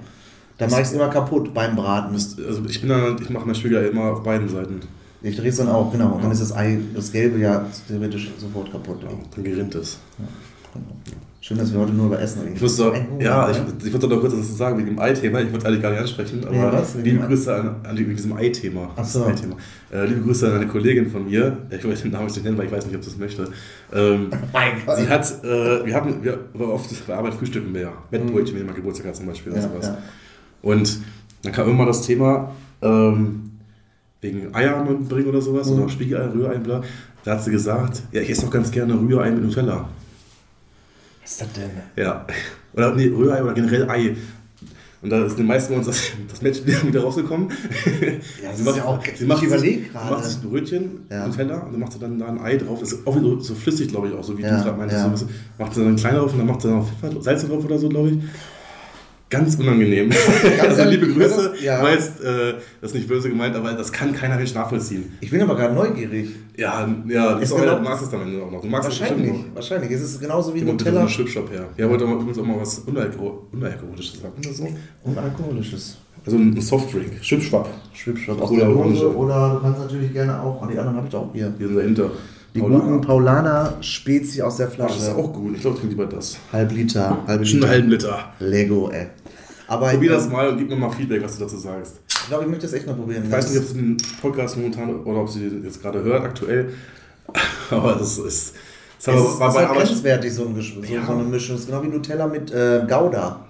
[0.57, 2.15] Da mache ich es immer kaputt beim Braten.
[2.15, 4.83] Also ich bin dann, ich mache mein Spiegelei immer auf beiden Seiten.
[5.23, 6.13] Ich drehe es dann auch, genau.
[6.15, 8.99] Und dann ist das Ei, das Gelbe ja theoretisch sofort kaputt.
[9.05, 9.35] Auch.
[9.35, 9.99] Dann gerinnt es.
[11.41, 12.57] Schön, dass wir heute nur über Essen reden.
[12.57, 13.65] Ich muss doch, ja, ich, ne?
[13.83, 15.41] ich wollte noch kurz was sagen wegen dem Ei-Thema.
[15.41, 16.95] Ich wollte eigentlich gar nicht ansprechen, aber Nee, was?
[16.97, 17.27] Liebe Ei?
[17.27, 18.91] Grüße an, an diesem Ei-Thema.
[18.97, 19.25] Ach so.
[19.25, 19.57] Ei-Thema.
[19.91, 21.57] Äh, liebe Grüße an eine Kollegin von mir.
[21.71, 23.49] Ich wollte den Namen nicht nennen, weil ich weiß nicht, ob sie das möchte.
[23.95, 24.99] Ähm, Mein Gott.
[24.99, 26.39] sie hat, äh, wir hatten, wir,
[26.69, 27.93] oft bei Arbeit frühstücken wir ja.
[28.11, 29.87] Bettbrötchen, wenn jemand Geburtstag hat zum Beispiel Ja, sowas.
[29.87, 29.99] ja.
[30.61, 30.99] Und
[31.43, 32.51] dann kam immer das Thema,
[32.83, 33.48] ähm,
[34.21, 35.81] wegen Eier mitbringen oder sowas, Mhm.
[35.83, 36.83] oder Spiegelei, Rührei, bla.
[37.25, 39.89] Da hat sie gesagt, ja, ich esse doch ganz gerne Rührei mit Nutella.
[41.23, 41.71] Was ist das denn?
[41.97, 42.27] Ja.
[42.75, 44.17] Oder nee, Rührei oder generell Ei.
[45.01, 47.49] Und da ist den meisten von uns das, das Match wieder rausgekommen.
[48.43, 50.11] Ja, sie macht, ja auch- sie macht, ich überleg sie gerade.
[50.15, 51.29] macht sich ein Brötchen, Ja.
[51.29, 52.81] Teller und dann macht sie dann da ein Ei drauf.
[52.81, 55.01] Das ist auch so, so flüssig, glaube ich, auch, so wie Ja, du gerade meintest.
[55.05, 55.17] ja.
[55.17, 57.47] So ein macht sie dann klein drauf und dann macht sie dann noch Pfeffer, Salz
[57.47, 58.19] drauf oder so, glaube ich.
[59.31, 60.11] Ganz unangenehm.
[60.63, 61.53] also ehrlich, liebe Grüße.
[61.63, 61.77] ja.
[61.79, 65.13] Ich weiß, äh, das ist nicht böse gemeint, aber das kann keiner Mensch nachvollziehen.
[65.21, 66.31] Ich bin aber gerade neugierig.
[66.57, 68.63] Ja, ja, du, genau- du magst es dann am Ende auch noch.
[68.63, 69.45] Du magst es Wahrscheinlich, noch.
[69.55, 69.91] wahrscheinlich.
[69.91, 71.01] Es ist genauso wie Nutella.
[71.01, 71.67] einen Schwipshop her.
[71.77, 74.69] Ja, wollte aber übrigens auch mal was Unalko Unalkoholisches sagen oder so.
[75.05, 75.99] Unalkoholisches.
[76.25, 77.13] Also ein Softdrink.
[77.23, 77.69] Schwipschwapp.
[77.95, 79.01] Schwipschwapp aus Cola der Orange.
[79.01, 79.17] Dose.
[79.17, 81.53] Oder du kannst natürlich gerne auch, an die anderen habe ich auch hier.
[81.59, 82.11] Die sind dahinter.
[82.55, 82.85] Die Paulaner.
[82.85, 85.17] guten Paulaner Spezi aus der Ah, Das ist Flasche.
[85.17, 85.55] auch gut.
[85.55, 86.37] Ich glaube, ich trinke lieber das.
[86.53, 88.13] Halb Liter, halbe Schon einen Liter.
[88.17, 88.51] halben Liter.
[88.51, 89.07] Lego, ey.
[89.67, 92.01] Aber Probier äh, das mal und gib mir mal Feedback, was du dazu sagst.
[92.09, 93.25] ich glaube, ich möchte das echt mal probieren.
[93.25, 96.25] Ich weiß nicht, ob sie den Podcast momentan oder ob sie den jetzt gerade hört,
[96.25, 96.73] aktuell.
[97.71, 98.55] Aber das ist.
[99.05, 101.07] Das es ist, bei ist halt grenzwertig, so, ein Gesch so, Ja.
[101.07, 101.55] so eine Mischung.
[101.55, 103.45] Das ist genau wie Nutella mit äh, Gouda.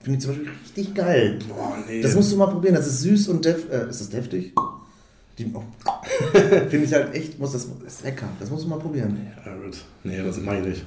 [0.00, 1.38] Finde ich zum Beispiel richtig geil.
[1.48, 2.02] Boah, nee.
[2.02, 2.74] Das musst du mal probieren.
[2.74, 4.52] Das ist süß und def äh, ist das deftig?
[5.44, 5.62] Die, oh.
[6.68, 8.28] Finde ich halt echt, muss das, das ist lecker.
[8.38, 9.16] Das musst du mal probieren.
[9.44, 9.78] Ja, gut.
[10.04, 10.82] Nee, das meine ich.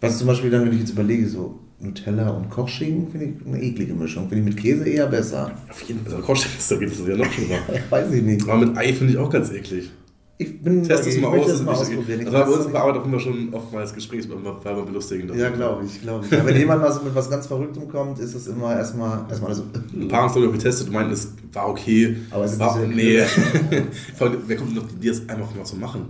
[0.00, 3.62] Was zum Beispiel dann, wenn ich jetzt überlege, so Nutella und Kochschinken, finde ich eine
[3.62, 4.28] eklige Mischung.
[4.28, 5.52] Finde ich mit Käse eher besser.
[5.68, 6.14] Auf jeden Fall.
[6.14, 7.58] Also, Kochstein ist da geht es ja noch schlimmer.
[7.90, 8.48] Weiß ich nicht.
[8.48, 9.90] Aber mit Ei finde ich auch ganz eklig.
[10.38, 11.46] Ich bin Test es mal aus.
[11.46, 12.20] das mal ausprobieren.
[12.20, 15.34] Ich Also bei uns Arbeit auch immer schon oftmals Gesprächs, weil wir belustigen.
[15.34, 16.30] Ja, glaube ich, glaube ich.
[16.30, 19.54] Ja, wenn jemand mal so mit was ganz Verrücktem kommt, ist das immer erstmal erstmal
[19.54, 19.62] so.
[19.94, 22.16] Ein paar haben es glaube ich auch getestet und meinten, es war okay.
[22.30, 23.20] Aber es ist war, nicht Nee.
[24.16, 26.06] Vor allem, Wer kommt auf die Idee, das einfach mal zu machen?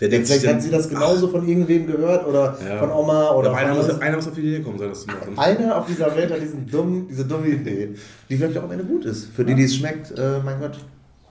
[0.00, 2.78] Wer denkt Vielleicht hat sie das genauso von irgendwem gehört oder Ja.
[2.78, 5.06] von Oma oder Oder einer, muss, einer muss auf die Idee kommen, sein, das zu
[5.08, 5.36] machen.
[5.36, 7.94] Einer auf dieser Welt hat diesen dummen, diese dumme Idee,
[8.28, 9.30] die vielleicht auch am Ende gut ist.
[9.34, 10.78] Für die, die es schmeckt, äh, mein Gott,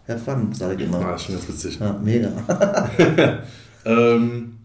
[0.08, 1.16] Herr Fun, sage ich Ah, immer.
[1.16, 1.80] ist schon ganz witzig.
[1.80, 2.32] Ja, mega.
[3.86, 4.58] Ähm,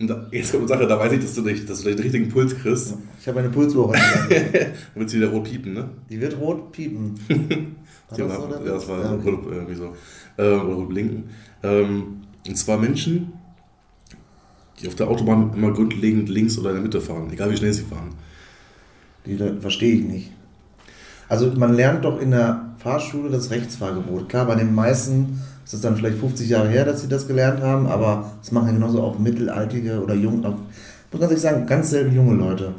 [0.00, 1.98] und da, jetzt kommt eine Sache, da weiß ich, dass du, dich, dass du den
[1.98, 2.94] richtigen Puls kriegst.
[3.20, 4.00] Ich habe eine Pulsuhr heute.
[4.30, 5.90] Dann wird sie wieder rot piepen, ne?
[6.08, 7.14] Die wird rot piepen.
[8.08, 8.58] War Ja, das so, oder?
[8.64, 9.28] ja, das war Ja, okay.
[9.30, 9.94] rot, irgendwie so.
[10.38, 11.24] Ähm, oder rot blinken.
[11.62, 13.34] Ähm, und zwar Menschen,
[14.80, 17.74] die auf der Autobahn immer grundlegend links oder in der Mitte fahren, egal wie schnell
[17.74, 18.14] sie fahren.
[19.26, 20.32] Die verstehe ich nicht.
[21.30, 24.28] Also man lernt doch in der Fahrschule das Rechtsfahrgebot.
[24.28, 27.62] Klar, bei den meisten ist es dann vielleicht 50 Jahre her, dass sie das gelernt
[27.62, 30.54] haben, aber das machen ja genauso auch mittelaltige oder jung, auch,
[31.12, 32.72] muss ganz ehrlich sagen, ganz selten junge Leute.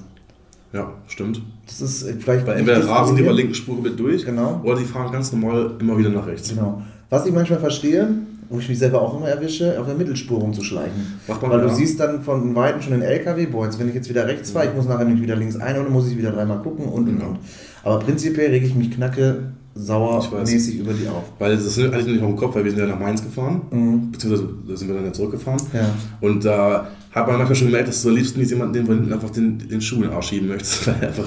[0.73, 1.41] Ja, stimmt.
[1.65, 2.45] Das ist äh, vielleicht.
[2.45, 4.59] Weil entweder rasen die bei linken Spur mit durch Genau.
[4.63, 6.49] oder die fahren ganz normal immer wieder nach rechts.
[6.49, 6.81] Genau.
[7.09, 8.09] Was ich manchmal verstehe,
[8.51, 11.19] wo ich mich selber auch immer erwische, auf der Mittelspur rumzuschleichen.
[11.27, 11.67] Macht Weil ja.
[11.67, 14.51] du siehst dann von Weitem schon den LKW, boah, jetzt wenn ich jetzt wieder rechts
[14.51, 16.85] fahre, ich muss nachher nicht wieder links ein und dann muss ich wieder dreimal gucken
[16.85, 17.25] und und Ja.
[17.27, 17.39] und.
[17.83, 19.37] Aber prinzipiell rege ich mich knacke
[19.73, 19.87] Ich weiß.
[19.87, 21.23] sauermäßig über die auf.
[21.39, 23.61] Weil das hatte ich nicht auf dem Kopf, weil wir sind ja nach Mainz gefahren,
[23.71, 24.11] Mhm.
[24.11, 25.61] beziehungsweise sind wir dann ja zurückgefahren.
[25.73, 25.89] Ja.
[26.19, 29.29] Und da hat man manchmal schon gemerkt, dass du am liebsten nicht jemanden, den einfach
[29.29, 30.87] den, den Schuh in den Arsch schieben möchtest.
[30.87, 31.25] Weil einfach,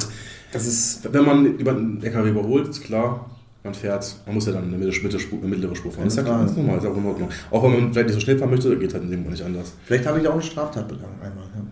[0.53, 1.01] Das ist.
[1.13, 3.31] wenn man jemanden LKW überholt, ist klar,
[3.65, 6.05] man fährt, man muss ja dann eine mittlere Spur, eine mittlere Spur fahren.
[6.05, 6.45] Das ist ja Frage.
[6.45, 7.31] ganz normal, ist auch in Ordnung.
[7.51, 9.47] Auch wenn man vielleicht nicht so schnell fahren möchte, geht halt in dem Moment nicht
[9.47, 9.73] anders.
[9.85, 11.45] Vielleicht habe ich auch eine Straftat begangen einmal.
[11.45, 11.63] Ja.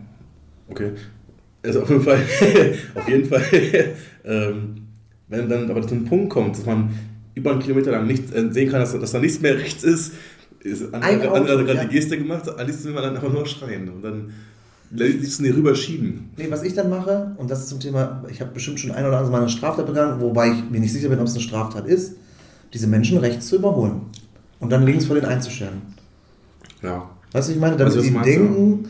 [0.68, 0.92] Okay.
[1.62, 2.18] Also auf jeden Fall,
[2.94, 3.42] auf jeden Fall,
[4.24, 4.86] ähm,
[5.28, 6.90] wenn dann aber zu einem Punkt kommt, dass man
[7.34, 10.14] über einen Kilometer lang nicht äh, sehen kann, dass, dass da nichts mehr rechts ist,
[10.60, 11.84] ist andere, andere hat gerade ja.
[11.84, 14.32] die Geste gemacht, liebsten will man dann aber nur schreien und dann
[14.92, 16.30] liebsten die rüberschieben.
[16.36, 19.04] Nee, was ich dann mache, und das ist zum Thema, ich habe bestimmt schon ein
[19.06, 21.42] oder andere Mal eine Straftat begangen, wobei ich mir nicht sicher bin, ob es eine
[21.42, 22.16] Straftat ist,
[22.74, 24.02] diese Menschen rechts zu überholen
[24.60, 25.82] und dann links vor den einzuscheren.
[26.82, 27.08] Ja.
[27.32, 28.18] Weißt du, ich meine, damit Also, du?
[28.20, 28.88] denken,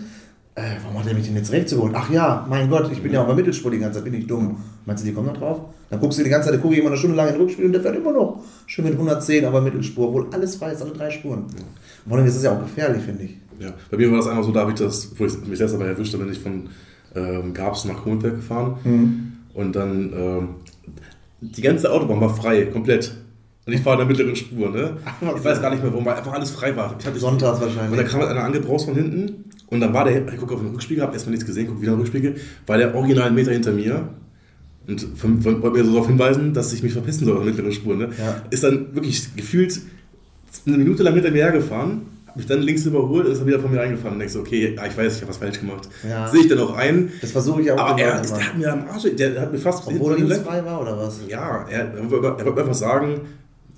[0.54, 1.94] äh, warum hat er mich denn jetzt rechts überholt?
[1.96, 4.26] Ach ja, mein Gott, ich bin ja auf der Mittelspur die ganze Zeit, bin ich
[4.26, 4.56] dumm.
[4.84, 5.60] Meinst du, die kommen da drauf?
[5.88, 7.66] Dann guckst du die ganze Zeit, gucke ich immer eine Stunde lang in den Rückspiel
[7.66, 10.92] und der fährt immer noch schön mit 110, aber Mittelspur, obwohl alles frei ist, alle
[10.92, 11.44] drei Spuren.
[12.08, 13.36] Vor allem ist das ja auch gefährlich, finde ich.
[13.60, 15.72] Ja, bei mir war das einmal so, da habe ich das, wo ich mich selbst
[15.74, 16.68] dabei erwischt habe, bin ich von
[17.14, 19.32] ähm, Gabs nach Kronberg gefahren Mhm.
[19.54, 20.48] und dann ähm,
[21.40, 23.14] die ganze Autobahn war frei, komplett.
[23.66, 24.96] Und ich fahre in der mittleren Spur, ne?
[25.36, 26.96] Ich weiß gar nicht mehr, warum, weil einfach alles frei war.
[26.98, 28.10] Ich hatte Sonntags Und dann wahrscheinlich.
[28.10, 31.02] kam halt einer angebraust von hinten und dann war der, ich gucke auf den Rückspiegel,
[31.02, 32.36] habe erstmal nichts gesehen, gucke wieder auf den Rückspiegel,
[32.66, 34.08] war der original einen Meter hinter mir
[34.88, 37.94] und wollte mir so darauf hinweisen, dass ich mich verpissen soll auf der mittleren Spur.
[37.94, 38.08] Ne?
[38.18, 38.42] Ja.
[38.50, 39.80] Ist dann wirklich gefühlt
[40.66, 42.02] eine Minute lang hinter mir hergefahren,
[42.36, 44.86] mich dann links überholt ist dann wieder von mir reingefahren und denkst so, okay, ja,
[44.86, 45.88] ich weiß, ich habe was falsch gemacht.
[46.08, 46.28] Ja.
[46.28, 48.86] Sehe ich dann auch ein, Das versuche ich auch aber er, der hat mir am
[48.88, 50.46] Arsch, der hat mir fast Obwohl er gelenkt.
[50.46, 51.20] frei war oder was?
[51.28, 53.20] Ja, er, er, wollte- er einfach sagen,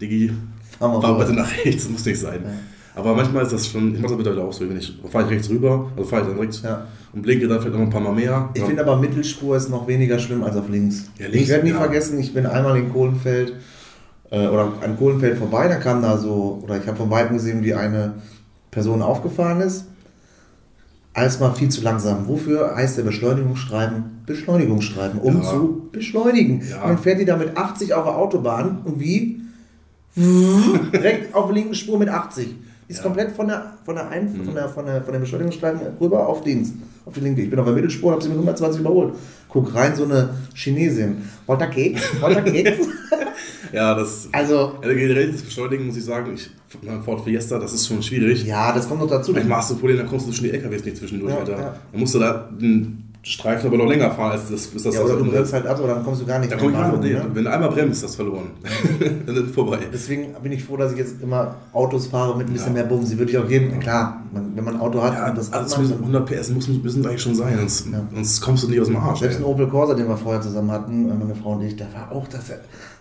[0.00, 0.32] Diggi,
[0.78, 2.40] Fahr mal bitte nach rechts, das muss nicht sein.
[2.44, 2.50] Ja.
[2.96, 5.30] Aber manchmal ist das schon, ich mache das mittlerweile auch so, wenn ich fahre ich
[5.30, 6.86] rechts rüber, also fahre ich dann rechts Ja.
[7.12, 8.50] und blinke dann vielleicht noch ein paar Mal mehr.
[8.54, 11.10] Ich finde aber Mittelspur ist noch weniger schlimm als auf links.
[11.18, 11.78] Ja, links, ich werde nie ja.
[11.78, 13.54] vergessen, ich bin einmal in Kohlenfeld
[14.30, 17.64] äh, oder an Kohlenfeld vorbei, da kam da so, oder ich habe von Weitem gesehen,
[17.64, 18.14] wie eine
[18.74, 19.86] Person aufgefahren ist.
[21.14, 22.26] Alles mal viel zu langsam.
[22.26, 24.22] Wofür heißt der Beschleunigungsstreifen?
[24.26, 25.48] Beschleunigungsstreifen, um Ja.
[25.48, 26.60] zu beschleunigen.
[26.68, 26.86] Ja.
[26.88, 29.40] Dann fährt die da mit 80 auf der Autobahn und wie?
[30.16, 32.54] Direkt auf der linken Spur mit 80.
[32.86, 33.02] Ist Ja.
[33.04, 34.44] komplett von der, von, der Ein Mhm.
[34.44, 36.72] von, der, von, der, von der Beschleunigungsstreifen rüber auf links,
[37.06, 37.42] auf die linke.
[37.42, 39.14] Ich bin auf der Mittelspur und habe sie mit 120 überholt.
[39.48, 41.16] Guck rein, so eine Chinesin.
[41.46, 42.02] Wollt ihr Keks?
[42.20, 42.86] Wollt ihr Keks?
[43.72, 44.28] Ja, das.
[44.30, 46.48] also, Also generell das Beschleunigen muss ich sagen, ich,
[46.82, 48.44] mein Ford Fiesta, das ist schon schwierig.
[48.46, 49.32] ja, das kommt noch dazu.
[49.32, 51.52] Manchmal hast du Problem, dann kommst du zwischen die LKWs nicht zwischendurch, Ja, Alter.
[51.58, 51.76] ja.
[51.90, 55.00] Dann musst du da den Streifen aber noch länger fahren, als das, bis das Ja,
[55.00, 57.00] oder so du bremst halt ab, oder dann kommst du gar nicht Da mehr komm
[57.00, 57.24] ich nee, ne?
[57.32, 58.48] wenn du einmal bremst, ist das verloren.
[59.26, 59.78] dann ist vorbei.
[59.90, 62.82] Deswegen bin ich froh, dass ich jetzt immer Autos fahre mit ein bisschen Ja.
[62.82, 63.08] mehr Bums.
[63.08, 65.50] Sie würde ich auch jedem, klar, man, wenn man ein Auto hat Ja, und das
[65.50, 68.02] also abmacht, zwischen 100 PS muss, müssen eigentlich schon sein, sonst, Ja.
[68.12, 69.20] sonst kommst du nicht aus dem Arsch.
[69.20, 69.48] Selbst ein ey.
[69.48, 72.28] Opel Corsa, den wir vorher zusammen hatten, äh, meine Frau und ich, da war auch
[72.28, 72.42] das,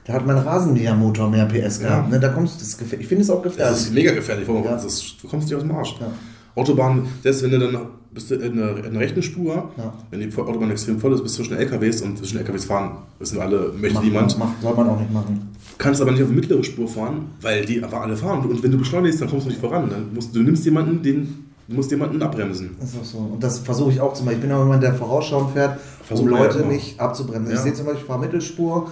[0.06, 2.10] da hat mein Rasenmähermotor mehr PS gehabt.
[2.10, 2.20] Ne?
[2.22, 3.78] Da kommst du, das ich finde es auch Das gefährlich.
[3.78, 4.48] ist mega gefährlich?
[4.48, 4.62] Ja.
[4.72, 5.96] Das du kommst nicht aus dem Arsch.
[6.00, 6.08] Ja.
[6.56, 7.78] Autobahn, selbst wenn du dann
[8.14, 9.94] bist du in der, in der rechten Spur, Ja.
[10.12, 13.38] wenn die Autobahn extrem voll ist, bist du zwischen LKWs und zwischen LKWs fahren, wissen
[13.38, 14.38] wir alle, möchte Macht, niemand.
[14.40, 15.50] macht, soll man auch nicht machen.
[15.80, 18.46] Kannst aber nicht auf die mittlere Spur fahren, weil die aber alle fahren.
[18.48, 19.90] Und wenn du beschleunigst, dann kommst du nicht voran.
[19.90, 22.76] Dann musst, du nimmst jemanden, den, du musst jemanden abbremsen.
[22.80, 23.18] Das ist auch so.
[23.18, 24.36] Und das versuche ich auch zu machen.
[24.36, 26.68] Ich bin auch jemand, der vorausschauend fährt, Versuchen um ja Leute immer.
[26.74, 27.48] nicht abzubremsen.
[27.52, 27.64] Ich Ja.
[27.64, 28.90] sehe zum Beispiel, ich fahre Mittelspur,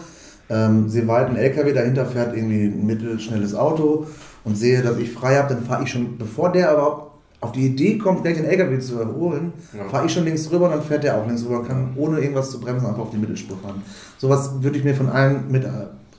[0.49, 4.07] ähm, sehe weit ein LKW, dahinter fährt irgendwie ein mittelschnelles Auto
[4.43, 7.10] und sehe, dass ich frei habe, dann fahre ich schon, bevor der überhaupt
[7.41, 9.89] auf die Idee kommt, gleich den LKW zu überholen, Ja.
[9.89, 12.51] fahre ich schon links rüber und dann fährt der auch links rüber kann ohne irgendwas
[12.51, 13.81] zu bremsen einfach auf die Mittelspur fahren.
[14.19, 15.69] Sowas würde ich mir von allen mit, äh,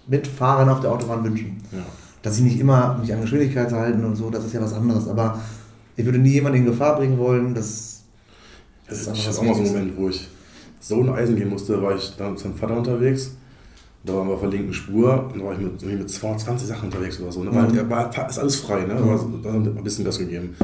[0.09, 1.63] Mitfahrern auf der Autobahn wünschen.
[1.71, 1.79] Ja.
[2.23, 5.09] Dass sie nicht immer mich an Geschwindigkeit halten und so, das ist ja was anderes.
[5.09, 5.39] Aber
[5.97, 7.55] ich würde nie jemanden in Gefahr bringen wollen.
[7.55, 8.03] Das,
[8.89, 9.73] das ist ich einfach hatte was auch mal so einen.
[9.73, 10.29] Moment, wo ich
[10.81, 13.37] so in Eisen gehen musste, war ich da mit seinem Vater unterwegs.
[14.05, 16.87] Da waren wir auf der linken Spur und da war ich mit, mit 220 Sachen
[16.87, 17.45] unterwegs oder so.
[17.45, 17.51] Ne?
[17.51, 17.79] Mhm.
[17.79, 18.95] er war, ist alles frei, ne?
[18.97, 20.57] Da war, wir ein bisschen Gas gegeben.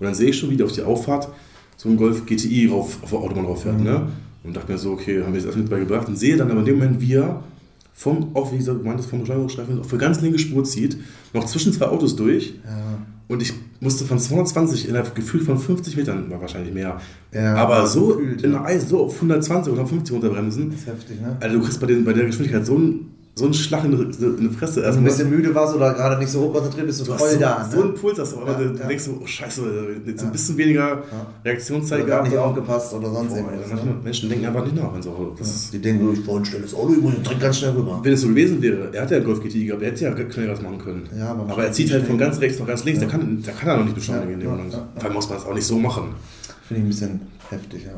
[0.00, 1.28] Und dann sehe ich schon wieder auf die Auffahrt
[1.76, 3.78] so ein Golf GTI rauf, auf der Autobahn rauf fährt.
[3.78, 3.84] Mhm.
[3.84, 4.08] Ne?
[4.42, 6.08] Und dachte mir so, okay, haben wir jetzt erst mit beigebracht.
[6.08, 7.44] Und sehe dann aber in dem Moment, wie er
[7.92, 10.96] vom, auch wie gesagt, du meintest, vom Beschleunigungsstreifen auf eine ganz linke Spur zieht,
[11.34, 12.54] noch zwischen zwei Autos durch.
[12.64, 12.98] Ja.
[13.28, 17.00] Und ich musste von 220 innerhalb gefühlt von 50 Metern, war wahrscheinlich mehr,
[17.32, 20.70] Ja, aber so gefühlt, in der Eis, so auf 120 oder 50 runterbremsen.
[20.70, 21.36] Das ist heftig, ne?
[21.40, 24.24] Also du kriegst bei, den, bei der Geschwindigkeit so einen, so einen Schlag in, die-
[24.24, 24.76] in die Fresse.
[24.80, 27.12] Also Also ein bisschen müde warst oder gerade nicht so hoch konzentriert bist, du du
[27.18, 27.68] voll so, da.
[27.70, 27.82] so ne?
[27.84, 28.86] einen Puls hast, aber Ja, du ja.
[28.86, 29.62] denkst so, oh scheiße,
[30.06, 30.26] jetzt Ja.
[30.28, 31.02] ein bisschen weniger.
[31.44, 32.48] Reaktionszeit gar nicht gehabt.
[32.48, 33.68] aufgepasst oder sonst irgendwas.
[33.70, 33.94] manche Ne?
[34.04, 34.94] Menschen denken einfach nicht nach.
[34.94, 37.70] wenn so, ist, Die denken, ich fahre ein schnelles Auto, ich muss direkt ganz schnell
[37.72, 38.00] rüber.
[38.02, 40.48] wenn es so gewesen wäre, er hat ja Golf GTI gehabt, er hätte ja schnell
[40.50, 41.08] was machen können.
[41.20, 43.68] Aber aber er zieht halt von ganz rechts nach ganz links, da, kann, da kann
[43.70, 44.74] er noch nicht beschleunigen in dem Moment.
[45.02, 46.04] allem muss man das auch nicht so machen.
[46.68, 47.90] Finde ich ein bisschen heftig, ja.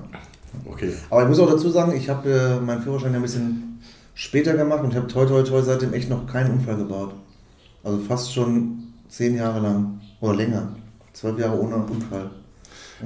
[0.71, 0.93] Okay.
[1.11, 3.72] Aber ich muss auch dazu sagen, ich habe äh, meinen Führerschein ja ein bisschen
[4.15, 7.15] später gemacht und ich habe toi toi toi seitdem echt noch keinen Unfall gebaut.
[7.85, 10.69] Also fast schon zehn Jahre lang oder länger.
[11.13, 12.31] Zwölf Jahre ohne Unfall.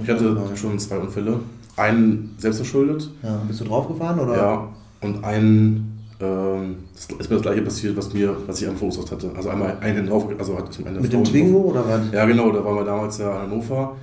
[0.03, 1.41] Ich hatte schon zwei Unfälle.
[1.77, 4.37] Einen selbstverschuldet, Ja, bist du draufgefahren oder?
[4.37, 4.69] ja,
[5.03, 9.31] und einen ähm, ist mir das gleiche passiert, was mir, was ich am verursacht hatte.
[9.37, 12.01] Also einmal einen drauf, also hatte ich eine Mit Frau dem Twingo oder was?
[12.13, 13.97] Ja, genau, da waren wir damals ja in Hannover,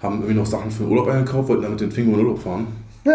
[0.00, 2.26] haben irgendwie noch Sachen für den Urlaub eingekauft, wollten dann mit dem Twingo in den
[2.26, 2.66] Urlaub fahren
[3.04, 3.12] Ja.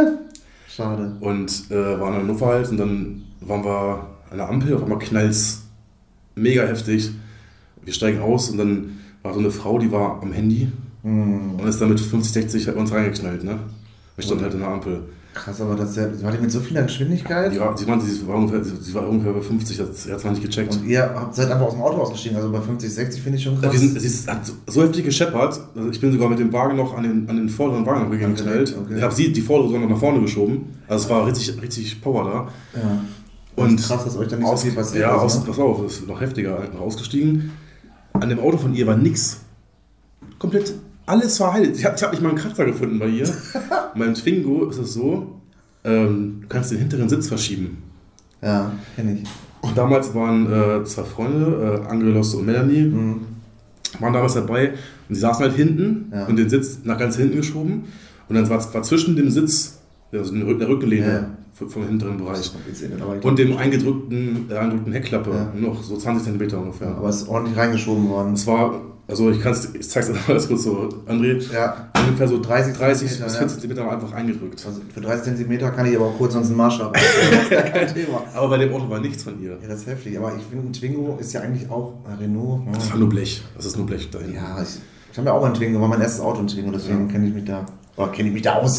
[0.77, 1.17] Schade.
[1.19, 4.99] und äh, waren in Hannover halt und dann waren wir an der Ampel, auf einmal
[4.99, 5.63] knallt's
[6.35, 7.09] mega heftig.
[7.83, 10.71] Wir steigen aus und dann war so eine Frau, die war am Handy
[11.03, 11.55] Hm.
[11.55, 13.59] und ist dann mit 50, 60 halt bei uns reingeknallt, ne?
[14.15, 15.03] Wir standen halt in der Ampel.
[15.37, 17.53] Krass, aber das ja, war die mit so vieler Geschwindigkeit?
[17.53, 20.41] Die war, sie meinte, sie war ungefähr, sie war ungefähr bei 50, hat es nicht
[20.41, 20.73] gecheckt.
[20.75, 23.43] Und ihr habt, seid einfach aus dem Auto ausgestiegen, also bei 50, 60 finde ich
[23.43, 23.71] schon Ja, krass.
[23.73, 26.75] wir sind, sie ist, hat so- heftig gescheppert, also ich bin sogar mit dem Wagen
[26.75, 28.75] noch an den, an den vorderen Wagen geknallt.
[28.77, 28.95] okay.
[28.97, 30.65] Ich habe sie, die vordere sogar noch nach vorne geschoben.
[30.87, 32.23] Also es war richtig, richtig Power
[32.73, 32.79] da.
[32.79, 33.01] ja.
[33.55, 35.43] Und Und krass, dass euch da nicht aus, so viel passiert Ja, ist, aus, ne?
[35.47, 37.51] pass auf, das ist noch heftiger, noch ausgestiegen.
[38.13, 39.39] An dem Auto von ihr war nix.
[40.39, 40.73] Komplett
[41.07, 41.75] alles verheilt.
[41.77, 43.27] Ich habe hab nicht mal einen Kratzer gefunden bei ihr.
[43.95, 45.39] Beim Twingo ist es so,
[45.83, 47.77] ähm, du kannst den hinteren Sitz verschieben.
[48.41, 49.27] Ja, kenne ich.
[49.61, 53.21] Und damals waren äh, zwei Freunde, äh, Angelos und Melanie, Mhm.
[53.99, 54.73] waren damals dabei
[55.09, 56.25] und sie saßen halt hinten Ja.
[56.27, 57.85] und den Sitz nach ganz hinten geschoben.
[58.29, 59.79] Und dann war, war zwischen dem Sitz,
[60.11, 61.29] also der Rück- der Rückenlehne Ja.
[61.53, 62.51] vom- vom hinteren Bereich,
[63.23, 65.53] und dem eingedrückten, äh, eingedrückten Heckklappe, Ja.
[65.59, 66.89] noch so 20 cm ungefähr.
[66.89, 68.33] aber es ist ordentlich reingeschoben worden.
[68.33, 72.27] Es war, also ich, kann's, ich zeig's dir mal ganz kurz so, André, Ja, ungefähr
[72.27, 73.39] so 30, 30 Zentimeter, bis ja.
[73.47, 74.63] 40 cm einfach eingedrückt.
[74.65, 76.57] also für 30 cm kann ich aber auch kurz sonst einen.
[76.93, 78.23] Das ist ja kein Thema.
[78.33, 79.57] Aber bei dem Auto war nichts von ihr.
[79.61, 80.17] Ja, das ist heftig.
[80.17, 82.61] Aber ich finde, ein Twingo ist ja eigentlich auch ein Renault.
[82.73, 83.43] Das Ja, war nur Blech.
[83.55, 84.35] Das ist nur Blech da hinten.
[84.35, 84.79] ja ich,
[85.11, 87.33] ich habe ja auch einen Twingo, war mein erstes Auto ein Twingo, deswegen kenne ich
[87.33, 87.65] mich da.
[87.97, 88.77] Oder kenne ich mich da aus.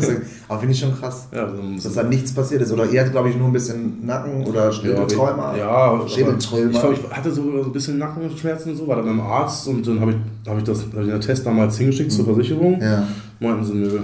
[0.48, 1.26] Aber finde ich schon krass.
[1.34, 2.70] Ja, dann Dass da nichts passiert ist.
[2.72, 5.56] Oder ihr hattet, glaube ich, nur ein bisschen Nacken oder Schädelträumer.
[5.56, 6.70] Ja, aber Schädelträumer.
[6.70, 9.84] Ich, glaub, ich hatte so ein bisschen Nackenschmerzen und so, war dann beim Arzt und
[9.86, 12.80] dann habe ich, hab ich das hab ich den Test damals hingeschickt zur Versicherung.
[12.80, 13.06] Ja.
[13.40, 13.98] Meinten sie, nö,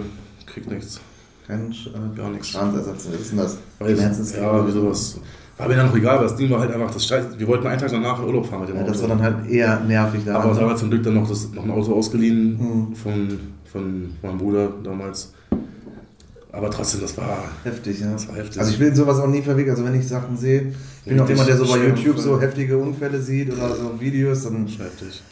[0.46, 1.00] kriegt nichts.
[1.46, 2.48] Kein äh, Gar nichts.
[2.48, 3.06] Schadensersatz.
[3.12, 3.58] Was ist denn das?
[3.78, 4.80] Schmerzensgeld ja, wie so.
[4.80, 5.20] sowas.
[5.58, 7.24] War mir dann noch egal, weil das Ding war halt einfach das Scheiß.
[7.38, 8.92] Wir wollten einen Tag danach in Urlaub fahren mit dem Ja, Auto.
[8.92, 10.40] das war dann halt eher nervig da.
[10.40, 12.58] aber es war zum Glück dann noch, das, noch ein Auto ausgeliehen
[12.90, 12.94] Mhm.
[12.96, 13.28] von,
[13.70, 15.32] von meinem Bruder damals.
[16.52, 18.12] Aber trotzdem, das war, heftig, ja.
[18.12, 18.58] das war heftig.
[18.58, 19.72] Also ich will sowas auch nie verwickeln.
[19.72, 20.72] Also wenn ich Sachen sehe,
[21.04, 24.44] ich bin auch jemand, der so bei YouTube so heftige Unfälle sieht oder so Videos,
[24.44, 25.22] dann heftig.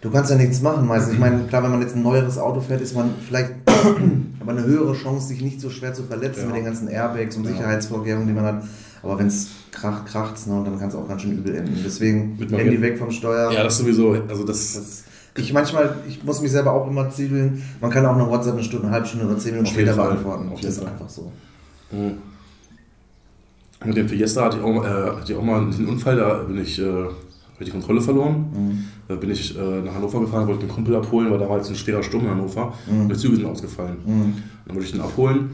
[0.00, 1.14] du kannst ja nichts machen meistens.
[1.14, 3.52] Ich meine, klar, wenn man jetzt ein neueres Auto fährt, ist man vielleicht
[4.40, 6.46] aber eine höhere Chance, sich nicht so schwer zu verletzen Ja.
[6.46, 7.52] mit den ganzen Airbags und Ja.
[7.52, 8.64] Sicherheitsvorkehrungen, die man hat.
[9.04, 11.78] Aber wenn es kracht, kracht ne, und dann kann es auch ganz schön übel enden.
[11.84, 13.52] Deswegen Handy weg vom Steuer.
[13.52, 14.16] Ja, das sowieso.
[14.28, 15.04] Also das, Das,
[15.36, 17.62] ich manchmal, ich muss mich selber auch immer ziegeln.
[17.80, 20.50] Man kann auch eine WhatsApp eine Stunde, eine halbe Stunde oder zehn Minuten später beantworten.
[20.54, 21.30] Das ist einfach so.
[21.92, 22.14] Mhm.
[23.84, 26.60] Mit dem Fiesta hatte ich auch, äh, hatte ich auch mal einen Unfall, da bin
[26.60, 27.10] ich, äh, habe
[27.60, 28.46] ich die Kontrolle verloren.
[28.52, 28.84] Mhm.
[29.08, 31.68] Da bin ich äh, nach Hannover gefahren, wollte den Kumpel abholen, weil da war jetzt
[31.68, 33.02] ein schwerer Sturm in Hannover Mhm.
[33.02, 33.96] und die Züge sind ausgefallen.
[34.04, 34.34] Mhm.
[34.66, 35.50] Dann wollte ich den abholen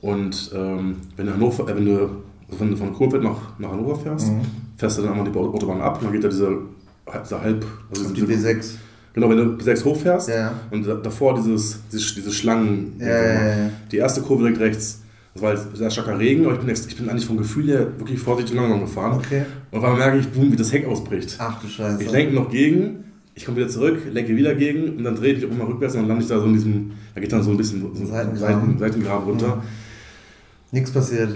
[0.00, 2.10] und ähm, wenn, du Hannover, äh, wenn, du,
[2.58, 4.40] wenn du von Kurfeld nach, nach Hannover fährst, Mhm.
[4.78, 6.50] fährst du dann einmal die Autobahn ab und dann geht da diese,
[7.22, 7.64] diese halb...
[7.90, 8.70] Also Und die diese, W6.
[9.12, 12.92] Genau, wenn du B6 hochfährst Ja, und da, davor dieses, diese, diese Schlangen...
[12.98, 13.70] Ja, ja.
[13.90, 15.00] Die erste Kurve direkt rechts.
[15.34, 17.68] Das war jetzt sehr starker Regen, aber ich bin, ex- ich bin eigentlich vom Gefühl
[17.68, 19.18] her wirklich vorsichtig langsam gefahren.
[19.18, 19.42] Okay.
[19.70, 21.36] Und einmal merke ich, boom, wie das Heck ausbricht.
[21.38, 22.02] Ach du Scheiße.
[22.02, 23.04] Ich lenke noch gegen,
[23.34, 26.00] ich komme wieder zurück, lenke wieder gegen und dann drehe ich auch mal rückwärts und
[26.02, 28.38] dann lande ich da so in diesem, da geht dann so ein bisschen so Seitengraben.
[28.38, 29.62] Seiten, Seitengraben runter.
[30.72, 31.30] Nichts passiert.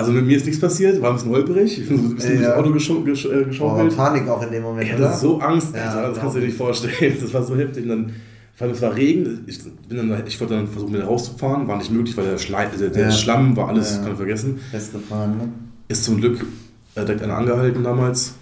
[0.00, 2.42] Also mit mir ist nichts passiert, war ein bisschen holperig, ich bin so ein bisschen
[2.42, 2.54] Ja.
[2.54, 3.94] durchs Auto gescho gesch äh, geschaukelt.
[3.96, 5.10] Panik auch in dem Moment, Ich oder?
[5.10, 7.16] hatte so Angst, Ja, Alter, das kannst du dir nicht vorstellen.
[7.20, 7.82] Das war so heftig.
[7.84, 8.12] Und dann,
[8.56, 11.76] vor allem es war Regen, ich, bin dann, ich wollte dann versuchen, wieder rauszufahren, war
[11.76, 13.10] nicht möglich, weil der, Schlei, der, der Ja.
[13.10, 14.58] Schlamm war alles, kann ich vergessen.
[14.70, 15.48] Festgefahren, ne?
[15.88, 16.40] Ist zum Glück
[16.94, 18.34] äh, direkt einer angehalten damals.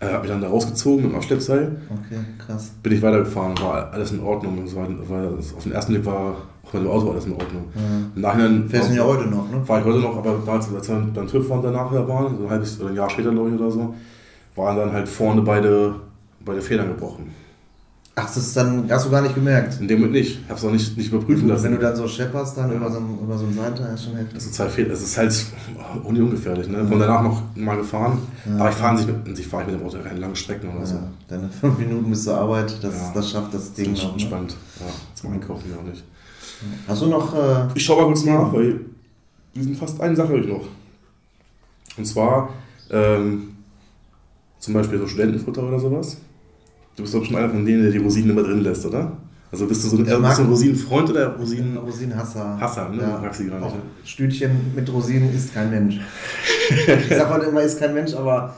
[0.00, 1.76] Äh, hab mich dann da rausgezogen mit dem Abschleppseil.
[1.88, 2.72] Okay, krass.
[2.82, 4.62] Bin ich weitergefahren, war alles in Ordnung.
[4.66, 6.36] Es war, war, auf den ersten Blick war
[6.66, 7.64] auch mit dem Auto alles in Ordnung.
[7.74, 7.80] Ja.
[8.16, 9.62] Im Nachhinein Fährst du ja war, heute noch, ne?
[9.66, 10.80] war ich heute noch, aber als wir
[11.14, 13.70] beim TÜV waren danach waren, so ein halbes oder ein Jahr später, glaube ich, oder
[13.70, 13.94] so,
[14.56, 15.94] waren dann halt vorne beide,
[16.44, 17.30] beide Federn gebrochen.
[18.16, 19.80] Ach, das ist dann, hast du gar nicht gemerkt.
[19.80, 20.38] In dem Moment nicht.
[20.44, 21.64] Ich habe es auch nicht, nicht überprüfen lassen.
[21.64, 24.34] Wenn du dann so schepperst, dann über so über so ein Seitenteil, ist schon heftig.
[24.34, 25.46] das ist halt, fehl- es ist halt
[26.04, 26.68] ungefährlich.
[26.68, 26.86] Ne?
[26.86, 28.18] Von danach noch mal gefahren.
[28.46, 28.56] Ja.
[28.60, 30.94] Aber ich fahre nicht mit, ich mit dem Auto keine langen Strecken oder so.
[30.94, 33.10] Ja, deine fünf Minuten bis zur Arbeit, das, Ja.
[33.16, 34.10] das schafft das Das Ding ist noch.
[34.10, 34.12] Ne?
[34.12, 34.56] entspannt.
[34.78, 34.86] Ja,
[35.16, 36.04] zum Einkaufen ja auch nicht.
[36.86, 38.80] Hast du noch, äh, Ich schaue mal kurz nach, weil
[39.54, 40.66] wir sind fast eine Sache ich noch.
[41.96, 42.50] Und zwar
[42.90, 43.54] ähm,
[44.58, 46.18] zum Beispiel so Studentenfutter oder sowas.
[46.96, 49.16] Du bist doch schon einer von denen, der die Rosinen immer drin lässt, oder?
[49.50, 51.76] Also bist du so ein, äh, bist du ein Rosinenfreund oder Rosinen...
[51.76, 52.58] Rosinenhasser?
[52.60, 53.02] Hasser, ne?
[53.02, 53.18] Ja.
[53.22, 53.82] Magst gar nicht, ne?
[54.04, 56.00] Stütchen mit Rosinen ist kein Mensch.
[56.68, 58.56] ich sag heute immer, ist kein Mensch, aber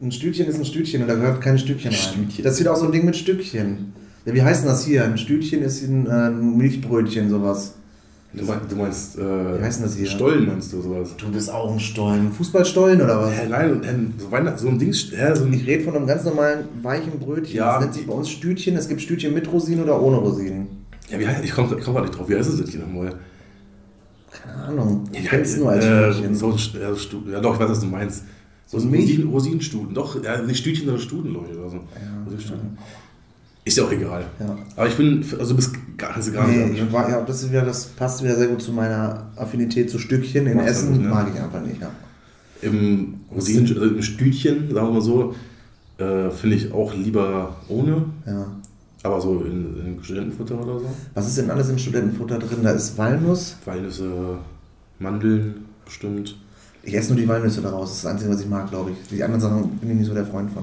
[0.00, 1.98] ein Stütchen ist ein Stütchen und da gehört kein Stückchen rein.
[1.98, 2.44] Stütchen.
[2.44, 3.92] Das ist wieder auch so ein Ding mit Stückchen.
[4.28, 5.04] Ja, wie heißt denn das hier?
[5.04, 7.74] Ein Stütchen ist ein, äh, ein Milchbrötchen, sowas.
[8.34, 10.06] Du meinst, du meinst Wie heißt das äh, hier?
[10.06, 11.10] Stollen, meinst du sowas?
[11.16, 12.30] Du bist auch ein Stollen.
[12.30, 13.32] Fußballstollen oder was?
[13.32, 16.06] Hä, nein, ähm, so, Weihnacht, so ein Ding, ja, so ein, Ich rede von einem
[16.06, 17.56] ganz normalen weichen Brötchen.
[17.56, 17.72] Ja.
[17.76, 18.76] Das nennt sich bei uns Stütchen.
[18.76, 20.66] Es gibt Stütchen mit Rosinen oder ohne Rosinen.
[21.10, 23.14] ja, wie heißt, ich komme komm grad nicht drauf, wie heißt es denn hier nochmal?
[24.30, 25.04] Keine Ahnung.
[25.10, 26.34] Ich Ja, kenne es nur als äh, Stütchen.
[26.34, 28.24] so, ein ja, Stu- ja, doch, ich weiß, was du meinst.
[28.66, 29.04] So So Milch?
[29.08, 31.80] Rosinen, Rosinenstuden, doch, ja, nicht Stütchen, sondern Studen, glaube ich, oder so.
[32.26, 32.76] Rosinenstuden.
[33.68, 34.24] Ist ja auch egal.
[34.40, 34.56] Ja.
[34.76, 36.82] Aber ich bin, also du bist gar, also gar Nee, nicht.
[36.82, 39.98] ich war, ja, das, ist wieder, das passt wieder sehr gut zu meiner Affinität zu
[39.98, 40.46] Stückchen.
[40.46, 41.08] In du Essen nicht, ne?
[41.08, 41.80] mag ich einfach nicht.
[41.80, 41.90] Ja.
[42.62, 45.34] Im Rosinen, also im Stütchen, sagen wir mal so,
[45.98, 48.46] äh, finde ich auch lieber ohne, Ja.
[49.02, 50.86] aber so in, in Studentenfutter oder so.
[51.14, 52.58] Was ist denn alles im Studentenfutter drin?
[52.62, 53.56] Da ist Walnuss.
[53.64, 54.38] Walnüsse,
[54.98, 56.36] Mandeln bestimmt.
[56.82, 57.88] Ich esse nur die Walnüsse daraus.
[57.90, 59.08] Das ist das Einzige, was ich mag, glaube ich.
[59.08, 60.62] Die anderen Sachen bin ich nicht so der Freund von.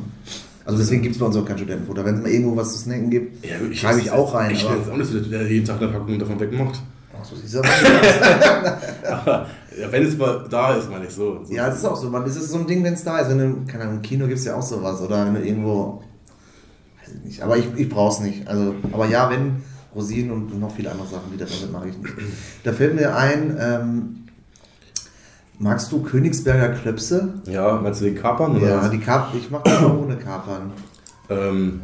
[0.66, 2.04] Also deswegen gibt es bei uns auch kein Studentenfutter.
[2.04, 4.52] Wenn es mal irgendwo was zu snacken gibt, Ja, schreibe ich auch rein.
[4.52, 6.82] Ich aber- jetzt auch nicht so, der jeden Tag eine Packung davon wegmacht.
[7.18, 7.60] Ach so, siehst du?
[9.10, 9.46] Aber
[9.80, 11.44] ja, wenn es mal da ist, meine ich so.
[11.46, 11.54] so.
[11.54, 12.10] Ja, es ist auch so.
[12.10, 13.30] Man, es ist so ein Ding, wenn es da ist.
[13.30, 15.02] Wenn du, keine Ahnung, im Kino gibt es ja auch sowas.
[15.02, 16.04] Oder wenn du irgendwo.
[17.00, 17.42] Weiß ich nicht.
[17.42, 18.48] Aber ich, ich brauche es nicht.
[18.48, 19.64] Also, aber ja, wenn
[19.94, 22.14] Rosinen und noch viele andere Sachen, die da drin sind, mag ich nicht.
[22.64, 24.16] Da fällt mir ein, ähm,
[25.60, 27.34] magst du Königsberger Klöpse?
[27.46, 28.56] Ja, meinst du den Kapern?
[28.58, 28.92] Oder Ja, was?
[28.92, 30.72] die Kap ich mache das auch ohne Kapern.
[31.30, 31.82] Ähm,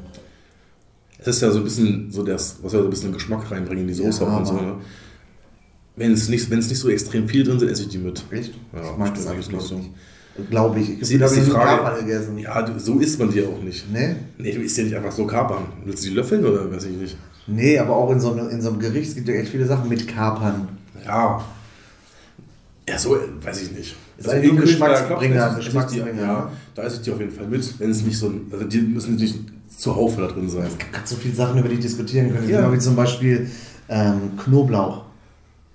[1.19, 3.83] es ist ja so ein bisschen so das, was wir so ein bisschen Geschmack reinbringen
[3.83, 4.53] in die Soße Ja, und so.
[4.53, 4.73] Ne?
[5.95, 8.23] Wenn es nicht, nicht so extrem viel drin sind, esse ich die mit.
[8.31, 8.53] Echt?
[8.73, 9.81] Ja, ich mag das eigentlich nicht so.
[10.49, 11.01] Glaube ich.
[11.01, 12.37] Ich habe die Frage- Kapern gegessen.
[12.37, 13.91] Ja, du, so isst man die auch nicht.
[13.91, 14.15] Nee?
[14.37, 15.63] Nee, du isst ja nicht einfach so Kapern.
[15.85, 17.17] Willst du die löffeln oder weiß ich nicht?
[17.47, 19.65] Nee, aber auch in so, einem, in so einem Gericht, es gibt ja echt viele
[19.65, 20.69] Sachen mit Kapern.
[21.05, 21.43] Ja.
[22.91, 23.95] Ja, so weiß ich nicht.
[24.17, 24.61] Ist ein Königsberger
[25.17, 27.79] Geschmacksbringer, Geschmacksbringer, Ja, da esse ich die auf jeden Fall mit.
[27.79, 29.35] Wenn es nicht so ein, also die müssen nicht
[29.77, 30.65] zuhaufe da drin sein.
[30.67, 32.49] Es gibt so viele Sachen, über die ich diskutieren können.
[32.49, 32.59] Ja.
[32.61, 33.49] Genau wie zum Beispiel
[33.89, 35.05] ähm, Knoblauch.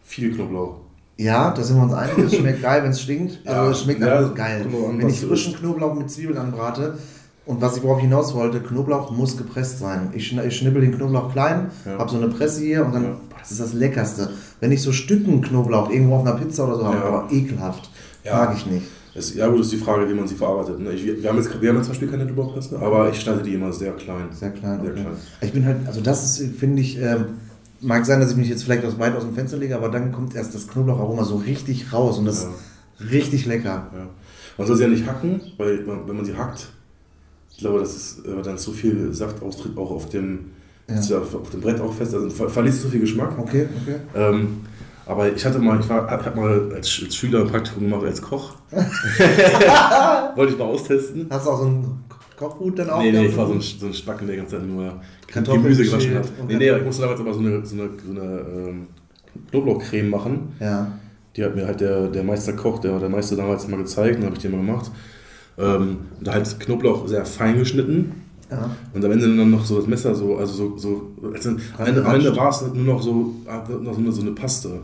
[0.05, 0.77] Viel Knoblauch.
[1.17, 3.41] Ja, da sind wir uns einig, es schmeckt geil, wenn es stinkt.
[3.45, 4.67] Ja, Also es schmeckt ja, einfach geil.
[4.67, 6.99] an, Wenn ich frischen Knoblauch mit Zwiebeln anbrate
[7.47, 10.11] und was ich worauf hinaus wollte, Knoblauch muss gepresst sein.
[10.13, 11.99] Ich, schn ich schnippel den Knoblauch klein, Ja.
[11.99, 13.17] habe so eine Presse hier und dann,
[13.49, 14.31] das ist das Leckerste.
[14.61, 17.05] Wenn ich so Stücken Knoblauch irgendwo auf einer Pizza oder so habe, Ja.
[17.05, 17.91] aber ekelhaft.
[18.25, 18.37] Ja.
[18.45, 18.87] Mag ich nicht.
[19.15, 20.79] Es, ja gut, ist die Frage, wie man sie verarbeitet.
[20.79, 20.93] Ne?
[20.93, 23.55] Ich, wir, haben jetzt, wir haben jetzt zum Beispiel keine Knoblauchpresse, aber ich schneide die
[23.55, 24.27] immer sehr klein.
[24.33, 25.01] Sehr klein, Sehr okay.
[25.03, 25.17] klein.
[25.41, 27.25] Ich bin halt, also das ist, finde ich, ähm,
[27.81, 30.13] mag sein, dass ich mich jetzt vielleicht aus weit aus dem Fenster lege, aber dann
[30.13, 32.51] kommt erst das Knoblaucharoma so richtig raus und das Ja.
[33.07, 33.87] ist richtig lecker.
[33.95, 34.07] Ja.
[34.59, 36.69] Man soll sie ja nicht hacken, weil man, wenn man sie hackt,
[37.53, 40.51] ich glaube, dass es äh, dann zu viel Saft austritt, auch auf dem,
[40.89, 40.95] Ja.
[40.97, 43.37] ist ja auf, dem Brett auch fest, also ver verliert zu viel Geschmack.
[43.39, 43.97] Okay, okay.
[44.15, 44.59] Ähm,
[45.05, 48.05] aber ich hatte mal, ich war, hab mal als, Sch- als Schüler ein Praktikum gemacht
[48.05, 48.55] als Koch.
[50.37, 51.27] Wollte ich mal austesten.
[51.31, 52.05] Hast du auch so ein
[52.37, 53.01] Kochbrut dann auch?
[53.01, 55.63] Nee, nee, ich war so ein, so ein Spacken, der die ganze Zeit nur Kartoffeln
[55.63, 56.29] Gemüse gewaschen hat.
[56.41, 58.87] und Nee, nee, ich musste damals aber so eine, so eine, so eine ähm,
[59.51, 60.53] Knoblauchcreme machen.
[60.61, 60.93] Ja.
[61.37, 64.37] Die hat mir halt der, der Meisterkoch, der, der Meister damals mal gezeigt, dann habe
[64.37, 64.91] ich die mal gemacht.
[65.59, 68.13] Ähm, und da halt Knoblauch sehr fein geschnitten.
[68.51, 68.71] Ja.
[68.95, 72.03] Und am Ende dann noch so das Messer so, also so, so also am Ende,
[72.03, 73.35] Ende war es nur noch so,
[73.83, 74.81] noch so eine, so Paste.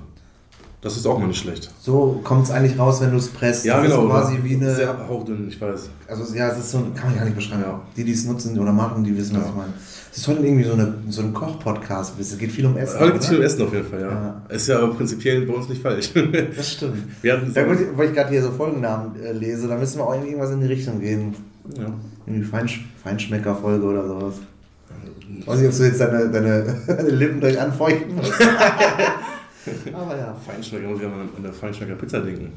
[0.81, 1.71] Das ist auch mal nicht schlecht.
[1.81, 3.65] So kommt es eigentlich raus, wenn du es presst.
[3.65, 4.03] Ja, das genau.
[4.05, 4.75] Ist quasi wie eine.
[4.75, 5.91] Sehr hauchdünn, ich weiß.
[6.09, 7.63] Also ja, es ist so, kann man gar nicht beschreiben.
[7.65, 7.81] Ja.
[7.97, 9.49] Die, die es nutzen oder machen, die wissen, was Ja.
[9.51, 9.73] ich meine.
[10.11, 12.15] Es ist heute irgendwie so, eine, so ein Koch-Podcast.
[12.19, 12.99] Es geht viel um Essen.
[12.99, 14.09] Heute geht es viel um Essen auf jeden Fall, ja.
[14.11, 14.43] Ja.
[14.49, 16.11] Ist ja aber prinzipiell bei uns nicht falsch.
[16.57, 16.97] Das stimmt.
[17.23, 20.05] Wir hatten Ja, gut, weil ich gerade hier so Folgennamen äh, lese, da müssen wir
[20.07, 21.35] auch in irgendwas in die Richtung gehen.
[21.79, 21.87] ja.
[22.27, 24.35] Irgendwie Feinsch Feinschmecker-Folge oder sowas.
[25.47, 28.33] weiß nicht, ob du jetzt deine, deine, deine Lippen gleich anfeuchten musst.
[29.93, 30.35] Aber ja.
[30.47, 32.53] Feinschmecker, muss ich an eine Feinschmecker Pizza denken.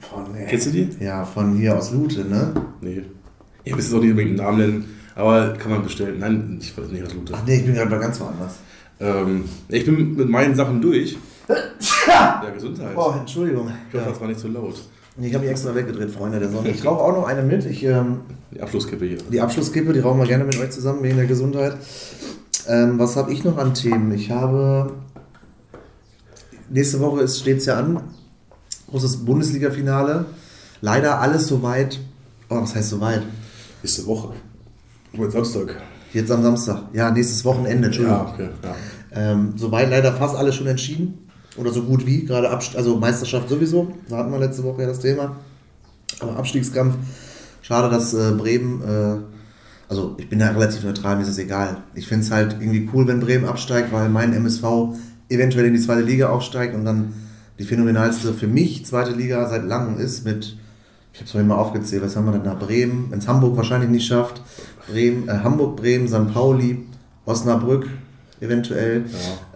[0.00, 0.88] Von, äh, Kennst du die?
[1.00, 2.52] Ja, von hier aus Lute, ne?
[2.80, 3.02] Nee.
[3.64, 4.84] Ihr müsst es auch nicht unbedingt einen Namen nennen,
[5.14, 6.18] aber kann man bestellen.
[6.18, 7.32] Nein, ich weiß nicht aus Lute.
[7.36, 8.56] Ach nee, ich bin gerade bei ganz woanders.
[9.00, 11.16] Ähm, ich bin mit meinen Sachen durch.
[12.08, 12.96] Ja, Gesundheit.
[12.96, 13.66] Oh, Entschuldigung.
[13.88, 14.10] Ich hoffe, Ja.
[14.12, 14.80] das war nicht zu laut.
[15.18, 16.68] Ich habe mich extra weggedreht, Freunde der Sonne.
[16.74, 17.64] Ich rauche auch noch eine mit.
[17.64, 18.20] Ich, ähm,
[18.52, 19.18] Die Abschlusskippe hier.
[19.30, 21.76] die Abschlusskippe, die rauchen wir gerne mit euch zusammen wegen der Gesundheit.
[22.68, 24.12] Ähm, was habe ich noch an Themen?
[24.12, 24.92] Ich habe.
[26.68, 28.00] Nächste Woche steht es ja an.
[28.90, 30.26] Großes Bundesliga-Finale.
[30.80, 32.00] Leider alles soweit.
[32.50, 33.22] Oh, was heißt soweit?
[33.82, 34.34] Nächste Woche.
[35.16, 35.76] Heute Samstag.
[36.12, 36.82] Jetzt am Samstag.
[36.92, 38.18] Ja, nächstes Wochenende, Entschuldigung.
[38.26, 38.48] Ja, okay.
[38.62, 38.74] Ja.
[39.32, 41.25] Ähm, soweit leider fast alles schon entschieden.
[41.56, 42.24] Oder so gut wie.
[42.24, 43.92] Gerade Abst also Meisterschaft sowieso.
[44.08, 45.36] Da hatten wir letzte Woche ja das Thema.
[46.20, 46.96] Aber Abstiegskampf.
[47.62, 48.82] Schade, dass äh, Bremen.
[48.82, 49.36] Äh,
[49.88, 51.78] also ich bin da relativ neutral, mir ist es egal.
[51.94, 54.64] Ich finde es halt irgendwie cool, wenn Bremen absteigt, weil mein MSV
[55.28, 57.14] eventuell in die zweite Liga aufsteigt und dann
[57.58, 60.56] die phänomenalste für mich zweite Liga seit langem ist mit,
[61.12, 62.54] ich habe es vorhin mal aufgezählt, was haben wir denn da?
[62.54, 64.42] Bremen, wenn es Hamburg wahrscheinlich nicht schafft,
[64.90, 66.32] Bremen, äh, Hamburg, Bremen, St.
[66.32, 66.86] Pauli,
[67.24, 67.88] Osnabrück,
[68.40, 69.04] eventuell.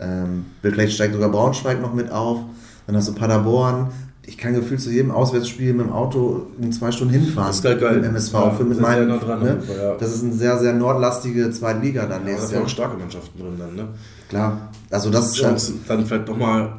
[0.01, 0.07] Ja.
[0.25, 2.41] Ähm, vielleicht steigt sogar Braunschweig noch mit auf.
[2.87, 3.89] Dann hast du Paderborn.
[4.27, 7.49] Ich kann gefühlt zu jedem Auswärtsspiel mit dem Auto in zwei Stunden hinfahren.
[7.49, 7.97] Das ist geil, geil.
[7.97, 8.33] Mit MSV.
[8.33, 9.59] Ja, für mit meinen, dran, ne?
[9.69, 9.97] ja.
[9.97, 12.61] Das ist eine sehr, sehr nordlastige Zweitliga dann ja, nächstes Jahr.
[12.63, 13.89] Da sind auch starke Mannschaften drin dann, ne?
[14.29, 14.71] Klar.
[14.91, 16.75] Also das ist Chance, dann vielleicht nochmal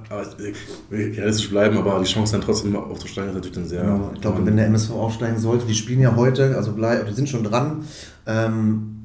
[0.92, 3.84] realistisch bleiben, aber die Chance dann trotzdem aufzusteigen ist natürlich dann sehr.
[3.84, 4.12] Genau.
[4.14, 7.28] Ich glaube, wenn der MSV aufsteigen sollte, die spielen ja heute, also bleib, die sind
[7.28, 7.84] schon dran.
[8.28, 9.01] Ähm,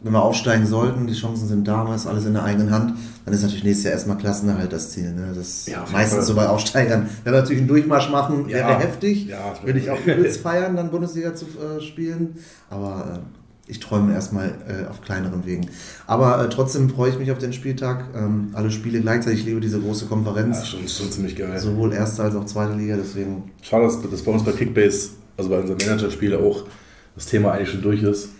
[0.00, 2.94] wenn wir aufsteigen sollten, die Chancen sind damals alles in der eigenen Hand,
[3.24, 5.12] dann ist natürlich nächstes Jahr erstmal Klassenerhalt das Ziel.
[5.12, 5.32] Ne?
[5.34, 7.08] Das ja, meistens so bei Aufsteigern.
[7.24, 8.58] Wenn wir natürlich einen Durchmarsch machen, ja.
[8.58, 9.26] wäre heftig.
[9.26, 12.36] Ja, Würde ich auch übelst feiern, dann Bundesliga zu äh, spielen.
[12.70, 15.68] Aber äh, ich träume erstmal äh, auf kleineren Wegen.
[16.06, 18.04] Aber äh, trotzdem freue ich mich auf den Spieltag.
[18.14, 19.40] Ähm, alle Spiele gleichzeitig.
[19.40, 20.58] Ich liebe diese große Konferenz.
[20.58, 21.58] Ja, schon, schon ziemlich geil.
[21.58, 22.96] Sowohl erste als auch zweite Liga.
[22.96, 23.50] Deswegen.
[23.62, 26.64] Schade, dass, dass bei uns bei Kickbase, also bei unseren Managerspielen auch
[27.16, 28.30] das Thema eigentlich schon durch ist.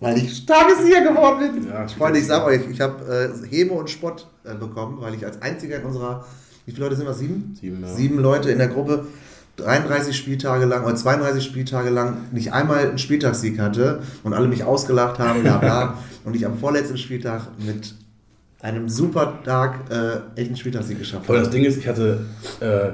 [0.00, 1.68] Weil ich Tagessieger geworden bin.
[1.68, 5.24] Ja, Freunde, ich sag euch, ich habe äh, Heme und Spott äh, bekommen, weil ich
[5.24, 6.26] als einziger in unserer,
[6.66, 7.14] wie viele Leute sind wir?
[7.14, 7.56] Sieben?
[7.58, 7.88] Sieben, ja.
[7.88, 9.06] Sieben Leute in der Gruppe
[9.56, 14.64] 33 Spieltage lang oder 32 Spieltage lang nicht einmal einen Spieltagssieg hatte und alle mich
[14.64, 15.98] ausgelacht haben, bla bla.
[16.24, 17.94] und ich am vorletzten Spieltag mit
[18.60, 21.38] einem super Tag äh, echt einen Spieltagssieg geschafft habe.
[21.38, 22.26] das Ding ist, ich hatte
[22.60, 22.90] äh,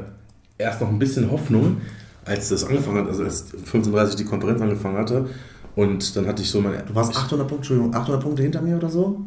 [0.56, 1.80] erst noch ein bisschen Hoffnung,
[2.24, 5.26] als das angefangen hat, also als 15.30 die Konferenz angefangen hatte
[5.74, 6.82] und dann hatte ich so meine.
[6.82, 9.20] Du warst 800 Punkte, Entschuldigung, 800 Punkte hinter mir oder so?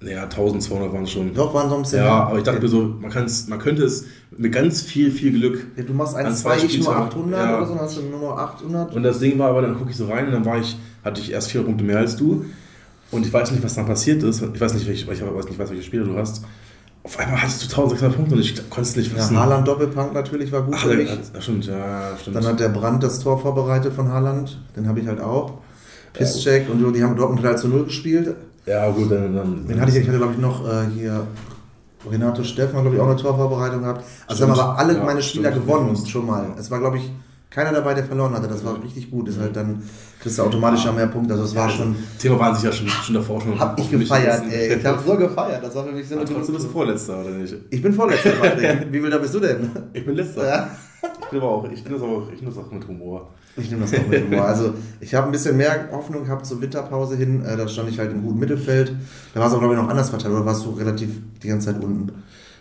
[0.00, 1.32] Naja, 1200 waren schon.
[1.32, 2.04] Doch, waren so ein bisschen.
[2.04, 3.12] Ja, aber ich dachte mir so, man,
[3.48, 4.06] man könnte es
[4.36, 5.66] mit ganz viel, viel Glück.
[5.76, 7.56] Ja, du machst 1, 2, ich nur 800 ja.
[7.58, 8.94] oder so, dann hast du nur noch 800.
[8.94, 11.20] Und das Ding war aber, dann gucke ich so rein und dann war ich, hatte
[11.20, 12.44] ich erst 4 Punkte mehr als du.
[13.12, 14.42] Und ich weiß nicht, was dann passiert ist.
[14.42, 16.42] Ich weiß nicht, welche, ich weiß nicht, welche Spiele du hast.
[17.04, 19.34] Auf einmal hattest du 1600 Punkte und ich konnte es nicht wissen.
[19.34, 21.10] Ja, Haaland Doppelpunkt natürlich war gut Ach, für mich.
[21.10, 22.36] Ja, stimmt, ja, stimmt.
[22.36, 24.58] Dann hat der Brand das Tor vorbereitet von Haaland.
[24.76, 25.58] Den habe ich halt auch.
[26.12, 28.34] Pisscheck und die haben Dortmund 3 zu 0 gespielt.
[28.66, 29.34] Ja, gut, dann.
[29.34, 31.26] dann Den hatte ich, ich hatte, glaube ich, noch äh, hier
[32.10, 34.04] Renato Steffen, glaube ich, auch eine Torvorbereitung gehabt.
[34.26, 34.58] Also stimmt.
[34.58, 36.46] haben aber alle ja, meine Spieler stimmt, gewonnen schon mal.
[36.58, 37.10] Es war, glaube ich,
[37.50, 38.48] keiner dabei, der verloren hatte.
[38.48, 39.28] Das war richtig gut.
[39.28, 39.82] Ist halt dann
[40.20, 41.34] kriegst du automatisch ja mehr Punkte.
[41.34, 41.96] Also es war schon.
[42.18, 43.58] Thema waren sich ja schon, schon davor schon.
[43.58, 44.74] Hab ich gefeiert, ey.
[44.74, 45.62] Ich habe so gefeiert.
[45.62, 46.24] Das war für mich so eine.
[46.24, 47.54] Trotzdem bist du Vorletzter, oder nicht?
[47.70, 48.30] Ich bin Vorletzter,
[48.90, 49.70] Wie viel da bist du denn?
[49.92, 50.46] Ich bin Letzter.
[50.46, 50.70] Ja.
[51.02, 53.28] Ich bin aber auch, ich das auch, ich das auch mit Humor.
[53.56, 54.44] Ich nehme das auch mit Humor.
[54.44, 57.44] Also ich habe ein bisschen mehr Hoffnung gehabt zur Winterpause hin.
[57.44, 58.94] Äh, da stand ich halt im guten Mittelfeld.
[59.34, 60.34] Da war es auch, glaube ich, noch anders verteilt.
[60.34, 61.10] Oder warst du relativ
[61.42, 62.12] die ganze Zeit unten?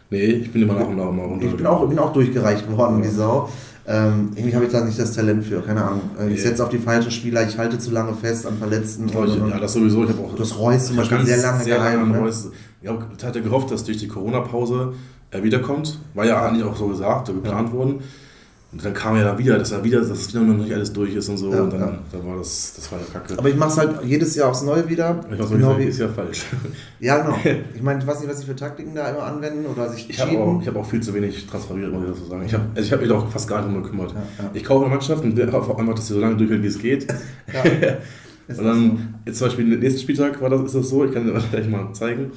[0.09, 1.45] Nee, ich bin immer nach und nach mal runter.
[1.45, 3.05] Ich bin auch, bin auch durchgereicht worden, ja.
[3.05, 3.49] wie Sau.
[3.87, 6.01] Ähm, irgendwie habe ich da nicht das Talent für, keine Ahnung.
[6.19, 6.41] Äh, ich nee.
[6.41, 9.09] setze auf die falschen Spieler, ich halte zu lange fest an Verletzten.
[9.09, 10.03] Und, und, ja, das sowieso.
[10.03, 10.35] Ich habe auch.
[10.35, 12.11] Das Reus zum Beispiel sehr lange sehr gehalten.
[12.11, 12.31] Lange ne?
[12.81, 14.93] Ich hatte gehofft, dass durch die Corona-Pause
[15.31, 15.99] er wiederkommt.
[16.13, 17.75] War ja eigentlich auch so gesagt, so geplant ja.
[17.75, 18.01] worden.
[18.71, 20.93] Und dann kam ja da wieder, dass er wieder, dass es wieder noch nicht alles
[20.93, 21.51] durch ist und so.
[21.51, 21.99] Ja, und dann, ja.
[22.09, 23.37] dann war das, das war ja kacke.
[23.37, 25.19] Aber ich mache es halt jedes Jahr aufs Neue wieder.
[25.29, 26.45] Ich weiß genau wie ist ja falsch.
[27.01, 27.37] Ja, genau.
[27.75, 30.21] Ich meine, ich weiß nicht, was sie für Taktiken da immer anwenden oder sich Ich
[30.21, 32.43] habe auch, hab auch viel zu wenig transferiert, muss ich dazu sagen.
[32.45, 34.13] Ich habe also hab mich auch fast gar nicht drum gekümmert.
[34.13, 36.79] Ja, ich kaufe eine Mannschaft und hoffe einfach, dass sie so lange durchhält, wie es
[36.79, 37.07] geht.
[38.47, 38.97] und dann, so.
[39.25, 41.67] jetzt zum Beispiel, nächsten Spieltag war das, ist das so, ich kann dir das gleich
[41.67, 42.31] mal zeigen.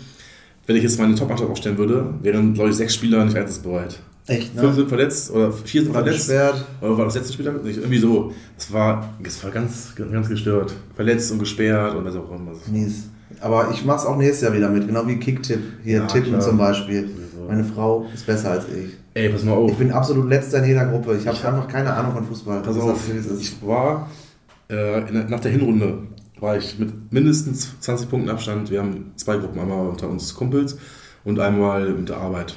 [0.67, 4.01] Wenn ich jetzt meine Top-Mannschaft aufstellen würde, wären, glaube ich, sechs Spieler nicht einsatzbereit.
[4.27, 4.63] Echt, ne?
[4.63, 6.29] Fünf sind verletzt oder vier sind war verletzt.
[6.29, 6.65] Gesperrt.
[6.81, 7.77] Oder war das letzte Spiel nicht?
[7.77, 8.33] Irgendwie so.
[8.57, 10.75] Es war, es war ganz, ganz gestört.
[10.95, 12.53] Verletzt und gesperrt und was auch immer.
[12.71, 13.11] Mies.
[13.41, 15.61] Aber ich mach's auch nächstes Jahr wieder mit, genau wie Kicktipp.
[15.83, 16.41] Hier ja, Tippen klar.
[16.41, 17.11] zum Beispiel.
[17.47, 18.95] Meine Frau ist besser als ich.
[19.13, 19.71] Ey, pass mal auf.
[19.71, 21.17] Ich bin absolut letzter in jeder Gruppe.
[21.17, 22.63] Ich habe hab einfach keine Ahnung von Fußball.
[22.63, 22.99] Pass auf,
[23.39, 24.09] ich war
[24.69, 25.99] äh, der, nach der Hinrunde
[26.41, 28.71] war ich mit mindestens 20 Punkten Abstand.
[28.71, 30.79] Wir haben zwei Gruppen, einmal unter uns Kumpels
[31.25, 32.55] und einmal mit der Arbeit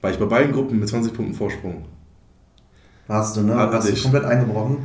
[0.00, 1.84] war ich bei beiden Gruppen mit 20 Punkten Vorsprung.
[3.06, 3.56] Warst du, ne?
[3.56, 4.02] Hat, Hast du ich.
[4.02, 4.78] komplett eingebrochen?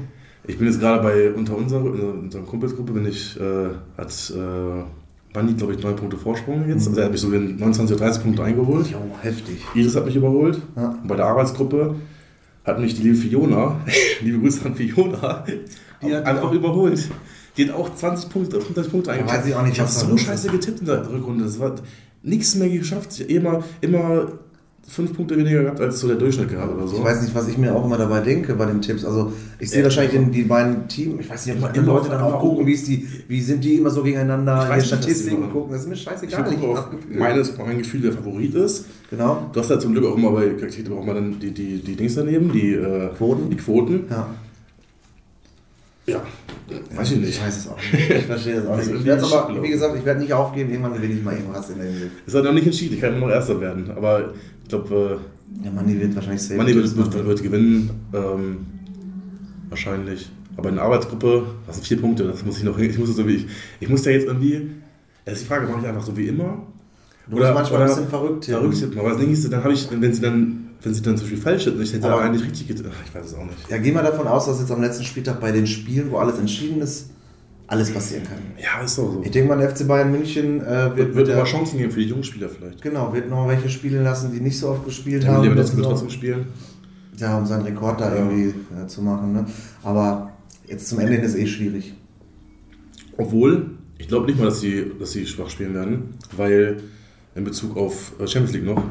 [0.46, 4.84] Ich bin jetzt gerade bei unter unserer, unserer Kumpelsgruppe bin ich, äh, hat äh,
[5.34, 6.84] Bandi, glaube ich, 9 Punkte Vorsprung jetzt.
[6.84, 6.90] Mhm.
[6.90, 8.88] Also er hat mich so in 29 oder 30 Punkte eingeholt.
[8.88, 9.62] Jo, heftig.
[9.74, 10.62] Iris hat mich überholt.
[10.76, 10.98] Ja.
[11.06, 11.96] bei der Arbeitsgruppe
[12.66, 13.76] hat mich die liebe Fiona,
[14.22, 15.44] liebe Grüße an Fiona,
[16.02, 17.10] die hat einfach überholt.
[17.56, 19.38] Die hat auch 20 Punkte, 35 Punkte eingeholt.
[19.38, 21.44] Weiß ich auch nicht, ich habe so scheiße getippt in der Rückrunde.
[21.44, 21.76] Das war
[22.24, 23.20] nichts mehr geschafft.
[23.20, 24.28] Ich immer, immer
[24.88, 26.98] fünf Punkte weniger gehabt, als so der Durchschnitt gehabt oder so.
[26.98, 29.06] Ich weiß nicht, was ich mir auch immer dabei denke bei den Tipps.
[29.06, 32.10] Also ich sehe ja, wahrscheinlich in die beiden Teams, ich weiß nicht, ob die Leute
[32.10, 35.72] dann auch gucken, wie, ist die, wie sind die immer so gegeneinander, in Statistiken gucken.
[35.72, 36.54] Das ist mir scheißegal.
[36.54, 38.86] Ich auch meines, mein Gefühl der Favorit ist.
[39.10, 39.50] Genau.
[39.54, 41.96] Du hast ja zum Glück auch immer bei Kakteen auch mal dann die, die, die
[41.96, 43.50] Dings daneben, die äh, Quoten.
[43.50, 44.06] Die Quoten.
[44.10, 44.28] Ja.
[46.06, 46.22] Ja,
[46.96, 47.30] weiß ich nicht.
[47.30, 48.10] Ich weiß es auch nicht.
[48.10, 48.92] Ich verstehe es auch nicht.
[48.94, 51.78] Ich werde aber, wie gesagt, ich werde nicht aufgeben, irgendwann gewinne ich mal irgendwas in
[51.78, 52.12] der Hinsicht.
[52.28, 53.90] Es hat noch nicht entschieden, ich kann immer noch Erster werden.
[53.96, 54.34] Aber
[54.64, 55.20] ich glaube.
[55.62, 56.56] Äh, ja, Manni wird wahrscheinlich safe.
[56.56, 57.90] Manni wird, wird, wird, gewinnen.
[58.14, 58.58] Ähm,
[59.70, 60.32] wahrscheinlich.
[60.58, 63.28] Aber in der Arbeitsgruppe, das sind vier Punkte, das muss ich noch Ich muss so
[63.28, 63.48] wie ich.
[63.80, 64.70] Ich muss da jetzt irgendwie.
[65.26, 66.64] Das ist die Frage, mache ich einfach so wie immer?
[67.28, 68.62] Du bist manchmal ein bisschen verrückt tippen.
[68.62, 69.00] Verrückt tippen.
[69.00, 71.42] Aber das Ding ist, dann habe ich, wenn sie dann, wenn sie dann zum Beispiel
[71.42, 72.90] falsch tippen, ich hätte aber eigentlich richtig getippt.
[73.06, 73.70] Ich weiß es auch nicht.
[73.70, 76.38] Ja, geh mal davon aus, dass jetzt am letzten Spieltag bei den Spielen, wo alles
[76.38, 77.12] entschieden ist,
[77.68, 78.38] alles passieren kann.
[78.62, 79.22] Ja, ist doch so.
[79.24, 82.08] Ich denke mal, der FC Bayern München äh, wird, wird, aber Chancen geben für die
[82.08, 82.82] jungen Spieler vielleicht.
[82.82, 85.44] Genau, wird noch welche spielen lassen, die nicht so oft gespielt haben.
[85.44, 86.48] Lewandowski wird trotzdem spielen.
[87.18, 88.22] Ja, um seinen Rekord da ja.
[88.22, 89.34] irgendwie äh, zu machen.
[89.34, 89.46] Ne?
[89.84, 90.32] Aber
[90.68, 91.94] jetzt zum Ende ist eh schwierig.
[93.18, 96.82] Obwohl, ich glaube nicht mal, dass sie, dass sie schwach spielen werden, weil
[97.36, 98.84] in Bezug auf äh, Champions League noch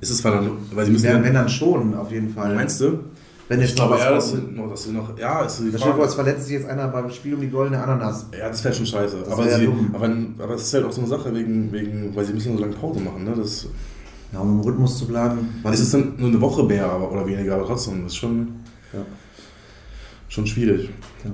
[0.00, 1.04] ist es zwar dann, weil sie müssen.
[1.04, 2.54] Werden, wenn dann schon, auf jeden Fall.
[2.54, 3.00] Meinst du?
[3.48, 6.02] Wenn jetzt noch was ja, dass, noch, dass noch, ja, ist die Frage.
[6.02, 8.26] Es verletzt sich jetzt einer beim Spiel um die goldene Ananas.
[8.36, 9.18] Ja, das wäre schon scheiße.
[9.30, 12.32] aber, sie, aber, aber es ist halt auch so eine Sache, wegen, wegen, weil sie
[12.32, 13.24] müssen so lange Pause machen.
[13.24, 13.34] Ne?
[13.36, 13.68] Das,
[14.32, 15.62] ja, um im Rhythmus zu bleiben.
[15.70, 18.48] Ist es dann nur eine Woche mehr oder weniger, aber trotzdem, das ist schon,
[18.92, 19.00] ja.
[20.28, 20.90] schon schwierig.
[21.24, 21.30] Ja.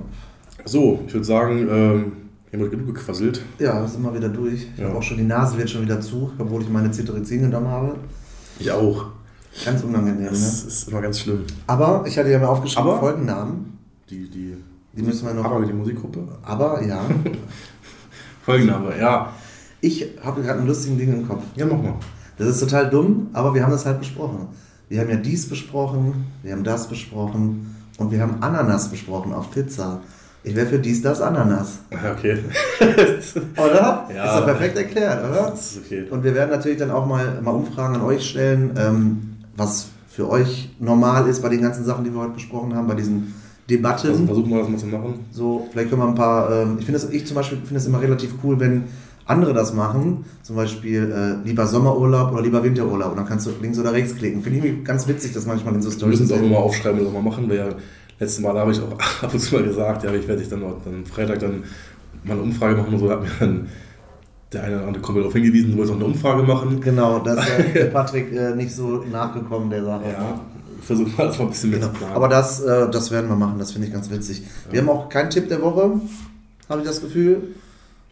[0.65, 2.11] So, ich würde sagen, ähm,
[2.51, 3.41] wir haben genug gequasselt.
[3.57, 4.67] Ja, sind wir wieder durch.
[4.75, 4.87] Ich ja.
[4.87, 7.95] habe auch schon, die Nase wird schon wieder zu, obwohl ich meine Cetirizin genommen habe.
[8.59, 9.07] Ich auch.
[9.65, 10.67] Ganz unangenehm, das ne?
[10.67, 11.43] ist immer ganz schlimm.
[11.67, 13.77] Aber ich hatte ja mal aufgeschrieben, aber Folgennamen.
[14.09, 14.57] Die, die,
[14.93, 15.45] die müssen wir noch.
[15.45, 16.27] Aber die Musikgruppe.
[16.41, 17.01] Aber, ja.
[18.45, 19.31] Folgenname, ja.
[19.79, 21.43] Ich habe gerade einen lustigen Ding im Kopf.
[21.55, 21.95] Ja, mach mal.
[22.37, 24.47] Das ist total dumm, aber wir haben das halt besprochen.
[24.89, 29.51] Wir haben ja dies besprochen, wir haben das besprochen und wir haben Ananas besprochen auf
[29.51, 30.01] Pizza.
[30.43, 31.79] Ich wäre für dies, das, Ananas.
[31.89, 32.39] Okay.
[33.55, 34.09] oder?
[34.13, 34.25] Ja.
[34.25, 35.51] Ist doch perfekt erklärt, oder?
[35.51, 36.05] Das ist okay.
[36.09, 40.29] Und wir werden natürlich dann auch mal, mal Umfragen an euch stellen, ähm, was für
[40.29, 43.33] euch normal ist bei den ganzen Sachen, die wir heute besprochen haben, bei diesen
[43.69, 44.09] Debatten.
[44.09, 45.25] Also versuchen wir das mal zu machen.
[45.31, 48.01] So, vielleicht können wir ein paar, ähm, ich finde ich zum Beispiel finde es immer
[48.01, 48.83] relativ cool, wenn
[49.25, 53.51] andere das machen, zum Beispiel äh, lieber Sommerurlaub oder lieber Winterurlaub und dann kannst du
[53.61, 54.41] links oder rechts klicken.
[54.41, 56.19] Finde ich ganz witzig, das manchmal in so Stories.
[56.19, 57.69] Wir müssen es auch immer aufschreiben und mal machen, weil ja
[58.19, 58.91] letztes Mal habe ich auch
[59.23, 61.63] ab und zu mal gesagt, ja, ich werde dich dann, dann Freitag dann
[62.23, 63.67] mal eine Umfrage machen und so, hat mir dann
[64.53, 66.79] der eine oder andere kommt darauf hingewiesen, du wolltest auch eine Umfrage machen.
[66.81, 70.03] Genau, da ist der Patrick äh, nicht so nachgekommen der Sache.
[70.11, 70.39] Ja,
[70.81, 71.87] versuchen wir das mal ein bisschen genau.
[71.87, 74.41] mit Aber das, äh, das werden wir machen, das finde ich ganz witzig.
[74.67, 74.73] Ja.
[74.73, 75.99] Wir haben auch keinen Tipp der Woche,
[76.69, 77.41] habe ich das Gefühl.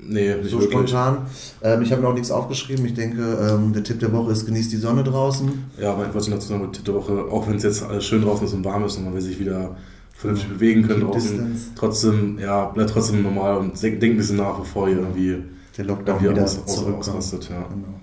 [0.04, 0.72] Nee, nicht so wirklich.
[0.72, 1.28] spontan.
[1.62, 2.84] Ähm, ich habe mir auch nichts aufgeschrieben.
[2.86, 5.52] Ich denke, ähm, der Tipp der Woche ist, genießt die Sonne draußen.
[5.80, 8.24] Ja, aber was ich dazu sagen, Tipp der Woche, auch wenn es jetzt alles schön
[8.24, 9.76] draußen ist und warm ist und man will sich wieder
[10.14, 14.88] vernünftig bewegen können draußen, trotzdem, ja, bleibt trotzdem normal und denkt ein bisschen nach, bevor
[14.90, 15.44] ihr irgendwie
[15.78, 17.50] der Lockdown wieder, wieder aus, ausrastet.
[17.50, 17.68] Ja.
[17.70, 18.00] Genau.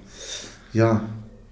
[0.72, 1.02] ja,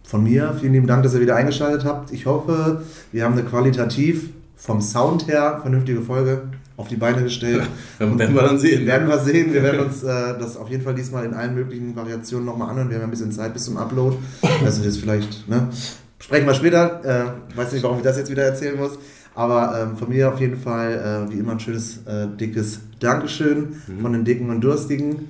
[0.04, 2.12] von mir vielen lieben Dank, dass ihr wieder eingeschaltet habt.
[2.12, 2.82] Ich hoffe,
[3.12, 6.42] wir haben eine qualitativ vom Sound her vernünftige Folge
[6.76, 7.62] auf die Beine gestellt.
[7.98, 8.86] Ja, werden wir dann sehen.
[8.86, 9.52] Werden wir sehen.
[9.52, 12.90] Wir werden uns äh, das auf jeden Fall diesmal in allen möglichen Variationen nochmal anhören.
[12.90, 14.16] Wir haben ein bisschen Zeit bis zum Upload.
[14.64, 15.68] Also das vielleicht, ne?
[16.18, 17.04] Sprechen wir später.
[17.04, 18.98] Äh, weiß nicht, warum ich das jetzt wieder erzählen muss.
[19.34, 23.76] Aber ähm, von mir auf jeden Fall, äh, wie immer, ein schönes, äh, dickes Dankeschön
[23.86, 24.00] mhm.
[24.00, 25.28] von den Dicken und Durstigen.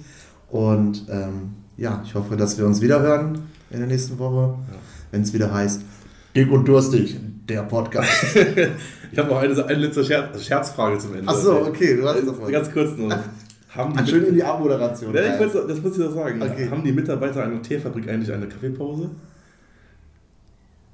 [0.49, 3.39] Und ähm, ja, ich hoffe, dass wir uns wieder hören
[3.71, 4.79] in der nächsten Woche, ja.
[5.11, 5.83] wenn es wieder heißt
[6.35, 7.17] Dick und Durstig,
[7.49, 8.37] der Podcast.
[9.13, 11.29] ich habe noch eine, eine letzte Scherz, Scherzfrage zum Ende.
[11.29, 12.51] Achso, okay, du hast doch mal.
[12.51, 13.19] Ganz kurz nur.
[13.69, 15.15] Haben die schön in die Abmoderation.
[15.15, 16.41] Ja, ich das muss ich doch sagen.
[16.41, 16.69] Okay.
[16.71, 19.11] Haben die Mitarbeiter einer Teefabrik eigentlich eine Kaffeepause?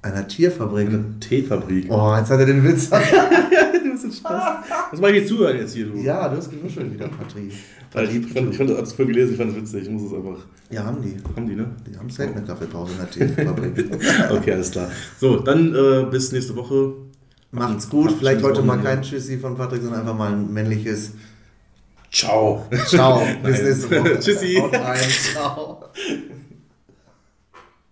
[0.01, 0.89] Einer Tierfabrik?
[0.89, 1.89] Eine Teefabrik.
[1.89, 2.89] Oh, jetzt hat er den Witz.
[2.89, 4.65] du bist ein Spaß.
[4.93, 5.97] Was mache ich hier zuhören jetzt hier, du?
[5.97, 7.51] Ja, du hast gewuschelt wieder, Patrick.
[7.95, 9.83] Also ich, fand, ich fand das vorhin gelesen, ich fand es witzig.
[9.83, 10.45] Ich muss es einfach.
[10.69, 11.17] Ja, haben die.
[11.35, 11.65] Haben die, ne?
[11.87, 13.89] Die haben safe eine Kaffeepause in der Teefabrik.
[14.29, 14.91] okay, alles klar.
[15.19, 16.93] So, dann äh, bis nächste Woche.
[17.49, 18.05] Macht's gut.
[18.05, 21.13] Macht Vielleicht heute mal kein Tschüssi von Patrick, sondern einfach mal ein männliches
[22.11, 22.67] Ciao.
[22.85, 23.25] Ciao.
[23.43, 24.19] Bis nächste Woche.
[24.19, 24.61] Tschüssi.
[25.33, 25.85] Ciao.